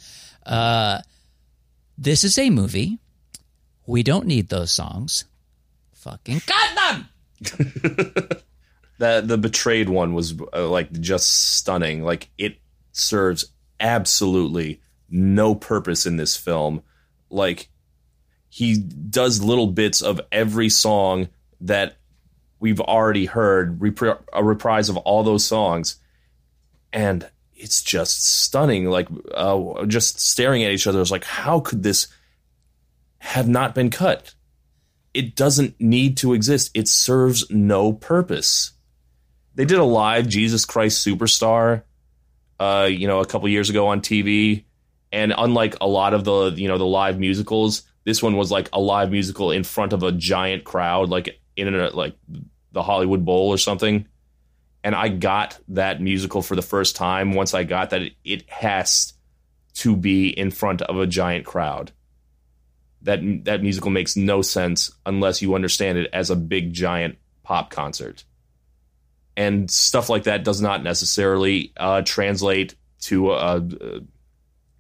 Uh, 0.47 1.01
this 1.99 2.25
is 2.25 2.39
a 2.39 2.51
movie. 2.51 2.99
We 3.87 4.03
don't 4.03 4.27
need 4.27 4.49
those 4.49 4.71
songs. 4.71 5.25
Fucking 5.93 6.41
cut 6.41 6.75
them! 6.75 7.09
that 8.99 9.27
the 9.29 9.39
betrayed 9.39 9.89
one 9.89 10.15
was 10.15 10.35
uh, 10.53 10.69
like 10.69 10.93
just 10.93 11.57
stunning. 11.57 12.03
Like 12.03 12.29
it 12.39 12.59
serves 12.93 13.47
absolutely 13.81 14.81
no 15.09 15.55
purpose 15.55 16.07
in 16.07 16.17
this 16.17 16.37
film. 16.37 16.83
Like 17.31 17.69
he 18.49 18.77
does 18.79 19.43
little 19.43 19.67
bits 19.67 20.03
of 20.03 20.21
every 20.31 20.69
song 20.69 21.29
that 21.61 21.97
we've 22.61 22.81
already 22.81 23.27
heard, 23.27 23.81
a 24.33 24.45
reprise 24.45 24.89
of 24.89 24.97
all 24.99 25.23
those 25.23 25.45
songs, 25.45 25.97
and 26.93 27.29
it's 27.55 27.83
just 27.83 28.43
stunning. 28.43 28.87
Like 28.87 29.09
uh, 29.35 29.85
just 29.87 30.21
staring 30.21 30.65
at 30.65 30.73
each 30.73 30.87
other 30.87 31.01
is 31.01 31.11
like, 31.11 31.25
how 31.25 31.61
could 31.61 31.83
this 31.83 32.09
have 33.19 33.49
not 33.49 33.75
been 33.75 33.91
cut? 33.91 34.35
it 35.15 35.37
doesn't 35.37 35.81
need 35.81 36.17
to 36.19 36.35
exist. 36.35 36.73
It 36.75 36.89
serves 36.89 37.49
no 37.49 37.93
purpose. 37.93 38.73
They 39.55 39.65
did 39.65 39.79
a 39.79 39.85
live 39.85 40.29
Jesus 40.29 40.65
Christ 40.65 41.07
Superstar, 41.07 41.85
uh, 42.65 42.87
you 42.87 43.07
know, 43.07 43.21
a 43.21 43.27
couple 43.27 43.49
years 43.49 43.69
ago 43.69 43.89
on 43.89 44.01
TV, 44.01 44.65
and 45.13 45.35
unlike 45.37 45.77
a 45.81 45.87
lot 45.87 46.15
of 46.15 46.25
the 46.25 46.53
you 46.57 46.69
know 46.69 46.79
the 46.79 46.87
live 46.87 47.19
musicals, 47.19 47.83
this 48.05 48.23
one 48.23 48.37
was 48.37 48.51
like 48.51 48.71
a 48.73 48.81
live 48.81 49.11
musical 49.11 49.51
in 49.51 49.65
front 49.65 49.93
of 49.93 50.03
a 50.03 50.13
giant 50.13 50.65
crowd, 50.65 51.11
like 51.11 51.41
in 51.57 51.75
a, 51.75 51.91
like 51.91 52.17
the 52.73 52.83
Hollywood 52.83 53.25
Bowl 53.25 53.51
or 53.51 53.59
something. 53.59 54.07
And 54.83 54.95
I 54.95 55.09
got 55.09 55.59
that 55.69 56.01
musical 56.01 56.43
for 56.43 56.57
the 56.57 56.63
first 56.63 56.97
time 56.97 57.33
once 57.33 57.55
I 57.55 57.65
got 57.65 57.91
that 57.91 58.03
it, 58.03 58.13
it 58.25 58.49
has 58.51 59.13
to 59.75 59.97
be 59.97 60.29
in 60.29 60.51
front 60.51 60.83
of 60.83 60.99
a 60.99 61.07
giant 61.07 61.45
crowd 61.45 61.93
that 63.03 63.21
that 63.45 63.63
musical 63.63 63.91
makes 63.91 64.17
no 64.17 64.41
sense 64.41 64.91
unless 65.05 65.43
you 65.43 65.55
understand 65.55 65.99
it 65.99 66.09
as 66.13 66.31
a 66.31 66.37
big 66.37 66.73
giant 66.73 67.19
pop 67.43 67.71
concert. 67.71 68.25
And 69.37 69.71
stuff 69.71 70.09
like 70.09 70.25
that 70.25 70.45
does 70.45 70.61
not 70.61 70.83
necessarily 70.83 71.73
uh, 71.77 72.03
translate 72.03 72.77
to 73.03 73.31
uh, 73.31 73.61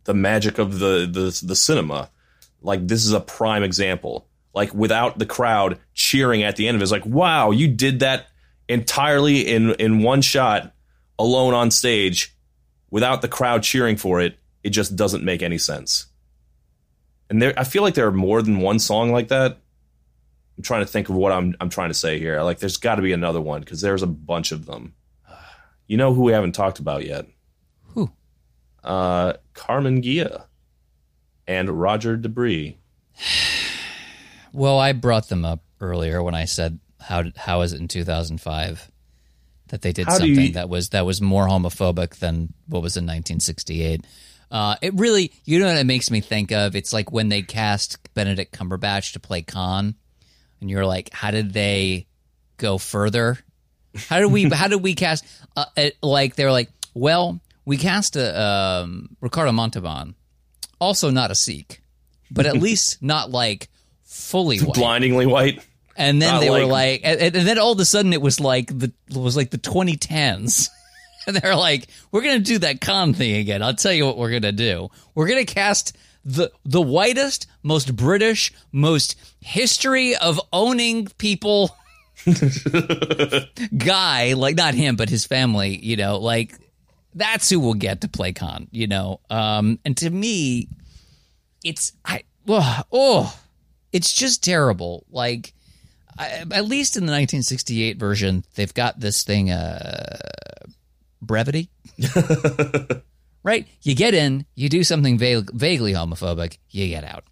the 0.05 0.15
magic 0.15 0.59
of 0.59 0.79
the, 0.79 1.09
the 1.11 1.47
the 1.47 1.57
cinema. 1.57 2.11
Like 2.63 2.87
this 2.87 3.05
is 3.05 3.13
a 3.13 3.21
prime 3.21 3.63
example. 3.63 4.29
Like 4.55 4.73
without 4.73 5.19
the 5.19 5.27
crowd 5.27 5.81
cheering 5.95 6.45
at 6.45 6.57
the 6.57 6.69
end 6.69 6.77
of 6.77 6.83
it, 6.83 6.85
it's 6.85 6.93
like, 6.93 7.05
wow, 7.05 7.51
you 7.51 7.69
did 7.69 8.01
that 8.01 8.29
entirely 8.69 9.41
in 9.41 9.73
in 9.73 10.03
one 10.03 10.23
shot, 10.23 10.73
alone 11.19 11.55
on 11.55 11.71
stage, 11.71 12.35
without 12.91 13.23
the 13.23 13.29
crowd 13.29 13.63
cheering 13.63 13.97
for 13.97 14.21
it. 14.21 14.39
It 14.63 14.71
just 14.71 14.97
doesn't 14.97 15.25
make 15.25 15.43
any 15.43 15.59
sense. 15.59 16.07
And 17.29 17.43
there, 17.43 17.53
I 17.57 17.65
feel 17.65 17.83
like 17.83 17.95
there 17.95 18.07
are 18.07 18.13
more 18.13 18.41
than 18.41 18.61
one 18.61 18.79
song 18.79 19.11
like 19.11 19.29
that. 19.29 19.59
I'm 20.57 20.63
trying 20.63 20.83
to 20.83 20.87
think 20.91 21.09
of 21.09 21.15
what 21.17 21.33
I'm 21.33 21.55
I'm 21.61 21.69
trying 21.71 21.91
to 21.91 21.95
say 21.95 22.19
here. 22.19 22.41
Like, 22.43 22.59
there's 22.59 22.77
got 22.77 22.97
to 22.97 23.03
be 23.03 23.13
another 23.13 23.41
one 23.41 23.61
because 23.61 23.81
there's 23.81 24.03
a 24.03 24.07
bunch 24.07 24.53
of 24.53 24.67
them. 24.67 24.95
You 25.87 25.97
know 25.97 26.15
who 26.15 26.23
we 26.23 26.33
haven't 26.33 26.53
talked 26.53 26.79
about 26.79 27.05
yet? 27.05 27.27
Who? 27.95 28.11
Uh, 28.83 29.35
Carmen 29.53 30.01
Ghia 30.03 30.45
and 31.47 31.69
Roger 31.71 32.17
De 32.17 32.29
Bris. 32.29 32.73
Well, 34.53 34.79
I 34.79 34.93
brought 34.93 35.29
them 35.29 35.45
up 35.45 35.65
earlier 35.81 36.23
when 36.23 36.37
I 36.37 36.45
said 36.45 36.79
how 37.01 37.25
how 37.37 37.63
is 37.63 37.73
it 37.73 37.81
in 37.81 37.89
2005 37.89 38.89
that 39.69 39.83
they 39.83 39.93
did 39.93 40.07
How 40.07 40.19
something 40.19 40.39
you- 40.47 40.53
that 40.53 40.69
was 40.69 40.91
that 40.91 41.05
was 41.05 41.21
more 41.21 41.49
homophobic 41.49 42.17
than 42.21 42.53
what 42.69 42.81
was 42.83 42.97
in 42.97 43.03
1968. 43.05 44.07
Uh, 44.53 44.77
it 44.81 44.95
really, 44.95 45.33
you 45.45 45.59
know 45.59 45.67
what 45.67 45.77
it 45.77 45.87
makes 45.87 46.09
me 46.11 46.21
think 46.21 46.53
of? 46.53 46.77
It's 46.77 46.93
like 46.93 47.11
when 47.11 47.29
they 47.31 47.43
cast 47.43 47.99
Benedict 48.15 48.57
Cumberbatch 48.57 49.15
to 49.15 49.19
play 49.19 49.43
Khan, 49.43 49.97
and 50.65 50.71
you're 50.71 50.87
like, 50.87 51.13
how 51.13 51.31
did 51.31 51.53
they 51.53 52.07
go 52.57 52.79
further? 52.79 53.37
How 54.09 54.19
did 54.19 54.33
we? 54.33 54.45
how 54.51 54.69
did 54.69 54.83
we 54.83 54.95
cast? 54.95 55.27
Uh, 55.55 55.67
it, 55.77 55.97
like 56.03 56.37
they're 56.37 56.51
like, 56.51 56.71
well, 56.95 57.39
we 57.67 57.77
cast 57.77 58.17
a 58.17 58.41
um, 58.41 59.15
Ricardo 59.21 59.53
Montalban, 59.53 60.15
also 60.81 61.11
not 61.11 61.31
a 61.31 61.35
Sikh, 61.35 61.83
but 62.31 62.47
at 62.47 62.57
least 62.63 63.03
not 63.03 63.31
like 63.31 63.69
fully 64.05 64.59
white. 64.59 64.75
Blindingly 64.75 65.27
white. 65.27 65.63
And 65.97 66.21
then 66.21 66.33
Not 66.33 66.41
they 66.41 66.49
were 66.51 66.65
like- 66.65 67.03
like, 67.05 67.21
and, 67.21 67.37
and 67.37 67.47
then 67.47 67.59
all 67.59 67.73
of 67.73 67.79
a 67.79 67.85
sudden 67.85 68.13
it 68.15 68.23
was 68.23 68.41
like 68.41 68.67
the 68.67 68.91
was 69.15 69.37
like 69.37 69.51
the 69.51 69.59
2010s, 69.59 70.69
and 71.27 71.37
they're 71.37 71.55
like, 71.55 71.89
we're 72.11 72.23
gonna 72.23 72.39
do 72.41 72.59
that 72.61 72.81
Khan 72.81 73.13
thing 73.13 73.37
again. 73.37 73.63
I'll 73.63 73.75
tell 73.75 73.93
you 73.93 74.07
what 74.07 74.17
we're 74.17 74.31
gonna 74.33 74.51
do. 74.53 74.89
We're 75.15 75.29
gonna 75.29 75.45
cast 75.45 75.95
the 76.25 76.51
the 76.65 76.81
whitest, 76.81 77.47
most 77.63 77.95
British, 77.97 78.53
most 78.73 79.17
history 79.41 80.17
of 80.17 80.41
owning 80.53 81.07
people 81.19 81.77
guy, 83.77 84.33
like 84.33 84.57
not 84.57 84.75
him, 84.75 84.97
but 84.97 85.09
his 85.09 85.27
family. 85.27 85.77
You 85.77 85.97
know, 85.97 86.19
like 86.19 86.59
that's 87.15 87.51
who 87.51 87.61
will 87.61 87.75
get 87.75 88.01
to 88.03 88.09
play 88.09 88.33
Khan. 88.33 88.69
You 88.71 88.87
know, 88.87 89.21
um, 89.31 89.79
and 89.85 89.97
to 89.99 90.11
me, 90.11 90.69
it's 91.65 91.93
I 92.05 92.23
oh, 92.49 92.83
oh 92.91 93.41
it's 93.93 94.13
just 94.13 94.43
terrible. 94.43 95.05
Like 95.11 95.53
I, 96.19 96.45
at 96.51 96.65
least 96.65 96.97
in 96.97 97.07
the 97.07 97.13
1968 97.13 97.99
version, 97.99 98.45
they've 98.55 98.75
got 98.75 99.01
this 99.01 99.23
thing, 99.25 99.51
uh, 99.51 100.19
brevity. 101.21 101.71
right? 103.45 103.69
You 103.83 103.95
get 103.95 104.15
in, 104.15 104.45
you 104.57 104.69
do 104.69 104.83
something 104.83 105.17
vague, 105.19 105.51
vaguely 105.53 105.93
homophobic, 105.93 106.59
you 106.71 106.89
get 106.89 107.05
out. 107.05 107.23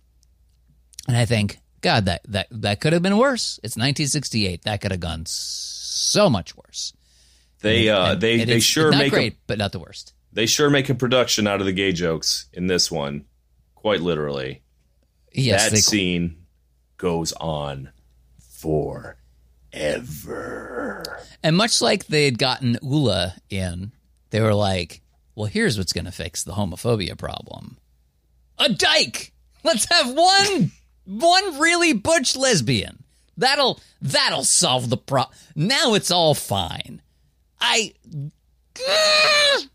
And 1.09 1.17
I 1.17 1.25
think, 1.25 1.59
God, 1.81 2.05
that 2.05 2.21
that 2.29 2.47
that 2.53 2.81
could 2.81 2.93
have 2.93 3.03
been 3.03 3.17
worse. 3.19 3.59
It's 3.65 3.75
1968. 3.77 4.63
That 4.63 4.81
could 4.81 4.93
have 4.93 5.01
gone 5.01 5.25
so 5.27 6.31
much 6.31 6.57
worse. 6.57 6.93
They 7.61 7.89
uh, 7.89 8.13
And- 8.13 8.21
they 8.21 8.41
and 8.41 8.49
they 8.49 8.57
it's 8.59 8.65
sure 8.65 8.93
not 8.93 8.99
make 8.99 9.13
great, 9.13 9.33
a, 9.33 9.37
but 9.49 9.59
not 9.59 9.73
the 9.73 9.81
worst. 9.81 10.15
they 10.33 10.47
sure 10.47 10.71
make 10.71 10.89
a 10.89 10.95
production 10.95 11.47
out 11.49 11.59
of 11.61 11.67
the 11.67 11.73
gay 11.73 11.91
jokes 11.93 12.47
in 12.53 12.67
this 12.69 12.89
one, 12.91 13.25
quite 13.75 14.01
literally. 14.01 14.63
Yes, 15.33 15.65
that 15.65 15.71
they, 15.73 15.81
scene 15.81 16.45
goes 16.99 17.33
on 17.33 17.91
forever. 19.73 21.03
And 21.43 21.57
much 21.57 21.81
like 21.81 22.07
they 22.07 22.25
had 22.25 22.39
gotten 22.39 22.79
Ulla 22.83 23.35
in, 23.51 23.93
they 24.31 24.41
were 24.41 24.55
like, 24.55 25.01
well, 25.35 25.47
here's 25.47 25.79
what's 25.79 25.93
going 25.93 26.05
to 26.05 26.13
fix 26.13 26.43
the 26.43 26.53
homophobia 26.53 27.17
problem 27.17 27.79
a 28.59 28.69
dyke. 28.69 29.33
Let's 29.65 29.87
have 29.91 30.13
one, 30.13 30.73
one 31.05 31.59
really 31.59 31.93
butch 31.93 32.37
lesbian. 32.37 33.03
That'll, 33.37 33.81
that'll 34.01 34.45
solve 34.45 34.91
the 34.91 34.97
problem. 34.97 35.37
Now 35.55 35.95
it's 35.95 36.11
all 36.11 36.35
fine. 36.35 37.01
I, 37.61 37.95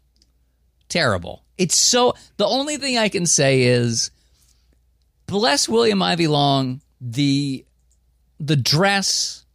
terrible. 0.90 1.44
It's 1.58 1.76
so, 1.76 2.14
the 2.38 2.46
only 2.46 2.78
thing 2.78 2.98
I 2.98 3.10
can 3.10 3.26
say 3.26 3.64
is, 3.64 4.12
bless 5.26 5.68
William 5.68 6.02
Ivey 6.02 6.28
Long, 6.28 6.82
the, 7.02 7.66
the 8.40 8.56
dress 8.56 9.46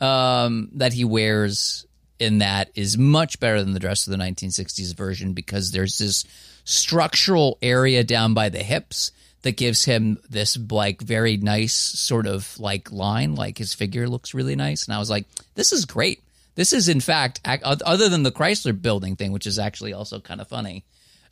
um, 0.00 0.70
that 0.74 0.92
he 0.92 1.04
wears 1.04 1.86
in 2.24 2.38
that 2.38 2.70
is 2.74 2.98
much 2.98 3.38
better 3.38 3.62
than 3.62 3.72
the 3.72 3.80
dress 3.80 4.06
of 4.06 4.10
the 4.10 4.24
1960s 4.24 4.96
version 4.96 5.32
because 5.32 5.70
there's 5.70 5.98
this 5.98 6.24
structural 6.64 7.58
area 7.62 8.02
down 8.02 8.34
by 8.34 8.48
the 8.48 8.62
hips 8.62 9.12
that 9.42 9.56
gives 9.56 9.84
him 9.84 10.18
this 10.30 10.58
like 10.70 11.00
very 11.02 11.36
nice 11.36 11.74
sort 11.74 12.26
of 12.26 12.58
like 12.58 12.90
line 12.90 13.34
like 13.34 13.58
his 13.58 13.74
figure 13.74 14.08
looks 14.08 14.34
really 14.34 14.56
nice. 14.56 14.86
And 14.86 14.94
i 14.94 14.98
was 14.98 15.10
like 15.10 15.26
this 15.54 15.72
is 15.72 15.84
great. 15.84 16.22
This 16.56 16.72
is 16.72 16.88
in 16.88 17.00
fact 17.00 17.40
ac- 17.46 17.62
other 17.64 18.08
than 18.08 18.22
the 18.22 18.32
chrysler 18.32 18.80
building 18.80 19.16
thing 19.16 19.32
which 19.32 19.46
is 19.46 19.58
actually 19.58 19.92
also 19.92 20.18
kind 20.20 20.40
of 20.40 20.48
funny 20.48 20.84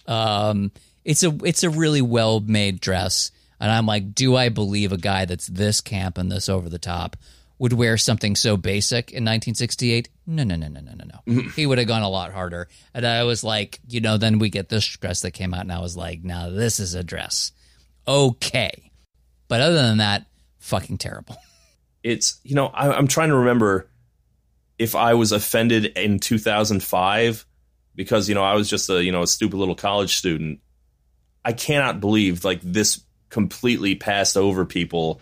um, 0.06 0.72
it's 1.04 1.22
a 1.22 1.36
it's 1.44 1.62
a 1.62 1.70
really 1.70 2.02
well 2.02 2.40
made 2.40 2.80
dress, 2.80 3.30
and 3.60 3.70
I'm 3.70 3.86
like, 3.86 4.14
do 4.14 4.36
I 4.36 4.48
believe 4.48 4.92
a 4.92 4.98
guy 4.98 5.24
that's 5.24 5.46
this 5.46 5.80
camp 5.80 6.18
and 6.18 6.30
this 6.30 6.48
over 6.48 6.68
the 6.68 6.78
top 6.78 7.16
would 7.62 7.72
wear 7.72 7.96
something 7.96 8.34
so 8.34 8.56
basic 8.56 9.12
in 9.12 9.22
1968? 9.22 10.08
No, 10.26 10.42
no, 10.42 10.56
no, 10.56 10.66
no, 10.66 10.80
no, 10.80 10.94
no, 10.96 11.04
no. 11.04 11.32
Mm-hmm. 11.32 11.50
he 11.50 11.64
would 11.64 11.78
have 11.78 11.86
gone 11.86 12.02
a 12.02 12.08
lot 12.08 12.32
harder. 12.32 12.66
And 12.92 13.06
I 13.06 13.22
was 13.22 13.44
like, 13.44 13.78
you 13.88 14.00
know, 14.00 14.18
then 14.18 14.40
we 14.40 14.50
get 14.50 14.68
this 14.68 14.84
dress 14.84 15.20
that 15.20 15.30
came 15.30 15.54
out, 15.54 15.60
and 15.60 15.70
I 15.70 15.78
was 15.78 15.96
like, 15.96 16.24
now 16.24 16.50
this 16.50 16.80
is 16.80 16.94
a 16.94 17.04
dress, 17.04 17.52
okay. 18.06 18.90
But 19.46 19.60
other 19.60 19.80
than 19.80 19.98
that, 19.98 20.26
fucking 20.58 20.98
terrible. 20.98 21.36
It's 22.04 22.40
you 22.42 22.56
know 22.56 22.66
I, 22.66 22.90
I'm 22.90 23.06
trying 23.06 23.28
to 23.28 23.36
remember 23.36 23.88
if 24.76 24.96
I 24.96 25.14
was 25.14 25.30
offended 25.30 25.84
in 25.84 26.18
2005 26.18 27.46
because 27.94 28.28
you 28.28 28.34
know 28.34 28.42
I 28.42 28.54
was 28.54 28.68
just 28.68 28.90
a 28.90 29.04
you 29.04 29.12
know 29.12 29.22
a 29.22 29.26
stupid 29.28 29.56
little 29.56 29.76
college 29.76 30.16
student. 30.16 30.58
I 31.44 31.52
cannot 31.52 32.00
believe 32.00 32.44
like 32.44 32.60
this 32.60 33.04
completely 33.30 33.94
passed 33.94 34.36
over 34.36 34.64
people. 34.64 35.20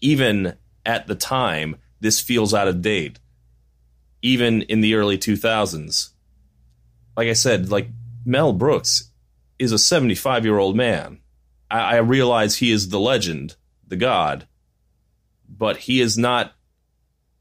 Even 0.00 0.56
at 0.86 1.06
the 1.06 1.14
time, 1.14 1.76
this 2.00 2.20
feels 2.20 2.54
out 2.54 2.68
of 2.68 2.80
date. 2.80 3.18
Even 4.22 4.62
in 4.62 4.80
the 4.80 4.94
early 4.94 5.18
2000s, 5.18 6.10
like 7.16 7.28
I 7.28 7.34
said, 7.34 7.70
like 7.70 7.88
Mel 8.24 8.52
Brooks 8.52 9.10
is 9.58 9.72
a 9.72 9.78
75 9.78 10.44
year 10.44 10.58
old 10.58 10.76
man. 10.76 11.18
I, 11.70 11.80
I 11.80 11.96
realize 11.96 12.56
he 12.56 12.70
is 12.70 12.88
the 12.88 13.00
legend, 13.00 13.56
the 13.86 13.96
god, 13.96 14.46
but 15.48 15.76
he 15.76 16.00
is 16.00 16.16
not 16.16 16.52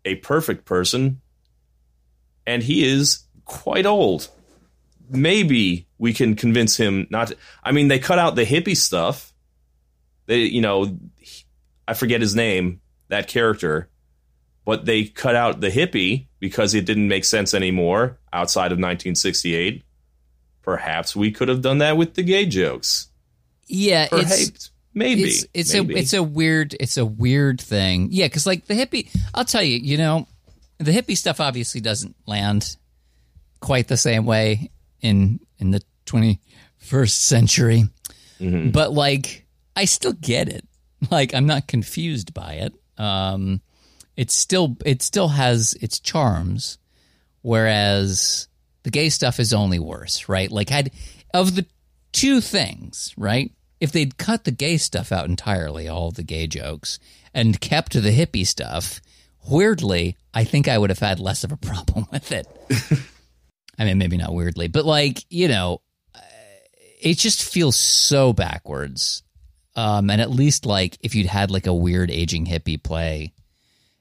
a 0.04 0.16
perfect 0.16 0.66
person, 0.66 1.22
and 2.46 2.64
he 2.64 2.86
is 2.86 3.24
quite 3.46 3.86
old. 3.86 4.30
Maybe 5.10 5.88
we 5.98 6.14
can 6.14 6.36
convince 6.36 6.78
him 6.78 7.08
not. 7.10 7.30
To, 7.30 7.38
I 7.64 7.72
mean, 7.72 7.88
they 7.88 8.00
cut 8.00 8.20
out 8.20 8.36
the 8.36 8.46
hippie 8.46 8.78
stuff. 8.78 9.34
They, 10.28 10.40
you 10.40 10.62
know, 10.62 10.98
I 11.88 11.94
forget 11.94 12.22
his 12.22 12.36
name, 12.36 12.82
that 13.10 13.28
character, 13.28 13.90
but 14.66 14.86
they 14.86 15.04
cut 15.06 15.36
out 15.36 15.62
the 15.62 15.70
hippie 15.70 16.28
because 16.40 16.74
it 16.74 16.86
didn't 16.86 17.08
make 17.08 17.26
sense 17.26 17.54
anymore 17.54 18.18
outside 18.34 18.72
of 18.72 18.78
1968. 18.78 19.84
Perhaps 20.62 21.16
we 21.16 21.32
could 21.32 21.48
have 21.48 21.62
done 21.62 21.78
that 21.80 21.96
with 21.98 22.16
the 22.16 22.24
gay 22.24 22.46
jokes. 22.46 23.08
Yeah, 23.68 24.08
Perhaps, 24.08 24.48
it's 24.48 24.72
maybe 24.94 25.24
it's 25.24 25.46
it's 25.54 25.74
maybe. 25.74 25.94
a 25.96 25.98
it's 25.98 26.14
a 26.14 26.24
weird 26.24 26.76
it's 26.80 26.98
a 26.98 27.06
weird 27.06 27.62
thing. 27.62 28.10
Yeah, 28.12 28.26
because 28.28 28.46
like 28.48 28.66
the 28.66 28.74
hippie, 28.74 29.10
I'll 29.34 29.46
tell 29.46 29.64
you, 29.64 29.78
you 29.78 29.98
know, 29.98 30.28
the 30.80 30.92
hippie 30.92 31.18
stuff 31.18 31.40
obviously 31.40 31.82
doesn't 31.82 32.16
land 32.26 32.76
quite 33.60 33.88
the 33.88 33.98
same 33.98 34.26
way 34.26 34.72
in 35.02 35.40
in 35.60 35.72
the 35.72 35.82
twenty 36.06 36.40
first 36.78 37.26
century, 37.26 37.84
Mm-hmm. 38.40 38.72
but 38.72 38.92
like 38.92 39.46
I 39.76 39.86
still 39.86 40.14
get 40.14 40.50
it. 40.50 40.66
Like 41.12 41.34
I'm 41.36 41.46
not 41.46 41.68
confused 41.68 42.34
by 42.34 42.54
it. 42.56 42.74
Um, 42.98 43.62
it's 44.16 44.36
still 44.36 44.78
it 44.86 45.02
still 45.02 45.30
has 45.30 45.74
its 45.82 46.00
charms, 46.00 46.78
whereas 47.42 48.48
the 48.84 48.92
gay 48.92 49.10
stuff 49.10 49.40
is 49.40 49.54
only 49.54 49.80
worse, 49.80 50.30
right? 50.30 50.52
Like 50.52 50.70
had 50.70 50.92
of 51.34 51.56
the 51.56 51.66
two 52.12 52.40
things, 52.42 53.14
right? 53.18 53.52
if 53.80 53.92
they'd 53.92 54.18
cut 54.18 54.44
the 54.44 54.52
gay 54.52 54.78
stuff 54.78 55.12
out 55.12 55.28
entirely, 55.28 55.88
all 55.88 56.12
the 56.12 56.24
gay 56.24 56.48
jokes, 56.48 57.00
and 57.34 57.60
kept 57.60 57.94
the 57.94 58.12
hippie 58.12 58.48
stuff, 58.48 59.02
weirdly, 59.48 60.18
I 60.34 60.44
think 60.44 60.68
I 60.68 60.78
would 60.78 60.90
have 60.90 61.00
had 61.00 61.20
less 61.20 61.44
of 61.44 61.52
a 61.52 61.58
problem 61.72 62.08
with 62.12 62.32
it. 62.32 62.48
I 63.78 63.86
mean, 63.86 63.98
maybe 63.98 64.18
not 64.18 64.34
weirdly, 64.34 64.68
but 64.68 64.86
like, 64.86 65.24
you 65.30 65.48
know, 65.48 65.82
it 67.02 67.18
just 67.18 67.44
feels 67.44 67.76
so 67.76 68.34
backwards. 68.34 69.22
Um, 69.76 70.10
and 70.10 70.22
at 70.22 70.32
least 70.32 70.66
like 70.66 70.98
if 71.02 71.16
you'd 71.16 71.28
had 71.28 71.52
like 71.52 71.68
a 71.68 71.74
weird 71.74 72.10
aging 72.10 72.46
hippie 72.46 72.82
play, 72.82 73.34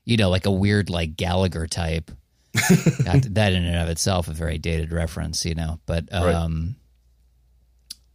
you 0.05 0.17
know, 0.17 0.31
like 0.31 0.47
a 0.47 0.53
weird 0.53 0.91
like 0.91 1.17
Gallagher 1.17 1.67
type, 1.67 2.11
that, 2.53 3.27
that 3.31 3.53
in 3.53 3.65
and 3.65 3.77
of 3.77 3.89
itself 3.89 4.29
a 4.29 4.33
very 4.33 4.59
dated 4.59 4.93
reference, 4.93 5.45
you 5.45 5.55
know. 5.55 5.81
But 5.87 6.13
um, 6.13 6.77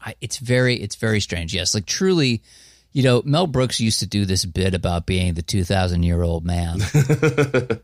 I, 0.01 0.15
it's 0.21 0.37
very 0.37 0.75
it's 0.75 0.95
very 0.95 1.19
strange. 1.19 1.53
Yes, 1.53 1.75
like 1.75 1.85
truly, 1.85 2.41
you 2.93 3.03
know, 3.03 3.21
Mel 3.25 3.47
Brooks 3.47 3.81
used 3.81 3.99
to 3.99 4.07
do 4.07 4.25
this 4.25 4.45
bit 4.45 4.73
about 4.73 5.05
being 5.05 5.33
the 5.33 5.41
two 5.41 5.63
thousand 5.63 6.03
year 6.03 6.21
old 6.21 6.45
man. 6.45 6.79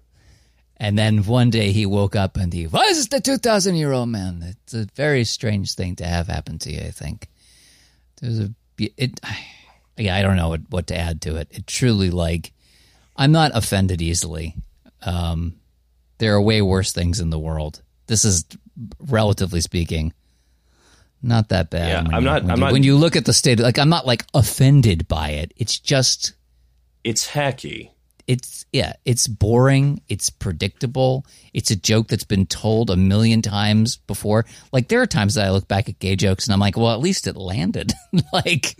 And 0.77 0.97
then 0.97 1.23
one 1.23 1.49
day 1.49 1.71
he 1.71 1.85
woke 1.85 2.15
up 2.15 2.35
and 2.37 2.51
he 2.51 2.67
was 2.67 3.07
the 3.07 3.21
2,000 3.21 3.75
year 3.75 3.91
old 3.91 4.09
man. 4.09 4.43
It's 4.43 4.73
a 4.73 4.85
very 4.95 5.23
strange 5.23 5.73
thing 5.73 5.95
to 5.97 6.05
have 6.05 6.27
happen 6.27 6.59
to 6.59 6.71
you, 6.71 6.81
I 6.81 6.91
think. 6.91 7.29
There's 8.19 8.39
a, 8.39 8.51
it, 8.77 9.19
yeah, 9.97 10.15
I 10.15 10.21
don't 10.21 10.35
know 10.37 10.49
what, 10.49 10.61
what 10.69 10.87
to 10.87 10.97
add 10.97 11.21
to 11.23 11.35
it. 11.37 11.47
It 11.51 11.67
truly, 11.67 12.09
like, 12.09 12.51
I'm 13.15 13.31
not 13.31 13.51
offended 13.53 14.01
easily. 14.01 14.55
Um, 15.03 15.55
there 16.17 16.33
are 16.35 16.41
way 16.41 16.61
worse 16.61 16.91
things 16.91 17.19
in 17.19 17.29
the 17.29 17.39
world. 17.39 17.81
This 18.07 18.25
is, 18.25 18.45
relatively 18.99 19.61
speaking, 19.61 20.13
not 21.21 21.49
that 21.49 21.69
bad. 21.69 21.87
Yeah, 22.05 22.15
I'm 22.15 22.21
you- 22.23 22.29
not- 22.29 22.43
I'm 22.43 22.49
you, 22.51 22.55
not- 22.57 22.73
when 22.73 22.83
you 22.83 22.97
look 22.97 23.15
at 23.15 23.25
the 23.25 23.33
state, 23.33 23.59
like, 23.59 23.79
I'm 23.79 23.89
not 23.89 24.05
like 24.05 24.25
offended 24.33 25.07
by 25.07 25.29
it. 25.31 25.53
It's 25.57 25.79
just, 25.79 26.33
It's 27.03 27.27
hacky. 27.29 27.91
It's 28.27 28.65
yeah, 28.71 28.93
it's 29.05 29.27
boring, 29.27 30.01
it's 30.07 30.29
predictable, 30.29 31.25
it's 31.53 31.71
a 31.71 31.75
joke 31.75 32.07
that's 32.07 32.23
been 32.23 32.45
told 32.45 32.89
a 32.89 32.95
million 32.95 33.41
times 33.41 33.97
before. 33.97 34.45
Like 34.71 34.87
there 34.87 35.01
are 35.01 35.07
times 35.07 35.35
that 35.35 35.45
I 35.45 35.51
look 35.51 35.67
back 35.67 35.89
at 35.89 35.99
gay 35.99 36.15
jokes 36.15 36.45
and 36.45 36.53
I'm 36.53 36.59
like, 36.59 36.77
well, 36.77 36.93
at 36.93 36.99
least 36.99 37.27
it 37.27 37.35
landed. 37.35 37.93
like 38.33 38.75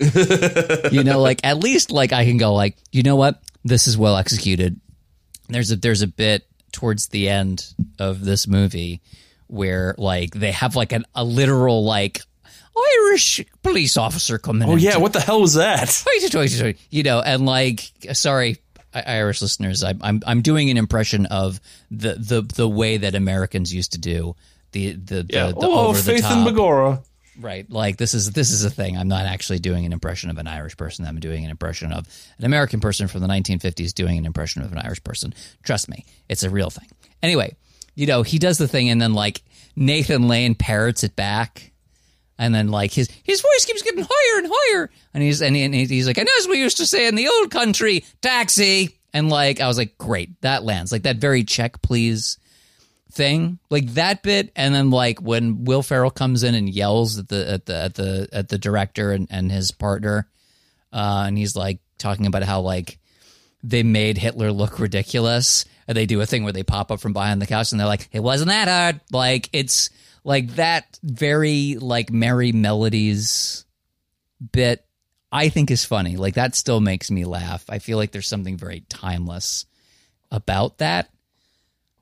you 0.91 1.03
know, 1.03 1.21
like 1.21 1.41
at 1.43 1.57
least 1.57 1.91
like 1.91 2.11
I 2.11 2.25
can 2.25 2.37
go 2.37 2.53
like, 2.53 2.77
you 2.91 3.03
know 3.03 3.15
what? 3.15 3.41
This 3.63 3.87
is 3.87 3.97
well 3.97 4.17
executed. 4.17 4.79
There's 5.47 5.71
a 5.71 5.75
there's 5.75 6.01
a 6.01 6.07
bit 6.07 6.47
towards 6.71 7.07
the 7.07 7.29
end 7.29 7.73
of 7.99 8.25
this 8.25 8.47
movie 8.47 9.01
where 9.47 9.95
like 9.97 10.33
they 10.33 10.51
have 10.51 10.75
like 10.75 10.91
an, 10.91 11.05
a 11.13 11.23
literal 11.23 11.85
like 11.85 12.21
Irish 12.75 13.41
police 13.63 13.95
officer 13.95 14.37
coming 14.37 14.67
in. 14.67 14.73
Oh 14.73 14.77
yeah, 14.77 14.97
what 14.97 15.13
the 15.13 15.21
hell 15.21 15.41
was 15.41 15.53
that? 15.53 16.03
you 16.89 17.03
know, 17.03 17.21
and 17.21 17.45
like, 17.45 17.91
sorry, 18.13 18.57
Irish 19.01 19.41
listeners, 19.41 19.83
I, 19.83 19.93
I'm 20.01 20.21
I'm 20.25 20.41
doing 20.41 20.69
an 20.69 20.77
impression 20.77 21.25
of 21.27 21.59
the 21.91 22.13
the 22.15 22.41
the 22.41 22.67
way 22.67 22.97
that 22.97 23.15
Americans 23.15 23.73
used 23.73 23.93
to 23.93 23.97
do 23.99 24.35
the 24.71 24.93
the 24.93 25.25
Yeah. 25.29 25.47
the, 25.47 25.53
the 25.53 25.67
oh, 25.67 25.87
over 25.87 25.97
the 25.97 26.03
Faith 26.13 26.21
top, 26.21 26.47
and 26.47 26.55
Begora. 26.57 27.03
right? 27.39 27.69
Like 27.69 27.97
this 27.97 28.13
is 28.13 28.31
this 28.31 28.51
is 28.51 28.63
a 28.63 28.69
thing. 28.69 28.97
I'm 28.97 29.07
not 29.07 29.25
actually 29.25 29.59
doing 29.59 29.85
an 29.85 29.93
impression 29.93 30.29
of 30.29 30.37
an 30.37 30.47
Irish 30.47 30.77
person. 30.77 31.05
I'm 31.05 31.19
doing 31.19 31.43
an 31.43 31.51
impression 31.51 31.91
of 31.91 32.07
an 32.37 32.45
American 32.45 32.79
person 32.79 33.07
from 33.07 33.21
the 33.21 33.27
1950s 33.27 33.93
doing 33.93 34.17
an 34.17 34.25
impression 34.25 34.61
of 34.61 34.71
an 34.71 34.77
Irish 34.79 35.03
person. 35.03 35.33
Trust 35.63 35.89
me, 35.89 36.05
it's 36.29 36.43
a 36.43 36.49
real 36.49 36.69
thing. 36.69 36.87
Anyway, 37.23 37.55
you 37.95 38.05
know, 38.07 38.23
he 38.23 38.37
does 38.39 38.57
the 38.57 38.67
thing, 38.67 38.89
and 38.89 39.01
then 39.01 39.13
like 39.13 39.41
Nathan 39.75 40.27
Lane 40.27 40.55
parrots 40.55 41.03
it 41.03 41.15
back. 41.15 41.71
And 42.37 42.53
then 42.53 42.67
like 42.67 42.91
his 42.91 43.09
his 43.23 43.41
voice 43.41 43.65
keeps 43.65 43.81
getting 43.81 44.05
higher 44.07 44.43
and 44.43 44.51
higher, 44.53 44.89
and 45.13 45.23
he's 45.23 45.41
and, 45.41 45.55
he, 45.55 45.63
and 45.63 45.73
he's 45.73 46.07
like, 46.07 46.17
and 46.17 46.27
as 46.39 46.47
we 46.47 46.59
used 46.59 46.77
to 46.77 46.85
say 46.85 47.07
in 47.07 47.15
the 47.15 47.27
old 47.27 47.51
country, 47.51 48.03
taxi. 48.21 48.97
And 49.13 49.29
like 49.29 49.61
I 49.61 49.67
was 49.67 49.77
like, 49.77 49.97
great, 49.97 50.41
that 50.41 50.63
lands 50.63 50.91
like 50.91 51.03
that 51.03 51.17
very 51.17 51.45
check 51.45 51.81
please 51.81 52.37
thing, 53.11 53.59
like 53.69 53.87
that 53.93 54.21
bit. 54.21 54.51
And 54.57 54.75
then 54.75 54.91
like 54.91 55.21
when 55.21 55.63
Will 55.63 55.81
Ferrell 55.81 56.11
comes 56.11 56.43
in 56.43 56.53
and 56.53 56.69
yells 56.69 57.17
at 57.17 57.29
the 57.29 57.49
at 57.49 57.65
the 57.65 57.75
at 57.75 57.93
the 57.93 58.27
at 58.33 58.49
the 58.49 58.57
director 58.57 59.11
and, 59.11 59.27
and 59.31 59.49
his 59.49 59.71
partner, 59.71 60.27
uh, 60.91 61.23
and 61.27 61.37
he's 61.37 61.55
like 61.55 61.79
talking 61.97 62.25
about 62.25 62.43
how 62.43 62.59
like 62.59 62.99
they 63.63 63.83
made 63.83 64.17
Hitler 64.17 64.51
look 64.51 64.79
ridiculous. 64.79 65.65
And 65.87 65.95
they 65.95 66.07
do 66.07 66.19
a 66.19 66.25
thing 66.25 66.43
where 66.43 66.53
they 66.53 66.63
pop 66.63 66.91
up 66.91 66.99
from 66.99 67.13
behind 67.13 67.41
the 67.41 67.45
couch 67.45 67.71
and 67.71 67.79
they're 67.79 67.87
like, 67.87 68.09
it 68.11 68.19
wasn't 68.19 68.49
that 68.49 68.67
hard. 68.67 69.01
Like 69.11 69.49
it's 69.53 69.91
like 70.25 70.55
that 70.55 70.99
very 71.03 71.77
like 71.79 72.11
Merrie 72.11 72.53
Melodies 72.53 73.63
bit 74.51 74.85
I 75.31 75.49
think 75.49 75.69
is 75.69 75.85
funny. 75.85 76.17
Like 76.17 76.33
that 76.33 76.55
still 76.55 76.81
makes 76.81 77.11
me 77.11 77.25
laugh. 77.25 77.63
I 77.69 77.79
feel 77.79 77.97
like 77.97 78.11
there's 78.11 78.27
something 78.27 78.57
very 78.57 78.81
timeless 78.89 79.65
about 80.31 80.79
that. 80.79 81.09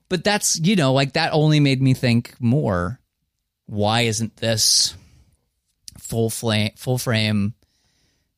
But 0.08 0.24
that's, 0.24 0.58
you 0.60 0.76
know, 0.76 0.92
like 0.92 1.12
that 1.12 1.32
only 1.32 1.60
made 1.60 1.82
me 1.82 1.94
think 1.94 2.34
more. 2.40 3.00
Why 3.66 4.02
isn't 4.02 4.36
this 4.36 4.94
full 5.98 6.28
flame 6.28 6.70
full 6.76 6.98
frame 6.98 7.54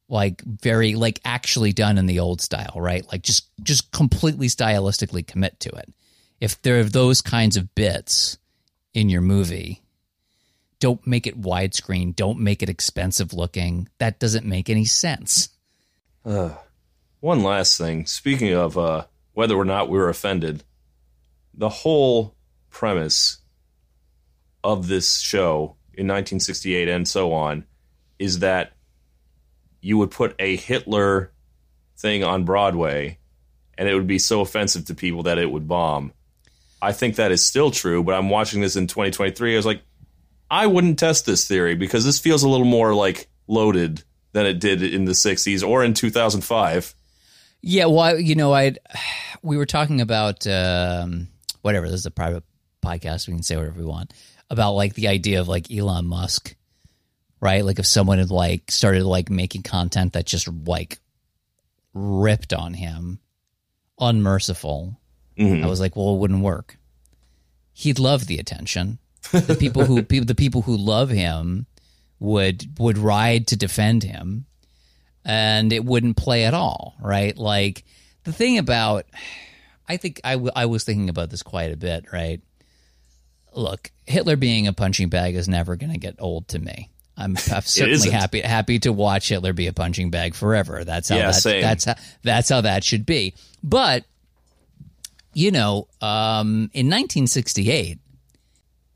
like 0.09 0.41
very 0.43 0.95
like 0.95 1.20
actually 1.24 1.72
done 1.72 1.99
in 1.99 2.07
the 2.07 2.20
old 2.20 2.41
style, 2.41 2.74
right? 2.76 3.05
Like 3.11 3.22
just 3.22 3.51
just 3.62 3.93
completely 3.93 4.49
stylistically 4.49 5.26
commit 5.26 5.61
to 5.61 5.70
it. 5.70 5.93
If 6.41 6.61
there 6.62 6.80
are 6.80 6.84
those 6.84 7.20
kinds 7.22 7.57
of 7.57 7.74
bits 7.74 8.39
in 8.97 9.11
your 9.11 9.20
movie, 9.20 9.82
don't 10.80 11.07
make 11.07 11.26
it 11.26 11.38
widescreen, 11.38 12.16
don't 12.16 12.40
make 12.40 12.62
it 12.62 12.70
expensive 12.70 13.34
looking. 13.34 13.90
That 13.99 14.18
doesn't 14.18 14.47
make 14.47 14.70
any 14.70 14.86
sense. 14.86 15.51
Uh, 16.24 16.55
One 17.20 17.42
last 17.42 17.76
thing. 17.76 18.07
Speaking 18.07 18.55
of 18.55 18.78
uh, 18.78 19.05
whether 19.34 19.55
or 19.55 19.66
not 19.66 19.90
we 19.90 19.99
were 19.99 20.09
offended, 20.09 20.64
the 21.53 21.68
whole 21.68 22.34
premise 22.70 23.38
of 24.64 24.88
this 24.88 25.20
show 25.20 25.76
in 25.92 26.07
1968 26.09 26.88
and 26.88 27.07
so 27.07 27.34
on 27.34 27.64
is 28.18 28.38
that 28.38 28.72
you 29.82 29.99
would 29.99 30.11
put 30.11 30.34
a 30.38 30.57
Hitler 30.57 31.32
thing 31.99 32.24
on 32.24 32.44
Broadway 32.44 33.18
and 33.76 33.90
it 33.90 33.94
would 33.94 34.07
be 34.07 34.18
so 34.18 34.40
offensive 34.40 34.86
to 34.86 34.94
people 34.94 35.24
that 35.24 35.36
it 35.36 35.51
would 35.51 35.68
bomb. 35.68 36.12
I 36.81 36.93
think 36.93 37.16
that 37.16 37.33
is 37.33 37.45
still 37.45 37.70
true, 37.70 38.03
but 38.03 38.14
I'm 38.14 38.31
watching 38.31 38.61
this 38.61 38.77
in 38.77 38.87
2023. 38.87 39.55
I 39.55 39.57
was 39.57 39.66
like, 39.66 39.83
I 40.51 40.66
wouldn't 40.66 40.99
test 40.99 41.27
this 41.27 41.47
theory 41.49 41.74
because 41.74 42.05
this 42.05 42.18
feels 42.18 42.43
a 42.43 42.49
little 42.49 42.66
more 42.66 42.95
like 42.95 43.29
loaded 43.49 44.03
than 44.33 44.47
it 44.47 44.61
did 44.61 44.83
in 44.83 45.05
the 45.07 45.12
60s 45.12 45.66
or 45.66 45.83
in 45.83 45.95
2005. 45.95 46.95
Yeah, 47.62 47.87
well, 47.87 48.01
I, 48.01 48.14
you 48.14 48.35
know, 48.35 48.55
I 48.55 48.74
we 49.43 49.57
were 49.57 49.66
talking 49.66 50.01
about 50.01 50.47
um, 50.47 51.29
whatever. 51.62 51.89
This 51.89 52.01
is 52.01 52.07
a 52.07 52.11
private 52.11 52.45
podcast. 52.85 53.27
We 53.27 53.35
can 53.35 53.43
say 53.43 53.57
whatever 53.57 53.79
we 53.79 53.87
want 53.87 54.12
about 54.51 54.72
like 54.72 54.95
the 54.95 55.09
idea 55.09 55.41
of 55.41 55.49
like 55.49 55.70
Elon 55.70 56.07
Musk, 56.07 56.55
right? 57.41 57.64
Like 57.64 57.79
if 57.79 57.87
someone 57.87 58.18
had 58.18 58.31
like 58.31 58.70
started 58.70 59.05
like 59.05 59.31
making 59.31 59.62
content 59.62 60.12
that 60.12 60.27
just 60.27 60.49
like 60.49 60.99
ripped 61.95 62.53
on 62.53 62.74
him, 62.74 63.18
unmerciful. 63.99 65.01
I 65.39 65.66
was 65.66 65.80
like, 65.80 65.97
well, 65.97 66.14
it 66.14 66.18
wouldn't 66.18 66.43
work. 66.43 66.78
He'd 67.72 67.99
love 67.99 68.26
the 68.26 68.39
attention. 68.39 68.99
The 69.32 69.57
people 69.59 69.84
who 69.84 70.03
people 70.05 70.26
the 70.26 70.34
people 70.34 70.62
who 70.62 70.76
love 70.76 71.11
him 71.11 71.66
would 72.18 72.78
would 72.78 72.97
ride 72.97 73.49
to 73.49 73.57
defend 73.57 74.03
him 74.03 74.47
and 75.24 75.72
it 75.72 75.84
wouldn't 75.84 76.16
play 76.16 76.45
at 76.45 76.55
all, 76.55 76.95
right? 77.01 77.37
Like 77.37 77.84
the 78.24 78.32
thing 78.32 78.59
about, 78.59 79.07
I 79.89 79.97
think 79.97 80.20
I, 80.24 80.32
w- 80.32 80.53
I 80.55 80.66
was 80.66 80.84
thinking 80.84 81.09
about 81.09 81.30
this 81.30 81.43
quite 81.43 81.72
a 81.72 81.76
bit, 81.76 82.07
right? 82.12 82.41
Look, 83.55 83.91
Hitler 84.07 84.37
being 84.37 84.66
a 84.66 84.72
punching 84.72 85.09
bag 85.09 85.34
is 85.34 85.49
never 85.49 85.76
going 85.76 85.93
to 85.93 85.99
get 85.99 86.16
old 86.18 86.49
to 86.49 86.59
me. 86.59 86.91
I'm, 87.16 87.37
I'm 87.53 87.62
certainly 87.62 88.11
happy 88.11 88.41
happy 88.41 88.78
to 88.80 88.93
watch 88.93 89.28
Hitler 89.28 89.53
be 89.53 89.66
a 89.66 89.72
punching 89.72 90.11
bag 90.11 90.34
forever. 90.34 90.84
That's 90.84 91.09
how 91.09 91.16
Yeah, 91.16 91.26
that, 91.32 91.41
that's 91.62 91.84
how 91.84 91.95
that's 92.22 92.49
how 92.49 92.61
that 92.61 92.84
should 92.84 93.05
be. 93.07 93.34
But 93.62 94.05
you 95.37 95.51
know, 95.51 95.87
um, 96.01 96.70
in 96.72 96.87
1968, 96.87 97.99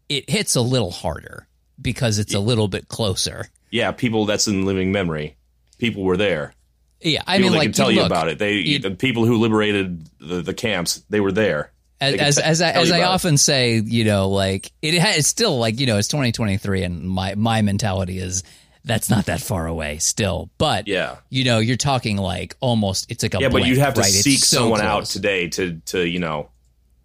it 0.08 0.30
hits 0.30 0.56
a 0.56 0.62
little 0.62 0.90
harder 0.90 1.46
because 1.80 2.18
it's 2.18 2.32
a 2.32 2.40
little 2.40 2.66
bit 2.66 2.88
closer. 2.88 3.46
Yeah, 3.70 3.92
people 3.92 4.24
that's 4.24 4.48
in 4.48 4.64
living 4.64 4.90
memory. 4.90 5.36
People 5.76 6.02
were 6.02 6.16
there. 6.16 6.54
Yeah, 7.02 7.22
I 7.26 7.36
People 7.36 7.50
mean, 7.52 7.58
like 7.58 7.66
can 7.66 7.72
tell 7.72 7.90
you 7.90 7.98
look, 7.98 8.06
about 8.06 8.28
it. 8.28 8.38
They 8.38 8.54
you- 8.54 8.78
the 8.78 8.90
people 8.92 9.26
who 9.26 9.36
liberated 9.36 10.08
the, 10.18 10.40
the 10.40 10.54
camps, 10.54 11.02
they 11.10 11.20
were 11.20 11.30
there. 11.32 11.72
as 12.00 12.36
They 12.36 12.42
as, 12.42 12.62
I, 12.62 12.70
as 12.70 12.90
I 12.90 12.96
about 12.98 13.10
it. 13.10 13.14
often 13.14 13.36
say, 13.36 13.76
you 13.84 14.04
know, 14.04 14.30
like 14.30 14.72
it 14.80 14.94
it's 14.94 15.28
still 15.28 15.58
like 15.58 15.78
you 15.78 15.86
know 15.86 15.98
it's 15.98 16.08
2023, 16.08 16.82
and 16.84 17.02
my 17.08 17.34
my 17.34 17.60
mentality 17.62 18.18
is 18.18 18.42
that's 18.84 19.10
not 19.10 19.26
that 19.26 19.40
far 19.40 19.66
away 19.66 19.98
still. 19.98 20.50
But 20.58 20.88
Yeah. 20.88 21.16
you 21.28 21.44
know, 21.44 21.58
you're 21.58 21.76
talking 21.76 22.16
like 22.16 22.56
almost 22.60 23.10
it's 23.10 23.22
like 23.22 23.34
a 23.34 23.38
Yeah, 23.40 23.48
but 23.48 23.64
you'd 23.66 23.78
have 23.78 23.94
to 23.94 24.00
right? 24.00 24.10
Seek 24.10 24.38
so 24.38 24.58
someone 24.58 24.80
out 24.80 25.04
today 25.06 25.48
to 25.48 25.80
to 25.86 26.06
you 26.06 26.18
know 26.18 26.48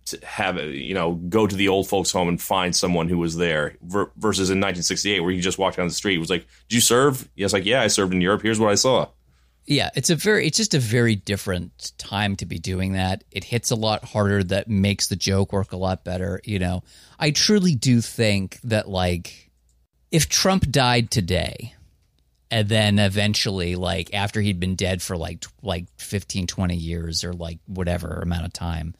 to 0.07 0.19
have 0.23 0.57
you 0.63 0.93
know 0.93 1.13
go 1.15 1.47
to 1.47 1.55
the 1.55 1.67
old 1.67 1.87
folks 1.89 2.11
home 2.11 2.29
and 2.29 2.39
find 2.41 2.75
someone 2.75 3.09
who 3.09 3.17
was 3.17 3.35
there 3.37 3.75
ver- 3.81 4.11
versus 4.17 4.49
in 4.51 4.57
1968 4.59 5.19
where 5.21 5.31
you 5.31 5.41
just 5.41 5.57
walked 5.57 5.77
down 5.77 5.87
the 5.87 5.93
street 5.93 6.19
was 6.19 6.29
like 6.29 6.45
did 6.69 6.75
you 6.75 6.79
serve 6.81 7.27
yes 7.35 7.53
like 7.53 7.65
yeah 7.65 7.81
i 7.81 7.87
served 7.87 8.13
in 8.13 8.21
europe 8.21 8.43
here's 8.43 8.59
what 8.59 8.69
i 8.69 8.75
saw 8.75 9.07
yeah 9.65 9.89
it's 9.95 10.11
a 10.11 10.15
very 10.15 10.45
it's 10.45 10.57
just 10.57 10.75
a 10.75 10.79
very 10.79 11.15
different 11.15 11.91
time 11.97 12.35
to 12.35 12.45
be 12.45 12.59
doing 12.59 12.93
that 12.93 13.23
it 13.31 13.43
hits 13.43 13.71
a 13.71 13.75
lot 13.75 14.03
harder 14.05 14.43
that 14.43 14.67
makes 14.67 15.07
the 15.07 15.15
joke 15.15 15.51
work 15.51 15.71
a 15.71 15.77
lot 15.77 16.03
better 16.03 16.39
you 16.43 16.59
know 16.59 16.83
i 17.17 17.31
truly 17.31 17.73
do 17.73 17.99
think 17.99 18.59
that 18.63 18.87
like 18.87 19.44
if 20.11 20.29
trump 20.29 20.69
died 20.69 21.09
today 21.11 21.73
and 22.51 22.69
then 22.69 22.99
eventually 22.99 23.75
like 23.75 24.13
after 24.13 24.41
he'd 24.41 24.59
been 24.59 24.75
dead 24.75 25.01
for 25.01 25.17
like 25.17 25.45
like 25.61 25.85
15 25.97 26.47
20 26.47 26.75
years 26.75 27.23
or 27.23 27.33
like 27.33 27.59
whatever 27.67 28.19
amount 28.21 28.45
of 28.45 28.53
time 28.53 28.95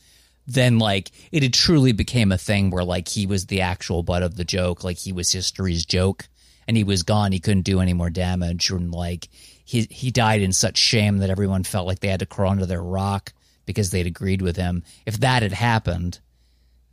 then 0.47 0.79
like 0.79 1.11
it 1.31 1.43
had 1.43 1.53
truly 1.53 1.91
became 1.91 2.31
a 2.31 2.37
thing 2.37 2.69
where 2.69 2.83
like 2.83 3.07
he 3.07 3.25
was 3.25 3.47
the 3.47 3.61
actual 3.61 4.03
butt 4.03 4.23
of 4.23 4.35
the 4.35 4.45
joke. 4.45 4.83
Like 4.83 4.97
he 4.97 5.11
was 5.11 5.31
history's 5.31 5.85
joke 5.85 6.27
and 6.67 6.77
he 6.77 6.83
was 6.83 7.03
gone. 7.03 7.31
He 7.31 7.39
couldn't 7.39 7.63
do 7.63 7.79
any 7.79 7.93
more 7.93 8.09
damage. 8.09 8.69
And 8.69 8.91
like 8.91 9.29
he 9.63 9.87
he 9.89 10.11
died 10.11 10.41
in 10.41 10.53
such 10.53 10.77
shame 10.77 11.17
that 11.19 11.29
everyone 11.29 11.63
felt 11.63 11.87
like 11.87 11.99
they 11.99 12.09
had 12.09 12.19
to 12.19 12.25
crawl 12.25 12.51
under 12.51 12.65
their 12.65 12.83
rock 12.83 13.33
because 13.65 13.89
they'd 13.89 14.07
agreed 14.07 14.41
with 14.41 14.55
him. 14.55 14.83
If 15.05 15.19
that 15.19 15.41
had 15.41 15.53
happened 15.53 16.19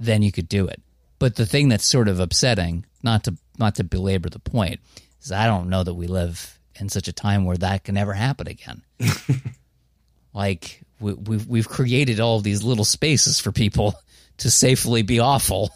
then 0.00 0.22
you 0.22 0.32
could 0.32 0.48
do 0.48 0.66
it 0.66 0.82
but 1.22 1.36
the 1.36 1.46
thing 1.46 1.68
that's 1.68 1.84
sort 1.84 2.08
of 2.08 2.20
upsetting 2.20 2.84
not 3.02 3.24
to 3.24 3.36
not 3.58 3.74
to 3.76 3.84
belabor 3.84 4.28
the 4.28 4.38
point 4.38 4.80
is 5.22 5.32
i 5.32 5.46
don't 5.46 5.68
know 5.68 5.82
that 5.82 5.94
we 5.94 6.06
live 6.06 6.58
in 6.80 6.88
such 6.88 7.08
a 7.08 7.12
time 7.12 7.44
where 7.44 7.56
that 7.56 7.84
can 7.84 7.96
ever 7.96 8.12
happen 8.12 8.46
again 8.48 8.82
like 10.34 10.82
we, 11.02 11.12
we've 11.14 11.46
we've 11.46 11.68
created 11.68 12.20
all 12.20 12.40
these 12.40 12.62
little 12.62 12.84
spaces 12.84 13.40
for 13.40 13.52
people 13.52 13.94
to 14.38 14.50
safely 14.50 15.02
be 15.02 15.20
awful, 15.20 15.70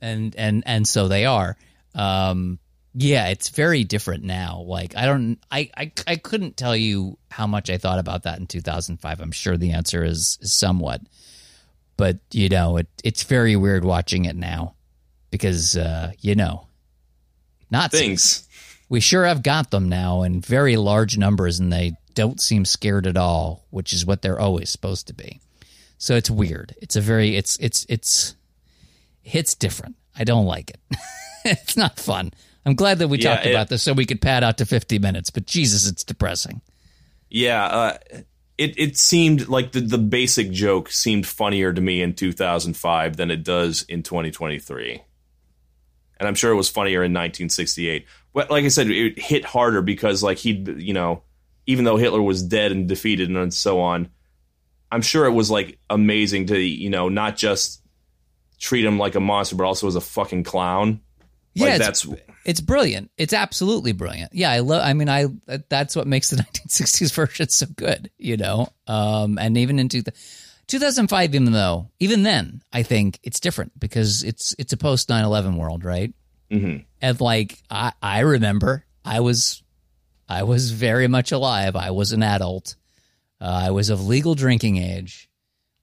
and 0.00 0.34
and 0.36 0.62
and 0.66 0.86
so 0.86 1.08
they 1.08 1.24
are. 1.24 1.56
Um, 1.94 2.58
yeah, 2.94 3.28
it's 3.28 3.48
very 3.50 3.84
different 3.84 4.24
now. 4.24 4.60
Like 4.60 4.96
I 4.96 5.06
don't, 5.06 5.38
I, 5.50 5.70
I 5.76 5.92
I 6.06 6.16
couldn't 6.16 6.56
tell 6.56 6.76
you 6.76 7.18
how 7.30 7.46
much 7.46 7.70
I 7.70 7.78
thought 7.78 7.98
about 7.98 8.24
that 8.24 8.38
in 8.38 8.46
2005. 8.46 9.20
I'm 9.20 9.32
sure 9.32 9.56
the 9.56 9.72
answer 9.72 10.04
is, 10.04 10.38
is 10.40 10.52
somewhat, 10.52 11.00
but 11.96 12.18
you 12.32 12.48
know, 12.48 12.76
it 12.76 12.88
it's 13.02 13.24
very 13.24 13.56
weird 13.56 13.84
watching 13.84 14.24
it 14.24 14.36
now 14.36 14.74
because 15.30 15.76
uh, 15.76 16.12
you 16.20 16.34
know, 16.34 16.66
not 17.70 17.90
things. 17.90 18.48
We 18.88 19.00
sure 19.00 19.26
have 19.26 19.42
got 19.42 19.70
them 19.70 19.88
now 19.88 20.22
in 20.22 20.40
very 20.40 20.76
large 20.76 21.18
numbers, 21.18 21.58
and 21.58 21.72
they 21.72 21.96
don't 22.14 22.40
seem 22.40 22.64
scared 22.64 23.06
at 23.06 23.16
all, 23.16 23.66
which 23.70 23.92
is 23.92 24.06
what 24.06 24.22
they're 24.22 24.40
always 24.40 24.70
supposed 24.70 25.06
to 25.08 25.14
be. 25.14 25.40
So 25.98 26.14
it's 26.14 26.30
weird. 26.30 26.74
It's 26.80 26.96
a 26.96 27.00
very 27.00 27.36
it's 27.36 27.56
it's 27.58 27.84
it's 27.88 28.34
it's 29.24 29.54
different. 29.54 29.96
I 30.18 30.24
don't 30.24 30.46
like 30.46 30.70
it. 30.70 30.80
it's 31.44 31.76
not 31.76 31.98
fun. 31.98 32.32
I'm 32.64 32.74
glad 32.74 32.98
that 32.98 33.08
we 33.08 33.18
yeah, 33.18 33.34
talked 33.34 33.46
it, 33.46 33.50
about 33.50 33.68
this 33.68 33.82
so 33.82 33.92
we 33.92 34.06
could 34.06 34.20
pad 34.20 34.44
out 34.44 34.58
to 34.58 34.66
50 34.66 34.98
minutes, 34.98 35.30
but 35.30 35.46
Jesus, 35.46 35.88
it's 35.88 36.04
depressing. 36.04 36.60
Yeah, 37.30 37.64
uh, 37.64 37.98
it 38.56 38.78
it 38.78 38.96
seemed 38.96 39.48
like 39.48 39.72
the 39.72 39.80
the 39.80 39.98
basic 39.98 40.50
joke 40.50 40.90
seemed 40.90 41.26
funnier 41.26 41.72
to 41.72 41.80
me 41.80 42.02
in 42.02 42.14
2005 42.14 43.16
than 43.16 43.30
it 43.30 43.44
does 43.44 43.82
in 43.82 44.02
2023. 44.02 45.02
And 46.18 46.26
I'm 46.26 46.34
sure 46.34 46.50
it 46.50 46.56
was 46.56 46.68
funnier 46.68 47.04
in 47.04 47.12
1968. 47.12 48.06
But 48.34 48.50
like 48.50 48.64
I 48.64 48.68
said, 48.68 48.90
it 48.90 49.18
hit 49.18 49.44
harder 49.44 49.82
because 49.82 50.22
like 50.22 50.38
he, 50.38 50.52
you 50.52 50.92
know, 50.92 51.22
even 51.66 51.84
though 51.84 51.96
Hitler 51.96 52.22
was 52.22 52.42
dead 52.42 52.72
and 52.72 52.88
defeated 52.88 53.30
and 53.30 53.54
so 53.54 53.80
on, 53.80 54.08
I'm 54.90 55.02
sure 55.02 55.26
it 55.26 55.32
was 55.32 55.50
like 55.50 55.78
amazing 55.90 56.46
to 56.46 56.58
you 56.58 56.90
know 56.90 57.08
not 57.08 57.36
just 57.36 57.82
treat 58.58 58.84
him 58.84 58.98
like 58.98 59.14
a 59.14 59.20
monster, 59.20 59.56
but 59.56 59.64
also 59.64 59.86
as 59.86 59.96
a 59.96 60.00
fucking 60.00 60.44
clown. 60.44 61.00
Yeah, 61.54 61.70
like 61.70 61.78
that's 61.78 62.06
it's 62.44 62.60
brilliant. 62.60 63.10
It's 63.18 63.32
absolutely 63.32 63.92
brilliant. 63.92 64.32
Yeah, 64.32 64.50
I 64.50 64.60
love. 64.60 64.82
I 64.82 64.94
mean, 64.94 65.08
I 65.08 65.26
that's 65.68 65.94
what 65.94 66.06
makes 66.06 66.30
the 66.30 66.36
1960s 66.42 67.12
version 67.12 67.48
so 67.48 67.66
good. 67.76 68.10
You 68.18 68.36
know, 68.36 68.68
um, 68.86 69.38
and 69.38 69.58
even 69.58 69.78
in 69.78 69.88
2005, 70.68 71.34
even 71.34 71.52
though 71.52 71.90
even 71.98 72.22
then, 72.22 72.62
I 72.72 72.82
think 72.82 73.18
it's 73.22 73.40
different 73.40 73.78
because 73.78 74.22
it's 74.22 74.54
it's 74.58 74.72
a 74.72 74.76
post 74.76 75.08
9/11 75.08 75.56
world, 75.56 75.84
right? 75.84 76.14
Mm-hmm. 76.50 76.84
And 77.02 77.20
like 77.20 77.62
I 77.70 77.92
I 78.02 78.20
remember 78.20 78.84
I 79.04 79.20
was 79.20 79.62
I 80.28 80.42
was 80.42 80.70
very 80.70 81.08
much 81.08 81.32
alive. 81.32 81.74
I 81.74 81.90
was 81.90 82.12
an 82.12 82.22
adult. 82.22 82.76
Uh, 83.40 83.62
I 83.66 83.70
was 83.70 83.88
of 83.88 84.06
legal 84.06 84.34
drinking 84.34 84.76
age 84.76 85.28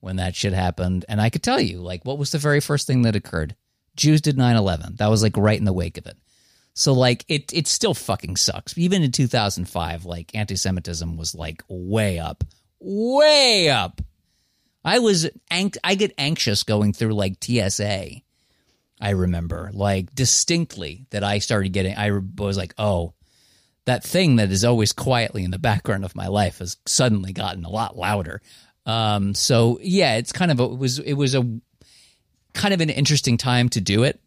when 0.00 0.16
that 0.16 0.36
shit 0.36 0.52
happened. 0.52 1.04
And 1.08 1.20
I 1.20 1.30
could 1.30 1.42
tell 1.42 1.60
you, 1.60 1.80
like, 1.80 2.04
what 2.04 2.18
was 2.18 2.30
the 2.30 2.38
very 2.38 2.60
first 2.60 2.86
thing 2.86 3.02
that 3.02 3.16
occurred? 3.16 3.56
Jews 3.96 4.20
did 4.20 4.36
9 4.38 4.56
11. 4.56 4.96
That 4.96 5.10
was 5.10 5.22
like 5.22 5.36
right 5.36 5.58
in 5.58 5.64
the 5.64 5.72
wake 5.72 5.98
of 5.98 6.06
it. 6.06 6.16
So, 6.74 6.92
like, 6.92 7.24
it, 7.28 7.52
it 7.54 7.66
still 7.66 7.94
fucking 7.94 8.36
sucks. 8.36 8.76
Even 8.76 9.02
in 9.02 9.10
2005, 9.10 10.04
like, 10.04 10.34
anti 10.34 10.56
Semitism 10.56 11.16
was 11.16 11.34
like 11.34 11.64
way 11.68 12.18
up, 12.18 12.44
way 12.78 13.70
up. 13.70 14.02
I 14.86 15.00
was, 15.00 15.28
I 15.50 15.94
get 15.96 16.14
anxious 16.16 16.62
going 16.62 16.92
through 16.92 17.14
like 17.14 17.42
TSA. 17.42 18.22
I 18.98 19.10
remember, 19.10 19.70
like, 19.74 20.14
distinctly 20.14 21.06
that 21.10 21.22
I 21.22 21.40
started 21.40 21.74
getting, 21.74 21.94
I 21.98 22.18
was 22.38 22.56
like, 22.56 22.72
oh, 22.78 23.12
that 23.86 24.04
thing 24.04 24.36
that 24.36 24.50
is 24.50 24.64
always 24.64 24.92
quietly 24.92 25.44
in 25.44 25.50
the 25.50 25.58
background 25.58 26.04
of 26.04 26.14
my 26.14 26.26
life 26.26 26.58
has 26.58 26.76
suddenly 26.86 27.32
gotten 27.32 27.64
a 27.64 27.70
lot 27.70 27.96
louder. 27.96 28.42
Um, 28.84 29.34
so 29.34 29.78
yeah, 29.80 30.16
it's 30.16 30.32
kind 30.32 30.50
of 30.50 30.60
a, 30.60 30.64
it 30.64 30.78
was 30.78 30.98
it 30.98 31.14
was 31.14 31.34
a 31.34 31.58
kind 32.52 32.74
of 32.74 32.80
an 32.80 32.90
interesting 32.90 33.36
time 33.36 33.68
to 33.70 33.80
do 33.80 34.02
it, 34.04 34.20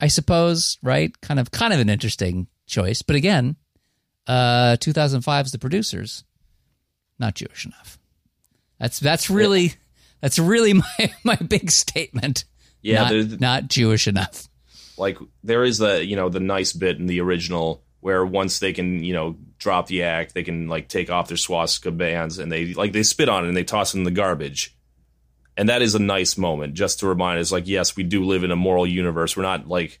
I 0.00 0.08
suppose. 0.08 0.78
Right? 0.82 1.18
Kind 1.20 1.38
of 1.38 1.50
kind 1.50 1.72
of 1.72 1.80
an 1.80 1.88
interesting 1.88 2.46
choice, 2.66 3.02
but 3.02 3.16
again, 3.16 3.56
uh, 4.26 4.76
2005 4.78 5.46
is 5.46 5.52
the 5.52 5.58
producers, 5.58 6.24
not 7.18 7.34
Jewish 7.34 7.66
enough. 7.66 7.99
That's 8.80 8.98
that's 8.98 9.30
really 9.30 9.74
that's 10.20 10.38
really 10.38 10.72
my 10.98 11.12
my 11.22 11.36
big 11.36 11.70
statement. 11.70 12.44
Yeah, 12.82 13.10
not, 13.10 13.40
not 13.40 13.68
Jewish 13.68 14.08
enough. 14.08 14.48
Like 14.96 15.18
there 15.44 15.62
is 15.62 15.78
the 15.78 16.04
you 16.04 16.16
know 16.16 16.28
the 16.28 16.40
nice 16.40 16.72
bit 16.72 16.98
in 16.98 17.06
the 17.06 17.20
original 17.20 17.84
where 18.00 18.24
once 18.24 18.58
they 18.58 18.72
can, 18.72 19.04
you 19.04 19.12
know, 19.12 19.36
drop 19.58 19.86
the 19.86 20.02
act, 20.02 20.34
they 20.34 20.42
can 20.42 20.68
like 20.68 20.88
take 20.88 21.10
off 21.10 21.28
their 21.28 21.36
swastika 21.36 21.90
bands 21.90 22.38
and 22.38 22.50
they 22.50 22.72
like 22.74 22.92
they 22.92 23.02
spit 23.02 23.28
on 23.28 23.44
it 23.44 23.48
and 23.48 23.56
they 23.56 23.64
toss 23.64 23.94
it 23.94 23.98
in 23.98 24.04
the 24.04 24.10
garbage. 24.10 24.74
And 25.56 25.68
that 25.68 25.82
is 25.82 25.94
a 25.94 25.98
nice 25.98 26.38
moment 26.38 26.74
just 26.74 27.00
to 27.00 27.06
remind 27.06 27.38
us 27.38 27.52
like, 27.52 27.66
yes, 27.66 27.94
we 27.94 28.02
do 28.02 28.24
live 28.24 28.44
in 28.44 28.50
a 28.50 28.56
moral 28.56 28.86
universe. 28.86 29.36
We're 29.36 29.42
not 29.42 29.68
like 29.68 30.00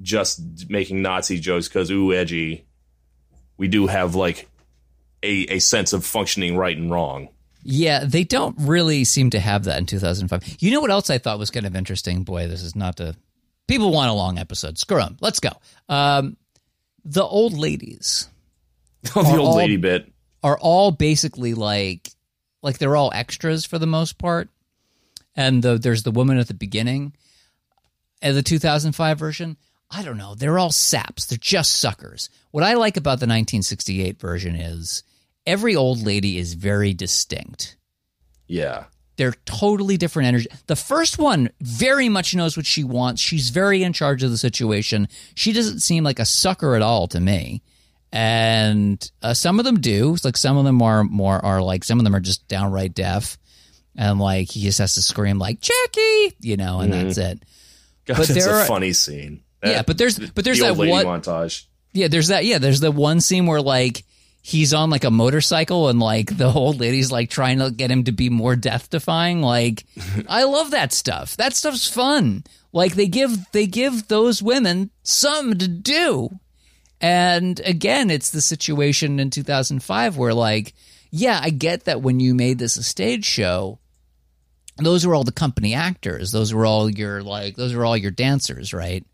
just 0.00 0.70
making 0.70 1.02
Nazi 1.02 1.40
jokes 1.40 1.68
because 1.68 1.90
ooh 1.90 2.12
edgy. 2.12 2.66
We 3.56 3.66
do 3.66 3.88
have 3.88 4.14
like 4.14 4.48
a, 5.22 5.54
a 5.54 5.58
sense 5.58 5.92
of 5.92 6.06
functioning 6.06 6.56
right 6.56 6.76
and 6.76 6.90
wrong. 6.90 7.28
Yeah, 7.62 8.04
they 8.04 8.24
don't 8.24 8.56
really 8.58 9.04
seem 9.04 9.30
to 9.30 9.40
have 9.40 9.64
that 9.64 9.78
in 9.78 9.86
2005. 9.86 10.56
You 10.60 10.72
know 10.72 10.80
what 10.80 10.90
else 10.90 11.10
I 11.10 11.18
thought 11.18 11.38
was 11.38 11.50
kind 11.50 11.66
of 11.66 11.76
interesting? 11.76 12.24
Boy, 12.24 12.48
this 12.48 12.62
is 12.62 12.74
not 12.74 12.96
the 12.96 13.16
people 13.68 13.92
want 13.92 14.10
a 14.10 14.14
long 14.14 14.38
episode. 14.38 14.78
Screw 14.78 14.98
them. 14.98 15.16
Let's 15.20 15.40
go. 15.40 15.50
Um, 15.88 16.36
the 17.04 17.22
old 17.22 17.54
ladies. 17.56 18.28
Oh, 19.14 19.22
the 19.32 19.38
old 19.38 19.48
all, 19.48 19.56
lady 19.56 19.76
bit 19.76 20.12
are 20.42 20.58
all 20.58 20.90
basically 20.90 21.54
like 21.54 22.10
like 22.62 22.78
they're 22.78 22.96
all 22.96 23.12
extras 23.14 23.64
for 23.64 23.78
the 23.78 23.86
most 23.86 24.18
part. 24.18 24.48
And 25.34 25.62
the, 25.62 25.78
there's 25.78 26.02
the 26.02 26.10
woman 26.10 26.38
at 26.38 26.48
the 26.48 26.54
beginning, 26.54 27.14
and 28.20 28.36
the 28.36 28.42
2005 28.42 29.18
version. 29.18 29.56
I 29.90 30.02
don't 30.02 30.16
know. 30.16 30.34
They're 30.34 30.58
all 30.58 30.72
saps. 30.72 31.26
They're 31.26 31.38
just 31.38 31.78
suckers. 31.78 32.30
What 32.50 32.64
I 32.64 32.74
like 32.74 32.96
about 32.96 33.20
the 33.20 33.26
1968 33.26 34.18
version 34.18 34.54
is 34.54 35.02
every 35.46 35.76
old 35.76 36.02
lady 36.04 36.38
is 36.38 36.54
very 36.54 36.94
distinct. 36.94 37.76
Yeah. 38.46 38.84
They're 39.16 39.34
totally 39.44 39.96
different 39.96 40.28
energy. 40.28 40.48
The 40.66 40.76
first 40.76 41.18
one 41.18 41.50
very 41.60 42.08
much 42.08 42.34
knows 42.34 42.56
what 42.56 42.66
she 42.66 42.82
wants. 42.82 43.20
She's 43.20 43.50
very 43.50 43.82
in 43.82 43.92
charge 43.92 44.22
of 44.22 44.30
the 44.30 44.38
situation. 44.38 45.08
She 45.34 45.52
doesn't 45.52 45.80
seem 45.80 46.02
like 46.02 46.18
a 46.18 46.24
sucker 46.24 46.74
at 46.74 46.82
all 46.82 47.08
to 47.08 47.20
me. 47.20 47.62
And 48.10 49.10
uh, 49.22 49.34
some 49.34 49.58
of 49.58 49.64
them 49.64 49.80
do. 49.80 50.14
It's 50.14 50.24
Like 50.24 50.36
some 50.36 50.56
of 50.56 50.64
them 50.64 50.82
are 50.82 51.04
more 51.04 51.42
are 51.42 51.62
like 51.62 51.82
some 51.82 51.98
of 51.98 52.04
them 52.04 52.14
are 52.14 52.20
just 52.20 52.46
downright 52.46 52.92
deaf, 52.92 53.38
and 53.96 54.18
like 54.18 54.50
he 54.50 54.60
just 54.60 54.78
has 54.80 54.96
to 54.96 55.02
scream 55.02 55.38
like 55.38 55.60
Jackie, 55.60 56.36
you 56.40 56.58
know, 56.58 56.80
and 56.80 56.92
mm-hmm. 56.92 57.04
that's 57.04 57.16
it. 57.16 57.42
God, 58.04 58.18
but 58.18 58.28
there 58.28 58.50
a 58.50 58.58
are, 58.60 58.66
funny 58.66 58.92
scene. 58.92 59.42
Yeah, 59.64 59.82
but 59.82 59.96
there's 59.96 60.18
but 60.18 60.44
there's 60.44 60.58
the 60.58 60.74
that 60.74 60.76
one 60.76 61.06
montage. 61.06 61.64
Yeah, 61.94 62.08
there's 62.08 62.28
that. 62.28 62.44
Yeah, 62.44 62.58
there's 62.58 62.80
the 62.80 62.90
one 62.90 63.20
scene 63.22 63.46
where 63.46 63.62
like 63.62 64.04
he's 64.42 64.74
on 64.74 64.90
like 64.90 65.04
a 65.04 65.10
motorcycle 65.10 65.88
and 65.88 66.00
like 66.00 66.36
the 66.36 66.52
old 66.52 66.80
lady's 66.80 67.12
like 67.12 67.30
trying 67.30 67.58
to 67.58 67.70
get 67.70 67.90
him 67.90 68.04
to 68.04 68.12
be 68.12 68.28
more 68.28 68.56
death 68.56 68.90
defying 68.90 69.40
like 69.40 69.84
i 70.28 70.42
love 70.42 70.72
that 70.72 70.92
stuff 70.92 71.36
that 71.36 71.54
stuff's 71.54 71.88
fun 71.88 72.42
like 72.72 72.94
they 72.94 73.06
give 73.06 73.30
they 73.52 73.66
give 73.66 74.08
those 74.08 74.42
women 74.42 74.90
something 75.02 75.58
to 75.58 75.68
do 75.68 76.28
and 77.00 77.60
again 77.60 78.10
it's 78.10 78.30
the 78.30 78.40
situation 78.40 79.20
in 79.20 79.30
2005 79.30 80.16
where 80.16 80.34
like 80.34 80.74
yeah 81.10 81.40
i 81.42 81.50
get 81.50 81.84
that 81.84 82.02
when 82.02 82.18
you 82.18 82.34
made 82.34 82.58
this 82.58 82.76
a 82.76 82.82
stage 82.82 83.24
show 83.24 83.78
those 84.78 85.06
were 85.06 85.14
all 85.14 85.24
the 85.24 85.32
company 85.32 85.74
actors. 85.74 86.32
Those 86.32 86.54
were 86.54 86.66
all 86.66 86.90
your 86.90 87.22
like 87.22 87.56
those 87.56 87.74
are 87.74 87.84
all 87.84 87.96
your 87.96 88.10
dancers, 88.10 88.72
right? 88.72 89.04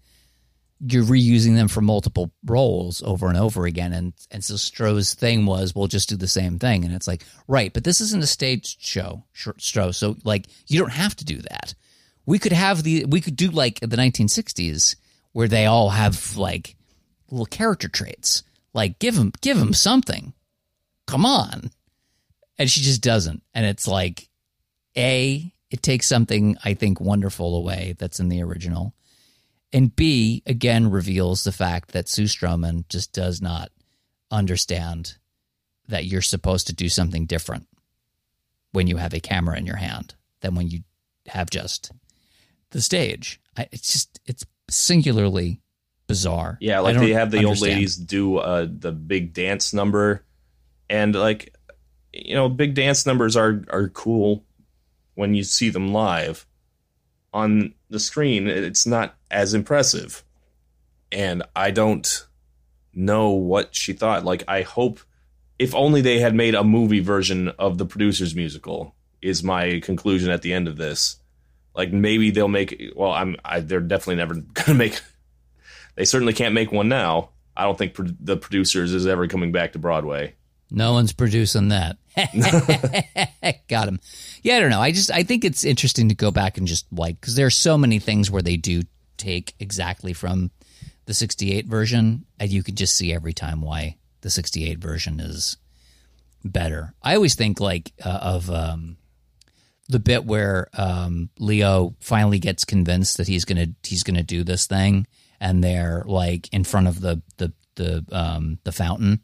You're 0.80 1.04
reusing 1.04 1.56
them 1.56 1.68
for 1.68 1.80
multiple 1.80 2.30
roles 2.44 3.02
over 3.02 3.28
and 3.28 3.36
over 3.36 3.66
again, 3.66 3.92
and 3.92 4.12
and 4.30 4.44
so 4.44 4.54
Stroh's 4.54 5.14
thing 5.14 5.44
was, 5.44 5.74
we'll 5.74 5.88
just 5.88 6.08
do 6.08 6.16
the 6.16 6.28
same 6.28 6.58
thing, 6.58 6.84
and 6.84 6.94
it's 6.94 7.08
like, 7.08 7.24
right, 7.48 7.72
but 7.72 7.84
this 7.84 8.00
isn't 8.00 8.22
a 8.22 8.28
stage 8.28 8.78
show, 8.80 9.24
Stroh, 9.34 9.94
so 9.94 10.16
like 10.24 10.46
you 10.68 10.78
don't 10.78 10.92
have 10.92 11.16
to 11.16 11.24
do 11.24 11.38
that. 11.38 11.74
We 12.26 12.38
could 12.38 12.52
have 12.52 12.82
the 12.82 13.06
we 13.06 13.20
could 13.20 13.36
do 13.36 13.50
like 13.50 13.80
the 13.80 13.96
1960s 13.96 14.96
where 15.32 15.48
they 15.48 15.66
all 15.66 15.90
have 15.90 16.36
like 16.36 16.76
little 17.30 17.46
character 17.46 17.88
traits, 17.88 18.44
like 18.72 18.98
give 18.98 19.16
them 19.16 19.32
give 19.40 19.58
them 19.58 19.74
something, 19.74 20.32
come 21.06 21.26
on, 21.26 21.70
and 22.56 22.70
she 22.70 22.82
just 22.82 23.02
doesn't, 23.02 23.42
and 23.52 23.66
it's 23.66 23.88
like, 23.88 24.28
a 24.96 25.52
it 25.70 25.82
takes 25.82 26.06
something 26.06 26.56
I 26.64 26.74
think 26.74 27.00
wonderful 27.00 27.56
away 27.56 27.94
that's 27.98 28.20
in 28.20 28.28
the 28.28 28.42
original 28.42 28.94
and 29.72 29.94
B, 29.94 30.42
again, 30.46 30.90
reveals 30.90 31.44
the 31.44 31.52
fact 31.52 31.92
that 31.92 32.08
Sue 32.08 32.24
Stroman 32.24 32.88
just 32.88 33.12
does 33.12 33.42
not 33.42 33.70
understand 34.30 35.16
that 35.88 36.06
you're 36.06 36.22
supposed 36.22 36.66
to 36.66 36.74
do 36.74 36.88
something 36.88 37.26
different 37.26 37.66
when 38.72 38.86
you 38.86 38.96
have 38.96 39.14
a 39.14 39.20
camera 39.20 39.56
in 39.56 39.66
your 39.66 39.76
hand 39.76 40.14
than 40.40 40.54
when 40.54 40.68
you 40.68 40.80
have 41.26 41.50
just 41.50 41.92
the 42.70 42.80
stage. 42.80 43.40
I, 43.56 43.68
it's 43.72 43.92
just, 43.92 44.20
it's 44.26 44.44
singularly 44.70 45.60
bizarre. 46.06 46.58
Yeah, 46.60 46.80
like 46.80 46.98
they 46.98 47.12
have 47.12 47.30
the 47.30 47.38
understand. 47.38 47.46
old 47.46 47.76
ladies 47.76 47.96
do 47.96 48.38
uh, 48.38 48.66
the 48.68 48.92
big 48.92 49.32
dance 49.32 49.72
number. 49.72 50.24
And 50.88 51.14
like, 51.14 51.54
you 52.12 52.34
know, 52.34 52.48
big 52.48 52.74
dance 52.74 53.04
numbers 53.04 53.36
are, 53.36 53.64
are 53.70 53.88
cool 53.88 54.44
when 55.14 55.34
you 55.34 55.44
see 55.44 55.68
them 55.68 55.92
live 55.92 56.46
on 57.32 57.74
the 57.90 58.00
screen, 58.00 58.46
it's 58.46 58.86
not 58.86 59.16
as 59.30 59.54
impressive. 59.54 60.24
And 61.12 61.42
I 61.54 61.70
don't 61.70 62.26
know 62.94 63.30
what 63.30 63.74
she 63.74 63.92
thought. 63.92 64.24
Like, 64.24 64.44
I 64.48 64.62
hope, 64.62 65.00
if 65.58 65.74
only 65.74 66.00
they 66.00 66.18
had 66.18 66.34
made 66.34 66.54
a 66.54 66.64
movie 66.64 67.00
version 67.00 67.48
of 67.58 67.78
the 67.78 67.86
producer's 67.86 68.34
musical, 68.34 68.94
is 69.20 69.42
my 69.42 69.80
conclusion 69.80 70.30
at 70.30 70.42
the 70.42 70.52
end 70.52 70.68
of 70.68 70.76
this. 70.76 71.16
Like, 71.74 71.92
maybe 71.92 72.30
they'll 72.30 72.48
make, 72.48 72.80
well, 72.94 73.12
I'm, 73.12 73.36
I, 73.44 73.60
they're 73.60 73.80
definitely 73.80 74.16
never 74.16 74.34
going 74.34 74.66
to 74.66 74.74
make, 74.74 75.00
they 75.94 76.04
certainly 76.04 76.32
can't 76.34 76.54
make 76.54 76.72
one 76.72 76.88
now. 76.88 77.30
I 77.56 77.64
don't 77.64 77.76
think 77.76 77.94
pro- 77.94 78.06
the 78.20 78.36
producers 78.36 78.94
is 78.94 79.06
ever 79.06 79.26
coming 79.26 79.52
back 79.52 79.72
to 79.72 79.78
Broadway. 79.78 80.34
No 80.70 80.92
one's 80.92 81.12
producing 81.12 81.68
that. 81.68 81.96
Got 83.68 83.88
him. 83.88 84.00
Yeah, 84.42 84.56
I 84.56 84.60
don't 84.60 84.70
know. 84.70 84.80
I 84.80 84.92
just 84.92 85.10
I 85.10 85.22
think 85.22 85.44
it's 85.44 85.64
interesting 85.64 86.08
to 86.10 86.14
go 86.14 86.30
back 86.30 86.58
and 86.58 86.66
just 86.66 86.86
like 86.92 87.20
because 87.20 87.36
there 87.36 87.46
are 87.46 87.50
so 87.50 87.78
many 87.78 87.98
things 87.98 88.30
where 88.30 88.42
they 88.42 88.56
do 88.56 88.82
take 89.16 89.54
exactly 89.58 90.12
from 90.12 90.50
the 91.06 91.14
68 91.14 91.66
version, 91.66 92.26
and 92.38 92.50
you 92.50 92.62
could 92.62 92.76
just 92.76 92.96
see 92.96 93.12
every 93.12 93.32
time 93.32 93.62
why 93.62 93.96
the 94.20 94.30
68 94.30 94.78
version 94.78 95.20
is 95.20 95.56
better. 96.44 96.92
I 97.02 97.14
always 97.14 97.34
think 97.34 97.60
like 97.60 97.92
uh, 98.04 98.18
of 98.20 98.50
um, 98.50 98.98
the 99.88 99.98
bit 99.98 100.24
where 100.24 100.68
um, 100.74 101.30
Leo 101.38 101.94
finally 102.00 102.38
gets 102.38 102.64
convinced 102.64 103.16
that 103.16 103.28
he's 103.28 103.46
gonna 103.46 103.68
he's 103.82 104.02
gonna 104.02 104.22
do 104.22 104.44
this 104.44 104.66
thing, 104.66 105.06
and 105.40 105.64
they're 105.64 106.02
like 106.04 106.52
in 106.52 106.64
front 106.64 106.88
of 106.88 107.00
the 107.00 107.22
the 107.38 107.52
the 107.76 108.04
um, 108.12 108.58
the 108.64 108.72
fountain. 108.72 109.20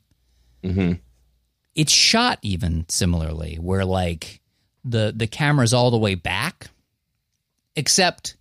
Mm-hmm 0.63 0.93
it's 1.75 1.93
shot 1.93 2.39
even 2.43 2.87
similarly 2.89 3.57
where 3.57 3.85
like 3.85 4.41
the 4.85 5.13
the 5.15 5.27
camera's 5.27 5.75
all 5.75 5.91
the 5.91 5.99
way 5.99 6.15
back 6.15 6.69
except 7.77 8.37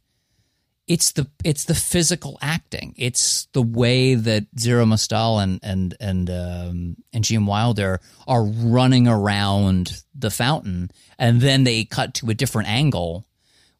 it's 0.86 1.14
the 1.14 1.28
it's 1.46 1.64
the 1.64 1.76
physical 1.76 2.38
acting. 2.42 2.94
It's 2.98 3.46
the 3.54 3.62
way 3.62 4.16
that 4.16 4.48
Zero 4.60 4.86
Mostel 4.86 5.40
and 5.40 5.60
and 5.64 5.96
and 6.02 6.30
um, 6.30 6.98
and 7.14 7.24
Gene 7.24 7.46
Wilder 7.46 8.02
are 8.28 8.44
running 8.44 9.08
around 9.08 10.04
the 10.14 10.30
fountain 10.30 10.92
and 11.18 11.40
then 11.40 11.64
they 11.64 11.86
cut 11.86 12.16
to 12.16 12.30
a 12.30 12.34
different 12.34 12.70
angle 12.70 13.26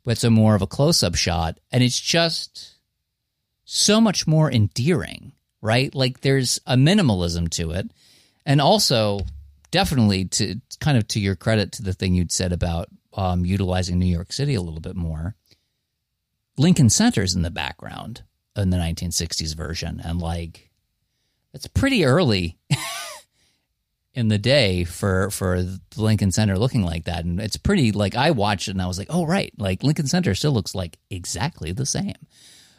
it's 0.06 0.24
a 0.26 0.30
more 0.30 0.54
of 0.54 0.62
a 0.62 0.68
close-up 0.68 1.16
shot 1.16 1.60
and 1.72 1.82
it's 1.82 2.00
just 2.00 2.76
so 3.64 4.02
much 4.02 4.28
more 4.28 4.52
endearing 4.52 5.34
right? 5.64 5.96
Like 5.96 6.20
there's 6.20 6.60
a 6.68 6.76
minimalism 6.76 7.50
to 7.52 7.72
it. 7.72 7.90
And 8.46 8.62
also 8.62 9.22
definitely 9.74 10.26
to 10.26 10.62
kind 10.80 11.00
of 11.00 11.08
to 11.08 11.20
your 11.20 11.36
credit 11.36 11.72
to 11.72 11.82
the 11.82 11.94
thing 11.94 12.14
you'd 12.14 12.32
said 12.32 12.54
about 12.54 12.90
um, 13.14 13.44
utilizing 13.44 13.98
New 13.98 14.06
York 14.06 14.32
City 14.32 14.54
a 14.54 14.62
little 14.62 14.80
bit 14.80 14.96
more. 14.96 15.36
Lincoln 16.58 16.92
Center's 16.92 17.36
in 17.36 17.42
the 17.42 17.50
background 17.50 18.22
in 18.56 18.70
the 18.70 18.78
1960s 18.78 19.56
version, 19.56 20.00
and 20.06 20.22
like 20.22 20.70
it's 21.56 21.66
pretty 21.66 22.06
early 22.06 22.60
in 24.14 24.28
the 24.28 24.38
day 24.38 24.84
for 24.84 25.32
for 25.32 25.64
the 25.64 25.82
Lincoln 25.98 26.32
Center 26.32 26.56
looking 26.60 26.84
like 26.84 27.06
that, 27.06 27.26
and 27.26 27.42
it's 27.42 27.58
pretty 27.58 27.92
like 27.92 28.16
I 28.16 28.30
watched 28.30 28.68
it 28.68 28.72
and 28.72 28.82
I 28.82 28.86
was 28.86 29.00
like, 29.00 29.10
oh 29.10 29.26
right, 29.26 29.52
like 29.58 29.82
Lincoln 29.82 30.06
Center 30.06 30.36
still 30.36 30.52
looks 30.52 30.76
like 30.76 31.00
exactly 31.10 31.72
the 31.72 31.88
same. 31.88 32.28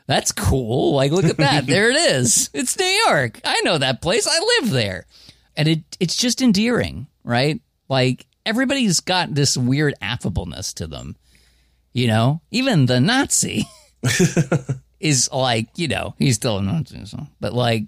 That's 0.06 0.30
cool. 0.30 0.94
Like, 0.94 1.10
look 1.10 1.24
at 1.24 1.38
that. 1.38 1.66
there 1.66 1.90
it 1.90 1.96
is. 1.96 2.50
It's 2.52 2.78
New 2.78 2.84
York. 2.84 3.40
I 3.44 3.62
know 3.62 3.78
that 3.78 4.02
place. 4.02 4.28
I 4.28 4.60
live 4.60 4.70
there 4.70 5.06
and 5.56 5.68
it 5.68 5.80
it's 6.00 6.16
just 6.16 6.42
endearing, 6.42 7.06
right? 7.22 7.60
Like 7.88 8.26
everybody's 8.46 9.00
got 9.00 9.34
this 9.34 9.56
weird 9.56 9.94
affableness 10.02 10.74
to 10.74 10.86
them. 10.86 11.16
You 11.92 12.08
know, 12.08 12.40
even 12.50 12.86
the 12.86 13.00
Nazi 13.00 13.66
is 15.00 15.30
like, 15.32 15.68
you 15.76 15.88
know, 15.88 16.14
he's 16.18 16.36
still 16.36 16.58
a 16.58 16.62
Nazi, 16.62 17.04
so, 17.06 17.26
but 17.40 17.52
like 17.52 17.84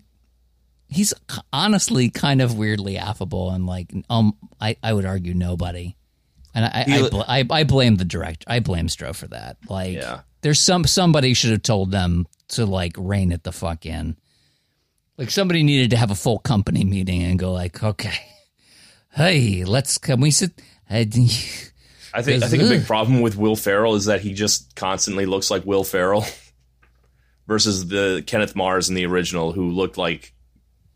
he's 0.89 1.13
honestly 1.53 2.11
kind 2.11 2.41
of 2.41 2.57
weirdly 2.57 2.97
affable 2.97 3.51
and 3.51 3.67
like 3.67 3.93
um 4.09 4.37
I, 4.61 4.77
I 4.83 4.93
would 4.93 5.05
argue 5.05 5.35
nobody. 5.35 5.97
And 6.55 6.65
I 6.65 6.85
I, 6.87 7.09
bl- 7.11 7.21
I, 7.27 7.45
I 7.51 7.65
blame 7.65 7.97
the 7.97 8.05
director. 8.05 8.45
I 8.47 8.61
blame 8.61 8.87
Stroh 8.87 9.15
for 9.15 9.27
that. 9.29 9.59
Like 9.69 9.95
yeah. 9.95 10.21
there's 10.41 10.61
some 10.61 10.85
somebody 10.85 11.35
should 11.35 11.51
have 11.51 11.63
told 11.63 11.91
them 11.91 12.27
to 12.49 12.65
like 12.65 12.93
rein 12.97 13.33
it 13.33 13.43
the 13.43 13.53
fuck 13.53 13.85
in. 13.85 14.17
Like 15.19 15.31
somebody 15.31 15.63
needed 15.63 15.91
to 15.91 15.97
have 15.97 16.11
a 16.11 16.15
full 16.15 16.39
company 16.39 16.85
meeting 16.85 17.23
and 17.23 17.39
go 17.39 17.53
like, 17.53 17.83
okay, 17.83 18.19
hey, 19.13 19.65
let's 19.65 19.99
can 19.99 20.21
we 20.21 20.31
sit? 20.31 20.61
I 20.91 21.05
think 21.05 21.31
I 22.15 22.23
think 22.23 22.63
a 22.63 22.69
big 22.69 22.87
problem 22.87 23.21
with 23.21 23.37
Will 23.37 23.57
Ferrell 23.57 23.95
is 23.95 24.07
that 24.07 24.21
he 24.21 24.35
just 24.35 24.77
constantly 24.77 25.27
looks 25.27 25.51
like 25.51 25.65
Will 25.65 25.85
Ferrell 25.85 26.25
versus 27.47 27.89
the 27.89 28.23
Kenneth 28.27 28.55
Mars 28.55 28.89
in 28.89 28.95
the 28.95 29.07
original 29.07 29.53
who 29.53 29.71
looked 29.71 29.99
like 29.99 30.33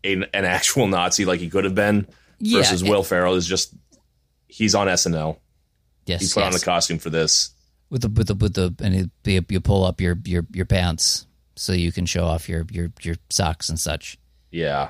a, 0.03 0.13
an 0.13 0.45
actual 0.45 0.87
Nazi 0.87 1.25
like 1.25 1.39
he 1.39 1.49
could 1.49 1.65
have 1.65 1.75
been 1.75 2.07
versus 2.39 2.81
yeah, 2.81 2.89
Will 2.89 3.03
Ferrell 3.03 3.35
is 3.35 3.45
just 3.45 3.73
he's 4.47 4.75
on 4.75 4.87
SNL. 4.87 5.37
Yes, 6.05 6.21
he 6.21 6.27
put 6.27 6.41
yes. 6.41 6.53
on 6.53 6.53
the 6.53 6.65
costume 6.65 6.99
for 6.99 7.09
this 7.09 7.51
with 7.91 8.01
the 8.01 8.09
with 8.09 8.27
the 8.27 8.35
with 8.35 8.53
the 8.53 8.73
and 8.83 9.11
it, 9.25 9.51
you 9.51 9.59
pull 9.59 9.83
up 9.83 10.01
your 10.01 10.17
your 10.25 10.47
your 10.53 10.65
pants 10.65 11.27
so 11.61 11.73
you 11.73 11.91
can 11.91 12.07
show 12.07 12.25
off 12.25 12.49
your 12.49 12.65
your 12.71 12.91
your 13.01 13.15
socks 13.29 13.69
and 13.69 13.79
such. 13.79 14.17
Yeah. 14.49 14.89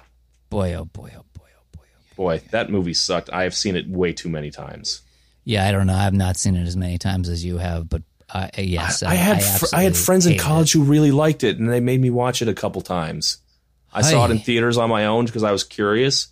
Boy, 0.49 0.74
oh 0.74 0.86
boy, 0.86 1.11
oh 1.17 1.26
boy, 1.34 1.49
oh 1.57 1.63
boy, 1.74 1.84
oh 1.84 1.99
boy. 2.15 2.15
Boy, 2.15 2.41
that 2.51 2.69
movie 2.69 2.93
sucked. 2.93 3.30
I 3.32 3.43
have 3.43 3.53
seen 3.53 3.76
it 3.76 3.89
way 3.89 4.13
too 4.13 4.30
many 4.30 4.51
times. 4.51 5.01
Yeah, 5.43 5.67
I 5.67 5.72
don't 5.72 5.88
know. 5.88 5.95
I've 5.95 6.13
not 6.13 6.38
seen 6.38 6.55
it 6.55 6.65
as 6.65 6.78
many 6.78 6.97
times 6.97 7.28
as 7.28 7.43
you 7.43 7.57
have, 7.57 7.89
but 7.89 8.03
uh, 8.30 8.47
yes, 8.57 9.03
I, 9.03 9.11
I 9.11 9.15
had 9.15 9.38
I, 9.38 9.39
fr- 9.41 9.65
I, 9.74 9.84
had 9.84 9.97
friends 9.97 10.26
in 10.26 10.38
college 10.38 10.74
it. 10.74 10.80
who 10.80 10.86
really 10.86 11.11
liked 11.11 11.43
it, 11.43 11.59
and 11.59 11.69
they 11.69 11.82
made 11.82 11.99
me 11.99 12.09
watch 12.09 12.41
it 12.41 12.47
a 12.47 12.53
couple 12.53 12.82
times. 12.82 13.38
I 13.93 14.01
saw 14.01 14.24
it 14.26 14.32
in 14.32 14.39
theaters 14.39 14.78
on 14.78 14.89
my 14.89 15.07
own 15.07 15.26
because 15.26 15.43
I 15.43 15.51
was 15.51 15.65
curious. 15.65 16.30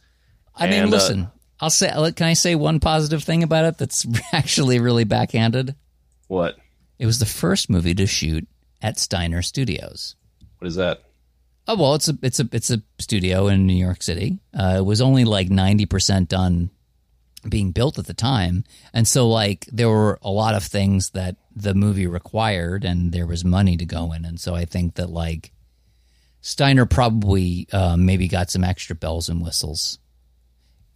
I 0.56 0.68
and, 0.68 0.72
mean, 0.72 0.84
uh, 0.84 0.88
listen, 0.88 1.24
uh, 1.24 1.30
I'll 1.60 1.70
say. 1.70 1.90
Can 2.16 2.28
I 2.28 2.34
say 2.34 2.56
one 2.56 2.80
positive 2.80 3.24
thing 3.24 3.44
about 3.44 3.66
it 3.66 3.78
that's 3.78 4.08
actually 4.32 4.80
really 4.80 5.04
backhanded? 5.04 5.76
What? 6.28 6.58
It 6.98 7.06
was 7.06 7.20
the 7.20 7.26
first 7.26 7.70
movie 7.70 7.96
to 7.96 8.08
shoot 8.08 8.48
at 8.82 9.00
Steiner 9.00 9.42
Studios. 9.42 10.16
What 10.60 10.68
is 10.68 10.76
that? 10.76 11.04
Oh 11.68 11.76
well, 11.76 11.96
it's 11.96 12.08
a 12.08 12.18
it's 12.22 12.40
a 12.40 12.50
it's 12.52 12.72
a 12.72 12.82
studio 12.98 13.48
in 13.48 13.66
New 13.68 13.76
York 13.76 14.02
City. 14.02 14.40
Uh, 14.54 14.76
it 14.78 14.86
was 14.86 15.02
only 15.02 15.24
like 15.24 15.50
ninety 15.50 15.86
percent 15.86 16.30
done 16.30 16.72
being 17.48 17.72
built 17.72 17.98
at 17.98 18.08
the 18.08 18.14
time, 18.14 18.64
and 18.94 19.08
so 19.08 19.30
like 19.30 19.66
there 19.72 19.88
were 19.88 20.20
a 20.22 20.32
lot 20.32 20.56
of 20.56 20.64
things 20.64 21.12
that 21.12 21.38
the 21.56 21.74
movie 21.74 22.08
required, 22.08 22.84
and 22.84 23.12
there 23.12 23.28
was 23.28 23.46
money 23.46 23.78
to 23.78 23.86
go 23.86 24.12
in, 24.14 24.26
and 24.26 24.40
so 24.40 24.56
I 24.56 24.66
think 24.66 24.96
that 24.96 25.10
like 25.10 25.52
Steiner 26.42 26.86
probably 26.86 27.68
uh, 27.72 27.98
maybe 27.98 28.28
got 28.28 28.50
some 28.50 28.64
extra 28.64 28.96
bells 28.96 29.30
and 29.30 29.42
whistles 29.42 30.00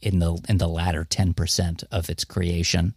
in 0.01 0.19
the 0.19 0.43
in 0.49 0.57
the 0.57 0.67
latter 0.67 1.03
ten 1.03 1.33
percent 1.33 1.83
of 1.91 2.09
its 2.09 2.25
creation. 2.25 2.95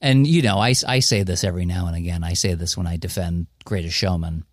And 0.00 0.26
you 0.26 0.40
know, 0.40 0.58
I 0.58 0.74
I 0.88 1.00
say 1.00 1.22
this 1.22 1.44
every 1.44 1.66
now 1.66 1.86
and 1.86 1.96
again. 1.96 2.24
I 2.24 2.32
say 2.32 2.54
this 2.54 2.78
when 2.78 2.86
I 2.86 2.96
defend 2.96 3.46
Greatest 3.64 3.94
Showman 3.94 4.44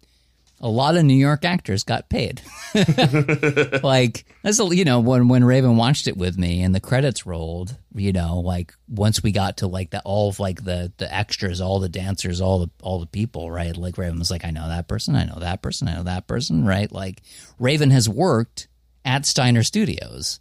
a 0.62 0.70
lot 0.70 0.96
of 0.96 1.04
New 1.04 1.16
York 1.16 1.44
actors 1.44 1.84
got 1.84 2.08
paid. 2.08 2.42
like 3.84 4.26
that's 4.44 4.60
a, 4.60 4.76
you 4.76 4.86
know 4.86 5.00
when 5.00 5.28
when 5.28 5.44
Raven 5.44 5.76
watched 5.76 6.08
it 6.08 6.16
with 6.16 6.38
me 6.38 6.62
and 6.62 6.74
the 6.74 6.80
credits 6.80 7.26
rolled, 7.26 7.76
you 7.96 8.14
know, 8.14 8.40
like 8.40 8.74
once 8.88 9.24
we 9.24 9.32
got 9.32 9.58
to 9.58 9.68
like 9.68 9.90
the 9.90 10.02
all 10.04 10.30
of 10.30 10.40
like 10.40 10.64
the 10.64 10.94
the 10.98 11.14
extras, 11.14 11.62
all 11.62 11.80
the 11.80 11.90
dancers, 11.90 12.40
all 12.40 12.60
the 12.60 12.70
all 12.84 13.00
the 13.00 13.08
people, 13.08 13.50
right? 13.50 13.76
Like 13.76 13.98
Raven 13.98 14.20
was 14.20 14.30
like, 14.30 14.46
I 14.46 14.52
know 14.52 14.68
that 14.68 14.88
person, 14.88 15.16
I 15.16 15.26
know 15.26 15.40
that 15.40 15.64
person, 15.64 15.88
I 15.88 15.96
know 15.96 16.04
that 16.04 16.28
person, 16.28 16.64
right? 16.66 16.92
Like 16.92 17.22
Raven 17.60 17.90
has 17.90 18.08
worked 18.08 18.68
at 19.04 19.26
Steiner 19.26 19.64
Studios. 19.64 20.40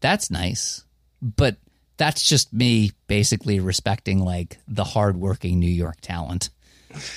That's 0.00 0.30
nice, 0.30 0.84
but 1.20 1.56
that's 1.96 2.28
just 2.28 2.52
me 2.52 2.92
basically 3.08 3.58
respecting 3.58 4.24
like 4.24 4.58
the 4.68 4.84
hardworking 4.84 5.58
New 5.58 5.66
York 5.66 6.00
talent, 6.00 6.50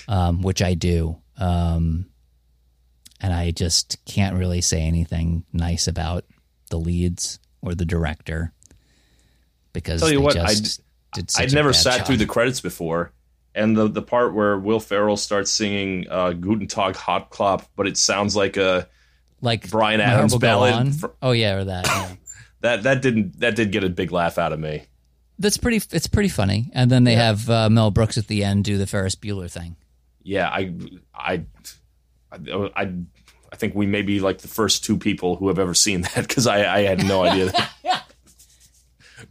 um, 0.08 0.42
which 0.42 0.64
I 0.64 0.74
do. 0.74 1.18
Um, 1.38 2.08
and 3.20 3.34
I 3.34 3.52
just 3.52 4.04
can't 4.06 4.38
really 4.38 4.62
say 4.62 4.82
anything 4.82 5.44
nice 5.54 5.88
about 5.88 6.26
the 6.70 6.78
leads 6.78 7.40
or 7.62 7.76
the 7.76 7.86
director 7.86 8.54
because 9.74 10.02
Tell 10.02 10.12
you 10.12 10.22
what, 10.22 10.38
I 10.38 10.48
just 10.50 10.82
did 11.14 11.30
such 11.30 11.44
I'd 11.44 11.54
never 11.54 11.74
sat 11.74 12.00
job. 12.00 12.08
through 12.08 12.18
the 12.18 12.26
credits 12.26 12.62
before, 12.62 13.12
and 13.54 13.76
the 13.76 13.88
the 13.88 14.02
part 14.02 14.34
where 14.34 14.58
Will 14.58 14.80
Ferrell 14.80 15.18
starts 15.18 15.52
singing 15.52 16.08
uh, 16.10 16.32
"Guten 16.34 16.68
Tag 16.68 16.96
Hop-Clop," 16.96 17.70
but 17.76 17.88
it 17.88 17.98
sounds 17.98 18.36
like 18.36 18.58
a 18.58 18.88
like 19.42 19.70
Bryan 19.70 20.02
Adams 20.02 20.32
Heart 20.32 20.32
Will 20.32 20.40
Go 20.40 20.48
ballad 20.48 20.96
oh 21.22 21.32
yeah, 21.32 21.56
or 21.56 21.64
that. 21.66 21.86
yeah. 21.86 22.16
that 22.62 22.84
that 22.84 23.02
didn't 23.02 23.40
that 23.40 23.56
did 23.56 23.72
get 23.72 23.84
a 23.84 23.90
big 23.90 24.12
laugh 24.12 24.38
out 24.38 24.54
of 24.54 24.60
me. 24.60 24.84
That's 25.40 25.58
pretty. 25.58 25.82
It's 25.92 26.08
pretty 26.08 26.30
funny. 26.30 26.72
And 26.74 26.90
then 26.90 27.04
they 27.04 27.16
have 27.16 27.48
uh, 27.50 27.70
Mel 27.70 27.92
Brooks 27.92 28.18
at 28.18 28.28
the 28.28 28.44
end 28.44 28.64
do 28.64 28.78
the 28.78 28.88
Ferris 28.88 29.16
Bueller 29.16 29.52
thing. 29.52 29.76
Yeah, 30.28 30.50
I 30.50 30.74
I 31.16 31.46
I 32.32 32.70
I, 32.76 32.94
I 33.52 33.56
think 33.56 33.76
we 33.76 33.86
may 33.86 34.02
be 34.02 34.20
like 34.20 34.40
the 34.40 34.50
first 34.50 34.84
two 34.84 34.98
people 34.98 35.38
who 35.38 35.48
have 35.48 35.58
ever 35.58 35.74
seen 35.74 36.02
that 36.16 36.28
because 36.28 36.48
I, 36.48 36.80
I 36.80 36.82
had 36.82 37.06
no 37.06 37.24
idea 37.24 37.46
that. 37.46 37.72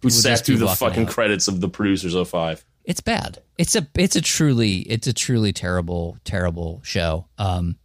who 0.02 0.10
sat 0.10 0.44
through 0.44 0.56
the 0.56 0.68
fucking 0.68 1.04
out. 1.04 1.10
credits 1.10 1.48
of 1.48 1.60
the 1.60 1.68
producers 1.68 2.14
of 2.14 2.28
five. 2.28 2.64
It's 2.84 3.00
bad. 3.00 3.42
It's 3.58 3.76
a. 3.76 3.86
It's 3.94 4.16
a 4.16 4.20
truly. 4.22 4.78
It's 4.78 5.06
a 5.06 5.12
truly 5.12 5.52
terrible, 5.52 6.16
terrible 6.24 6.80
show. 6.84 7.26
Um, 7.36 7.76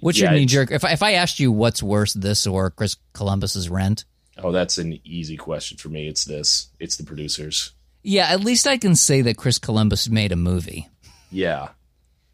what's 0.00 0.18
Yeah, 0.18 0.30
your 0.30 0.38
knee 0.40 0.46
jerk? 0.46 0.70
If 0.70 0.84
I, 0.84 0.92
if 0.92 1.02
I 1.02 1.14
asked 1.14 1.40
you 1.40 1.50
what's 1.50 1.82
worse, 1.82 2.12
this 2.12 2.46
or 2.46 2.70
Chris 2.70 2.96
Columbus's 3.14 3.68
Rent? 3.68 4.04
Oh, 4.38 4.52
that's 4.52 4.78
an 4.78 5.00
easy 5.04 5.36
question 5.36 5.76
for 5.76 5.88
me. 5.88 6.06
It's 6.08 6.24
this. 6.24 6.68
It's 6.78 6.96
the 6.96 7.04
producers. 7.04 7.72
Yeah, 8.02 8.28
at 8.28 8.40
least 8.44 8.66
I 8.66 8.78
can 8.78 8.94
say 8.96 9.22
that 9.22 9.36
Chris 9.36 9.58
Columbus 9.58 10.08
made 10.08 10.30
a 10.32 10.36
movie. 10.36 10.88
Yeah. 11.30 11.68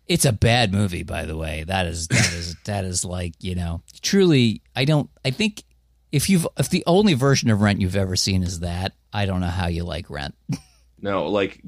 It's 0.09 0.25
a 0.25 0.33
bad 0.33 0.73
movie, 0.73 1.03
by 1.03 1.25
the 1.25 1.37
way. 1.37 1.65
That 1.65 1.87
is 1.87 2.09
that 2.09 2.33
is 2.33 2.57
that 2.65 2.85
is 2.85 3.05
like 3.05 3.35
you 3.41 3.55
know 3.55 3.83
truly. 4.03 4.63
I 4.75 4.85
don't. 4.85 5.11
I 5.25 5.31
think 5.31 5.65
if 6.13 6.31
you've 6.31 6.47
if 6.59 6.71
the 6.71 6.85
only 6.87 7.15
version 7.15 7.51
of 7.51 7.61
Rent 7.61 7.81
you've 7.81 7.97
ever 7.97 8.17
seen 8.17 8.43
is 8.43 8.61
that, 8.61 8.93
I 9.13 9.27
don't 9.27 9.41
know 9.41 9.47
how 9.49 9.67
you 9.67 9.85
like 9.85 10.11
Rent. 10.11 10.35
No, 10.99 11.29
like 11.29 11.61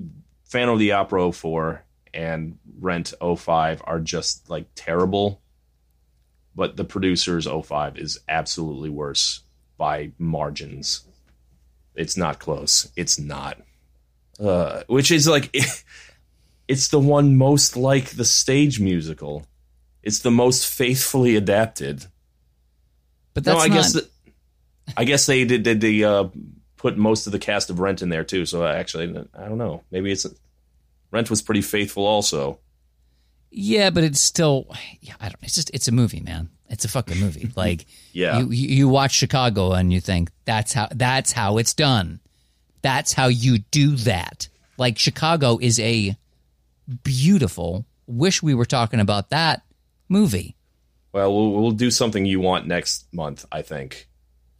Phantom 0.44 0.72
of 0.72 0.78
the 0.78 0.92
Opera 0.92 1.30
04 1.30 1.84
and 2.14 2.58
Rent 2.80 3.12
05 3.20 3.82
are 3.84 4.00
just 4.00 4.48
like 4.48 4.66
terrible. 4.74 5.42
But 6.54 6.76
the 6.76 6.84
producers 6.84 7.46
05 7.46 7.98
is 7.98 8.18
absolutely 8.28 8.88
worse 8.88 9.42
by 9.76 10.12
margins. 10.18 11.04
It's 11.94 12.16
not 12.16 12.38
close. 12.38 12.90
It's 12.96 13.18
not. 13.18 13.60
Uh, 14.40 14.82
which 14.86 15.10
is 15.10 15.28
like 15.28 15.54
it's 16.68 16.88
the 16.88 17.00
one 17.00 17.36
most 17.36 17.76
like 17.76 18.10
the 18.10 18.24
stage 18.24 18.78
musical. 18.78 19.46
It's 20.02 20.20
the 20.20 20.30
most 20.30 20.66
faithfully 20.72 21.34
adapted. 21.36 22.06
But 23.34 23.44
that's 23.44 23.58
no, 23.58 23.64
I 23.64 23.68
not, 23.68 23.74
guess 23.74 23.92
that, 23.94 24.10
I 24.96 25.04
guess 25.04 25.26
they 25.26 25.44
did 25.44 25.62
did 25.64 25.80
the 25.80 26.04
uh, 26.04 26.24
put 26.76 26.96
most 26.96 27.26
of 27.26 27.32
the 27.32 27.38
cast 27.38 27.70
of 27.70 27.80
Rent 27.80 28.02
in 28.02 28.08
there 28.08 28.24
too. 28.24 28.46
So 28.46 28.64
actually, 28.66 29.08
I 29.34 29.48
don't 29.48 29.58
know. 29.58 29.82
Maybe 29.90 30.12
it's 30.12 30.26
Rent 31.10 31.30
was 31.30 31.42
pretty 31.42 31.62
faithful 31.62 32.04
also. 32.06 32.58
Yeah, 33.50 33.90
but 33.90 34.04
it's 34.04 34.20
still. 34.20 34.66
Yeah, 35.00 35.14
I 35.20 35.26
don't. 35.28 35.38
It's 35.42 35.54
just. 35.54 35.70
It's 35.72 35.88
a 35.88 35.92
movie, 35.92 36.20
man. 36.20 36.50
It's 36.68 36.84
a 36.84 36.88
fucking 36.88 37.18
movie. 37.18 37.50
Like 37.56 37.86
Yeah. 38.12 38.40
you, 38.40 38.50
you 38.50 38.68
you 38.68 38.88
watch 38.88 39.12
Chicago 39.12 39.72
and 39.72 39.92
you 39.92 40.00
think 40.00 40.30
that's 40.44 40.72
how 40.74 40.88
that's 40.94 41.32
how 41.32 41.56
it's 41.58 41.72
done. 41.74 42.20
That's 42.82 43.12
how 43.14 43.28
you 43.28 43.58
do 43.58 43.96
that. 43.96 44.48
Like 44.76 44.98
Chicago 44.98 45.58
is 45.60 45.80
a 45.80 46.16
beautiful. 47.02 47.86
Wish 48.06 48.42
we 48.42 48.54
were 48.54 48.64
talking 48.64 49.00
about 49.00 49.30
that 49.30 49.62
movie. 50.08 50.56
Well, 51.12 51.34
we'll 51.34 51.50
we'll 51.52 51.70
do 51.72 51.90
something 51.90 52.24
you 52.24 52.40
want 52.40 52.66
next 52.66 53.06
month. 53.12 53.44
I 53.50 53.62
think. 53.62 54.08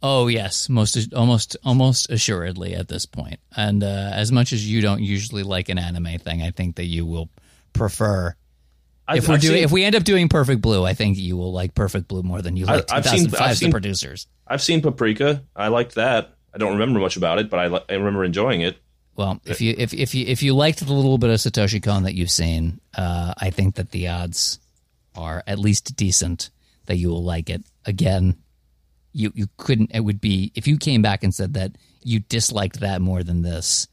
Oh 0.01 0.27
yes, 0.27 0.69
most 0.69 1.13
almost 1.13 1.57
almost 1.63 2.09
assuredly 2.09 2.73
at 2.73 2.87
this 2.87 3.05
point. 3.05 3.39
And 3.55 3.83
uh, 3.83 4.11
as 4.13 4.31
much 4.31 4.53
as 4.53 4.69
you 4.69 4.81
don't 4.81 5.01
usually 5.01 5.43
like 5.43 5.69
an 5.69 5.77
anime 5.77 6.17
thing, 6.19 6.41
I 6.41 6.51
think 6.51 6.75
that 6.77 6.85
you 6.85 7.05
will 7.05 7.29
prefer. 7.73 8.35
I've, 9.07 9.17
If 9.19 9.27
we're 9.27 9.37
doing, 9.39 9.63
if 9.63 9.71
we 9.71 9.83
end 9.83 9.95
up 9.95 10.03
doing 10.03 10.29
Perfect 10.29 10.61
Blue, 10.61 10.85
I 10.85 10.93
think 10.93 11.17
you 11.17 11.35
will 11.35 11.51
like 11.51 11.73
Perfect 11.73 12.07
Blue 12.07 12.21
more 12.21 12.41
than 12.43 12.55
you 12.55 12.65
like 12.65 12.91
I- 12.91 12.97
I've 12.97 13.05
seen- 13.07 13.25
2005's 13.27 13.41
I've 13.41 13.59
The 13.59 13.71
Producers. 13.71 14.27
I've 14.47 14.61
seen 14.61 14.81
Paprika. 14.81 15.43
I 15.55 15.67
liked 15.69 15.95
that. 15.95 16.35
I 16.53 16.57
don't 16.59 16.73
remember 16.73 16.99
much 16.99 17.17
about 17.17 17.39
it, 17.39 17.49
but 17.49 17.59
I 17.59 17.93
I 17.93 17.95
remember 17.95 18.23
enjoying 18.23 18.61
it. 18.61 18.77
Well, 19.19 19.41
if 19.43 19.59
you 19.59 19.75
if 19.77 19.93
if 19.93 20.15
you 20.15 20.25
if 20.25 20.41
you 20.41 20.55
liked 20.55 20.79
the 20.79 20.93
little 20.93 21.17
bit 21.17 21.29
of 21.29 21.35
Satoshi 21.35 21.83
Kon 21.83 22.03
that 22.03 22.13
you've 22.13 22.31
seen, 22.31 22.79
uh, 22.95 23.33
I 23.37 23.49
think 23.49 23.75
that 23.75 23.91
the 23.91 24.07
odds 24.07 24.59
are 25.13 25.43
at 25.45 25.59
least 25.59 25.97
decent 25.97 26.49
that 26.85 26.95
you 26.95 27.09
will 27.09 27.25
like 27.25 27.49
it. 27.49 27.61
Again, 27.85 28.37
you 29.11 29.33
you 29.35 29.47
couldn't. 29.57 29.91
It 29.93 29.99
would 29.99 30.21
be 30.21 30.53
if 30.55 30.67
you 30.67 30.77
came 30.77 31.01
back 31.01 31.25
and 31.25 31.35
said 31.35 31.55
that 31.55 31.73
you 32.01 32.21
disliked 32.21 32.79
that 32.79 33.01
more 33.01 33.21
than 33.21 33.41
this. 33.41 33.89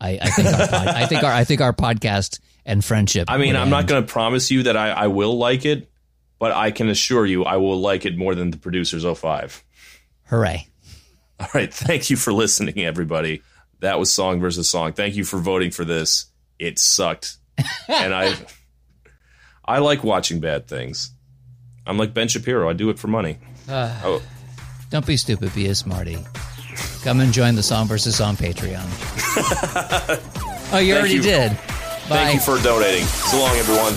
I, 0.00 0.20
I 0.22 0.30
think 0.30 0.46
our 0.46 0.68
pod, 0.68 0.86
I 0.86 1.06
think 1.06 1.24
our 1.24 1.32
I 1.32 1.42
think 1.42 1.60
our 1.62 1.72
podcast 1.72 2.38
and 2.64 2.84
friendship. 2.84 3.24
I 3.28 3.38
mean, 3.38 3.56
I'm 3.56 3.70
not 3.70 3.88
going 3.88 4.06
to 4.06 4.08
promise 4.08 4.52
you 4.52 4.62
that 4.62 4.76
I, 4.76 4.90
I 4.90 5.06
will 5.08 5.36
like 5.36 5.66
it, 5.66 5.90
but 6.38 6.52
I 6.52 6.70
can 6.70 6.88
assure 6.88 7.26
you 7.26 7.44
I 7.44 7.56
will 7.56 7.80
like 7.80 8.06
it 8.06 8.16
more 8.16 8.36
than 8.36 8.52
the 8.52 8.56
producers 8.56 9.04
05. 9.04 9.64
Hooray! 10.26 10.68
All 11.40 11.48
right. 11.56 11.74
Thank 11.74 12.08
you 12.08 12.16
for 12.16 12.32
listening, 12.32 12.78
everybody. 12.78 13.42
That 13.80 13.98
was 13.98 14.12
Song 14.12 14.40
versus 14.40 14.68
Song. 14.70 14.92
Thank 14.92 15.16
you 15.16 15.24
for 15.24 15.38
voting 15.38 15.70
for 15.70 15.84
this. 15.84 16.26
It 16.58 16.78
sucked. 16.78 17.36
and 17.88 18.14
I 18.14 18.34
I 19.64 19.78
like 19.78 20.02
watching 20.04 20.40
bad 20.40 20.66
things. 20.68 21.12
I'm 21.86 21.98
like 21.98 22.14
Ben 22.14 22.28
Shapiro. 22.28 22.68
I 22.68 22.72
do 22.72 22.90
it 22.90 22.98
for 22.98 23.08
money. 23.08 23.38
Uh, 23.68 23.94
oh, 24.04 24.22
Don't 24.90 25.06
be 25.06 25.16
stupid. 25.16 25.54
Be 25.54 25.66
a 25.66 25.74
smarty. 25.74 26.18
Come 27.02 27.20
and 27.20 27.32
join 27.32 27.54
the 27.54 27.62
Song 27.62 27.86
versus 27.86 28.16
Song 28.16 28.36
Patreon. 28.36 28.84
oh, 30.72 30.78
you 30.78 30.94
already 30.94 31.14
you. 31.14 31.22
did. 31.22 31.50
Bye. 31.52 32.16
thank 32.16 32.34
you 32.34 32.40
for 32.40 32.62
donating. 32.62 33.04
So 33.04 33.38
long, 33.38 33.56
everyone. 33.56 33.94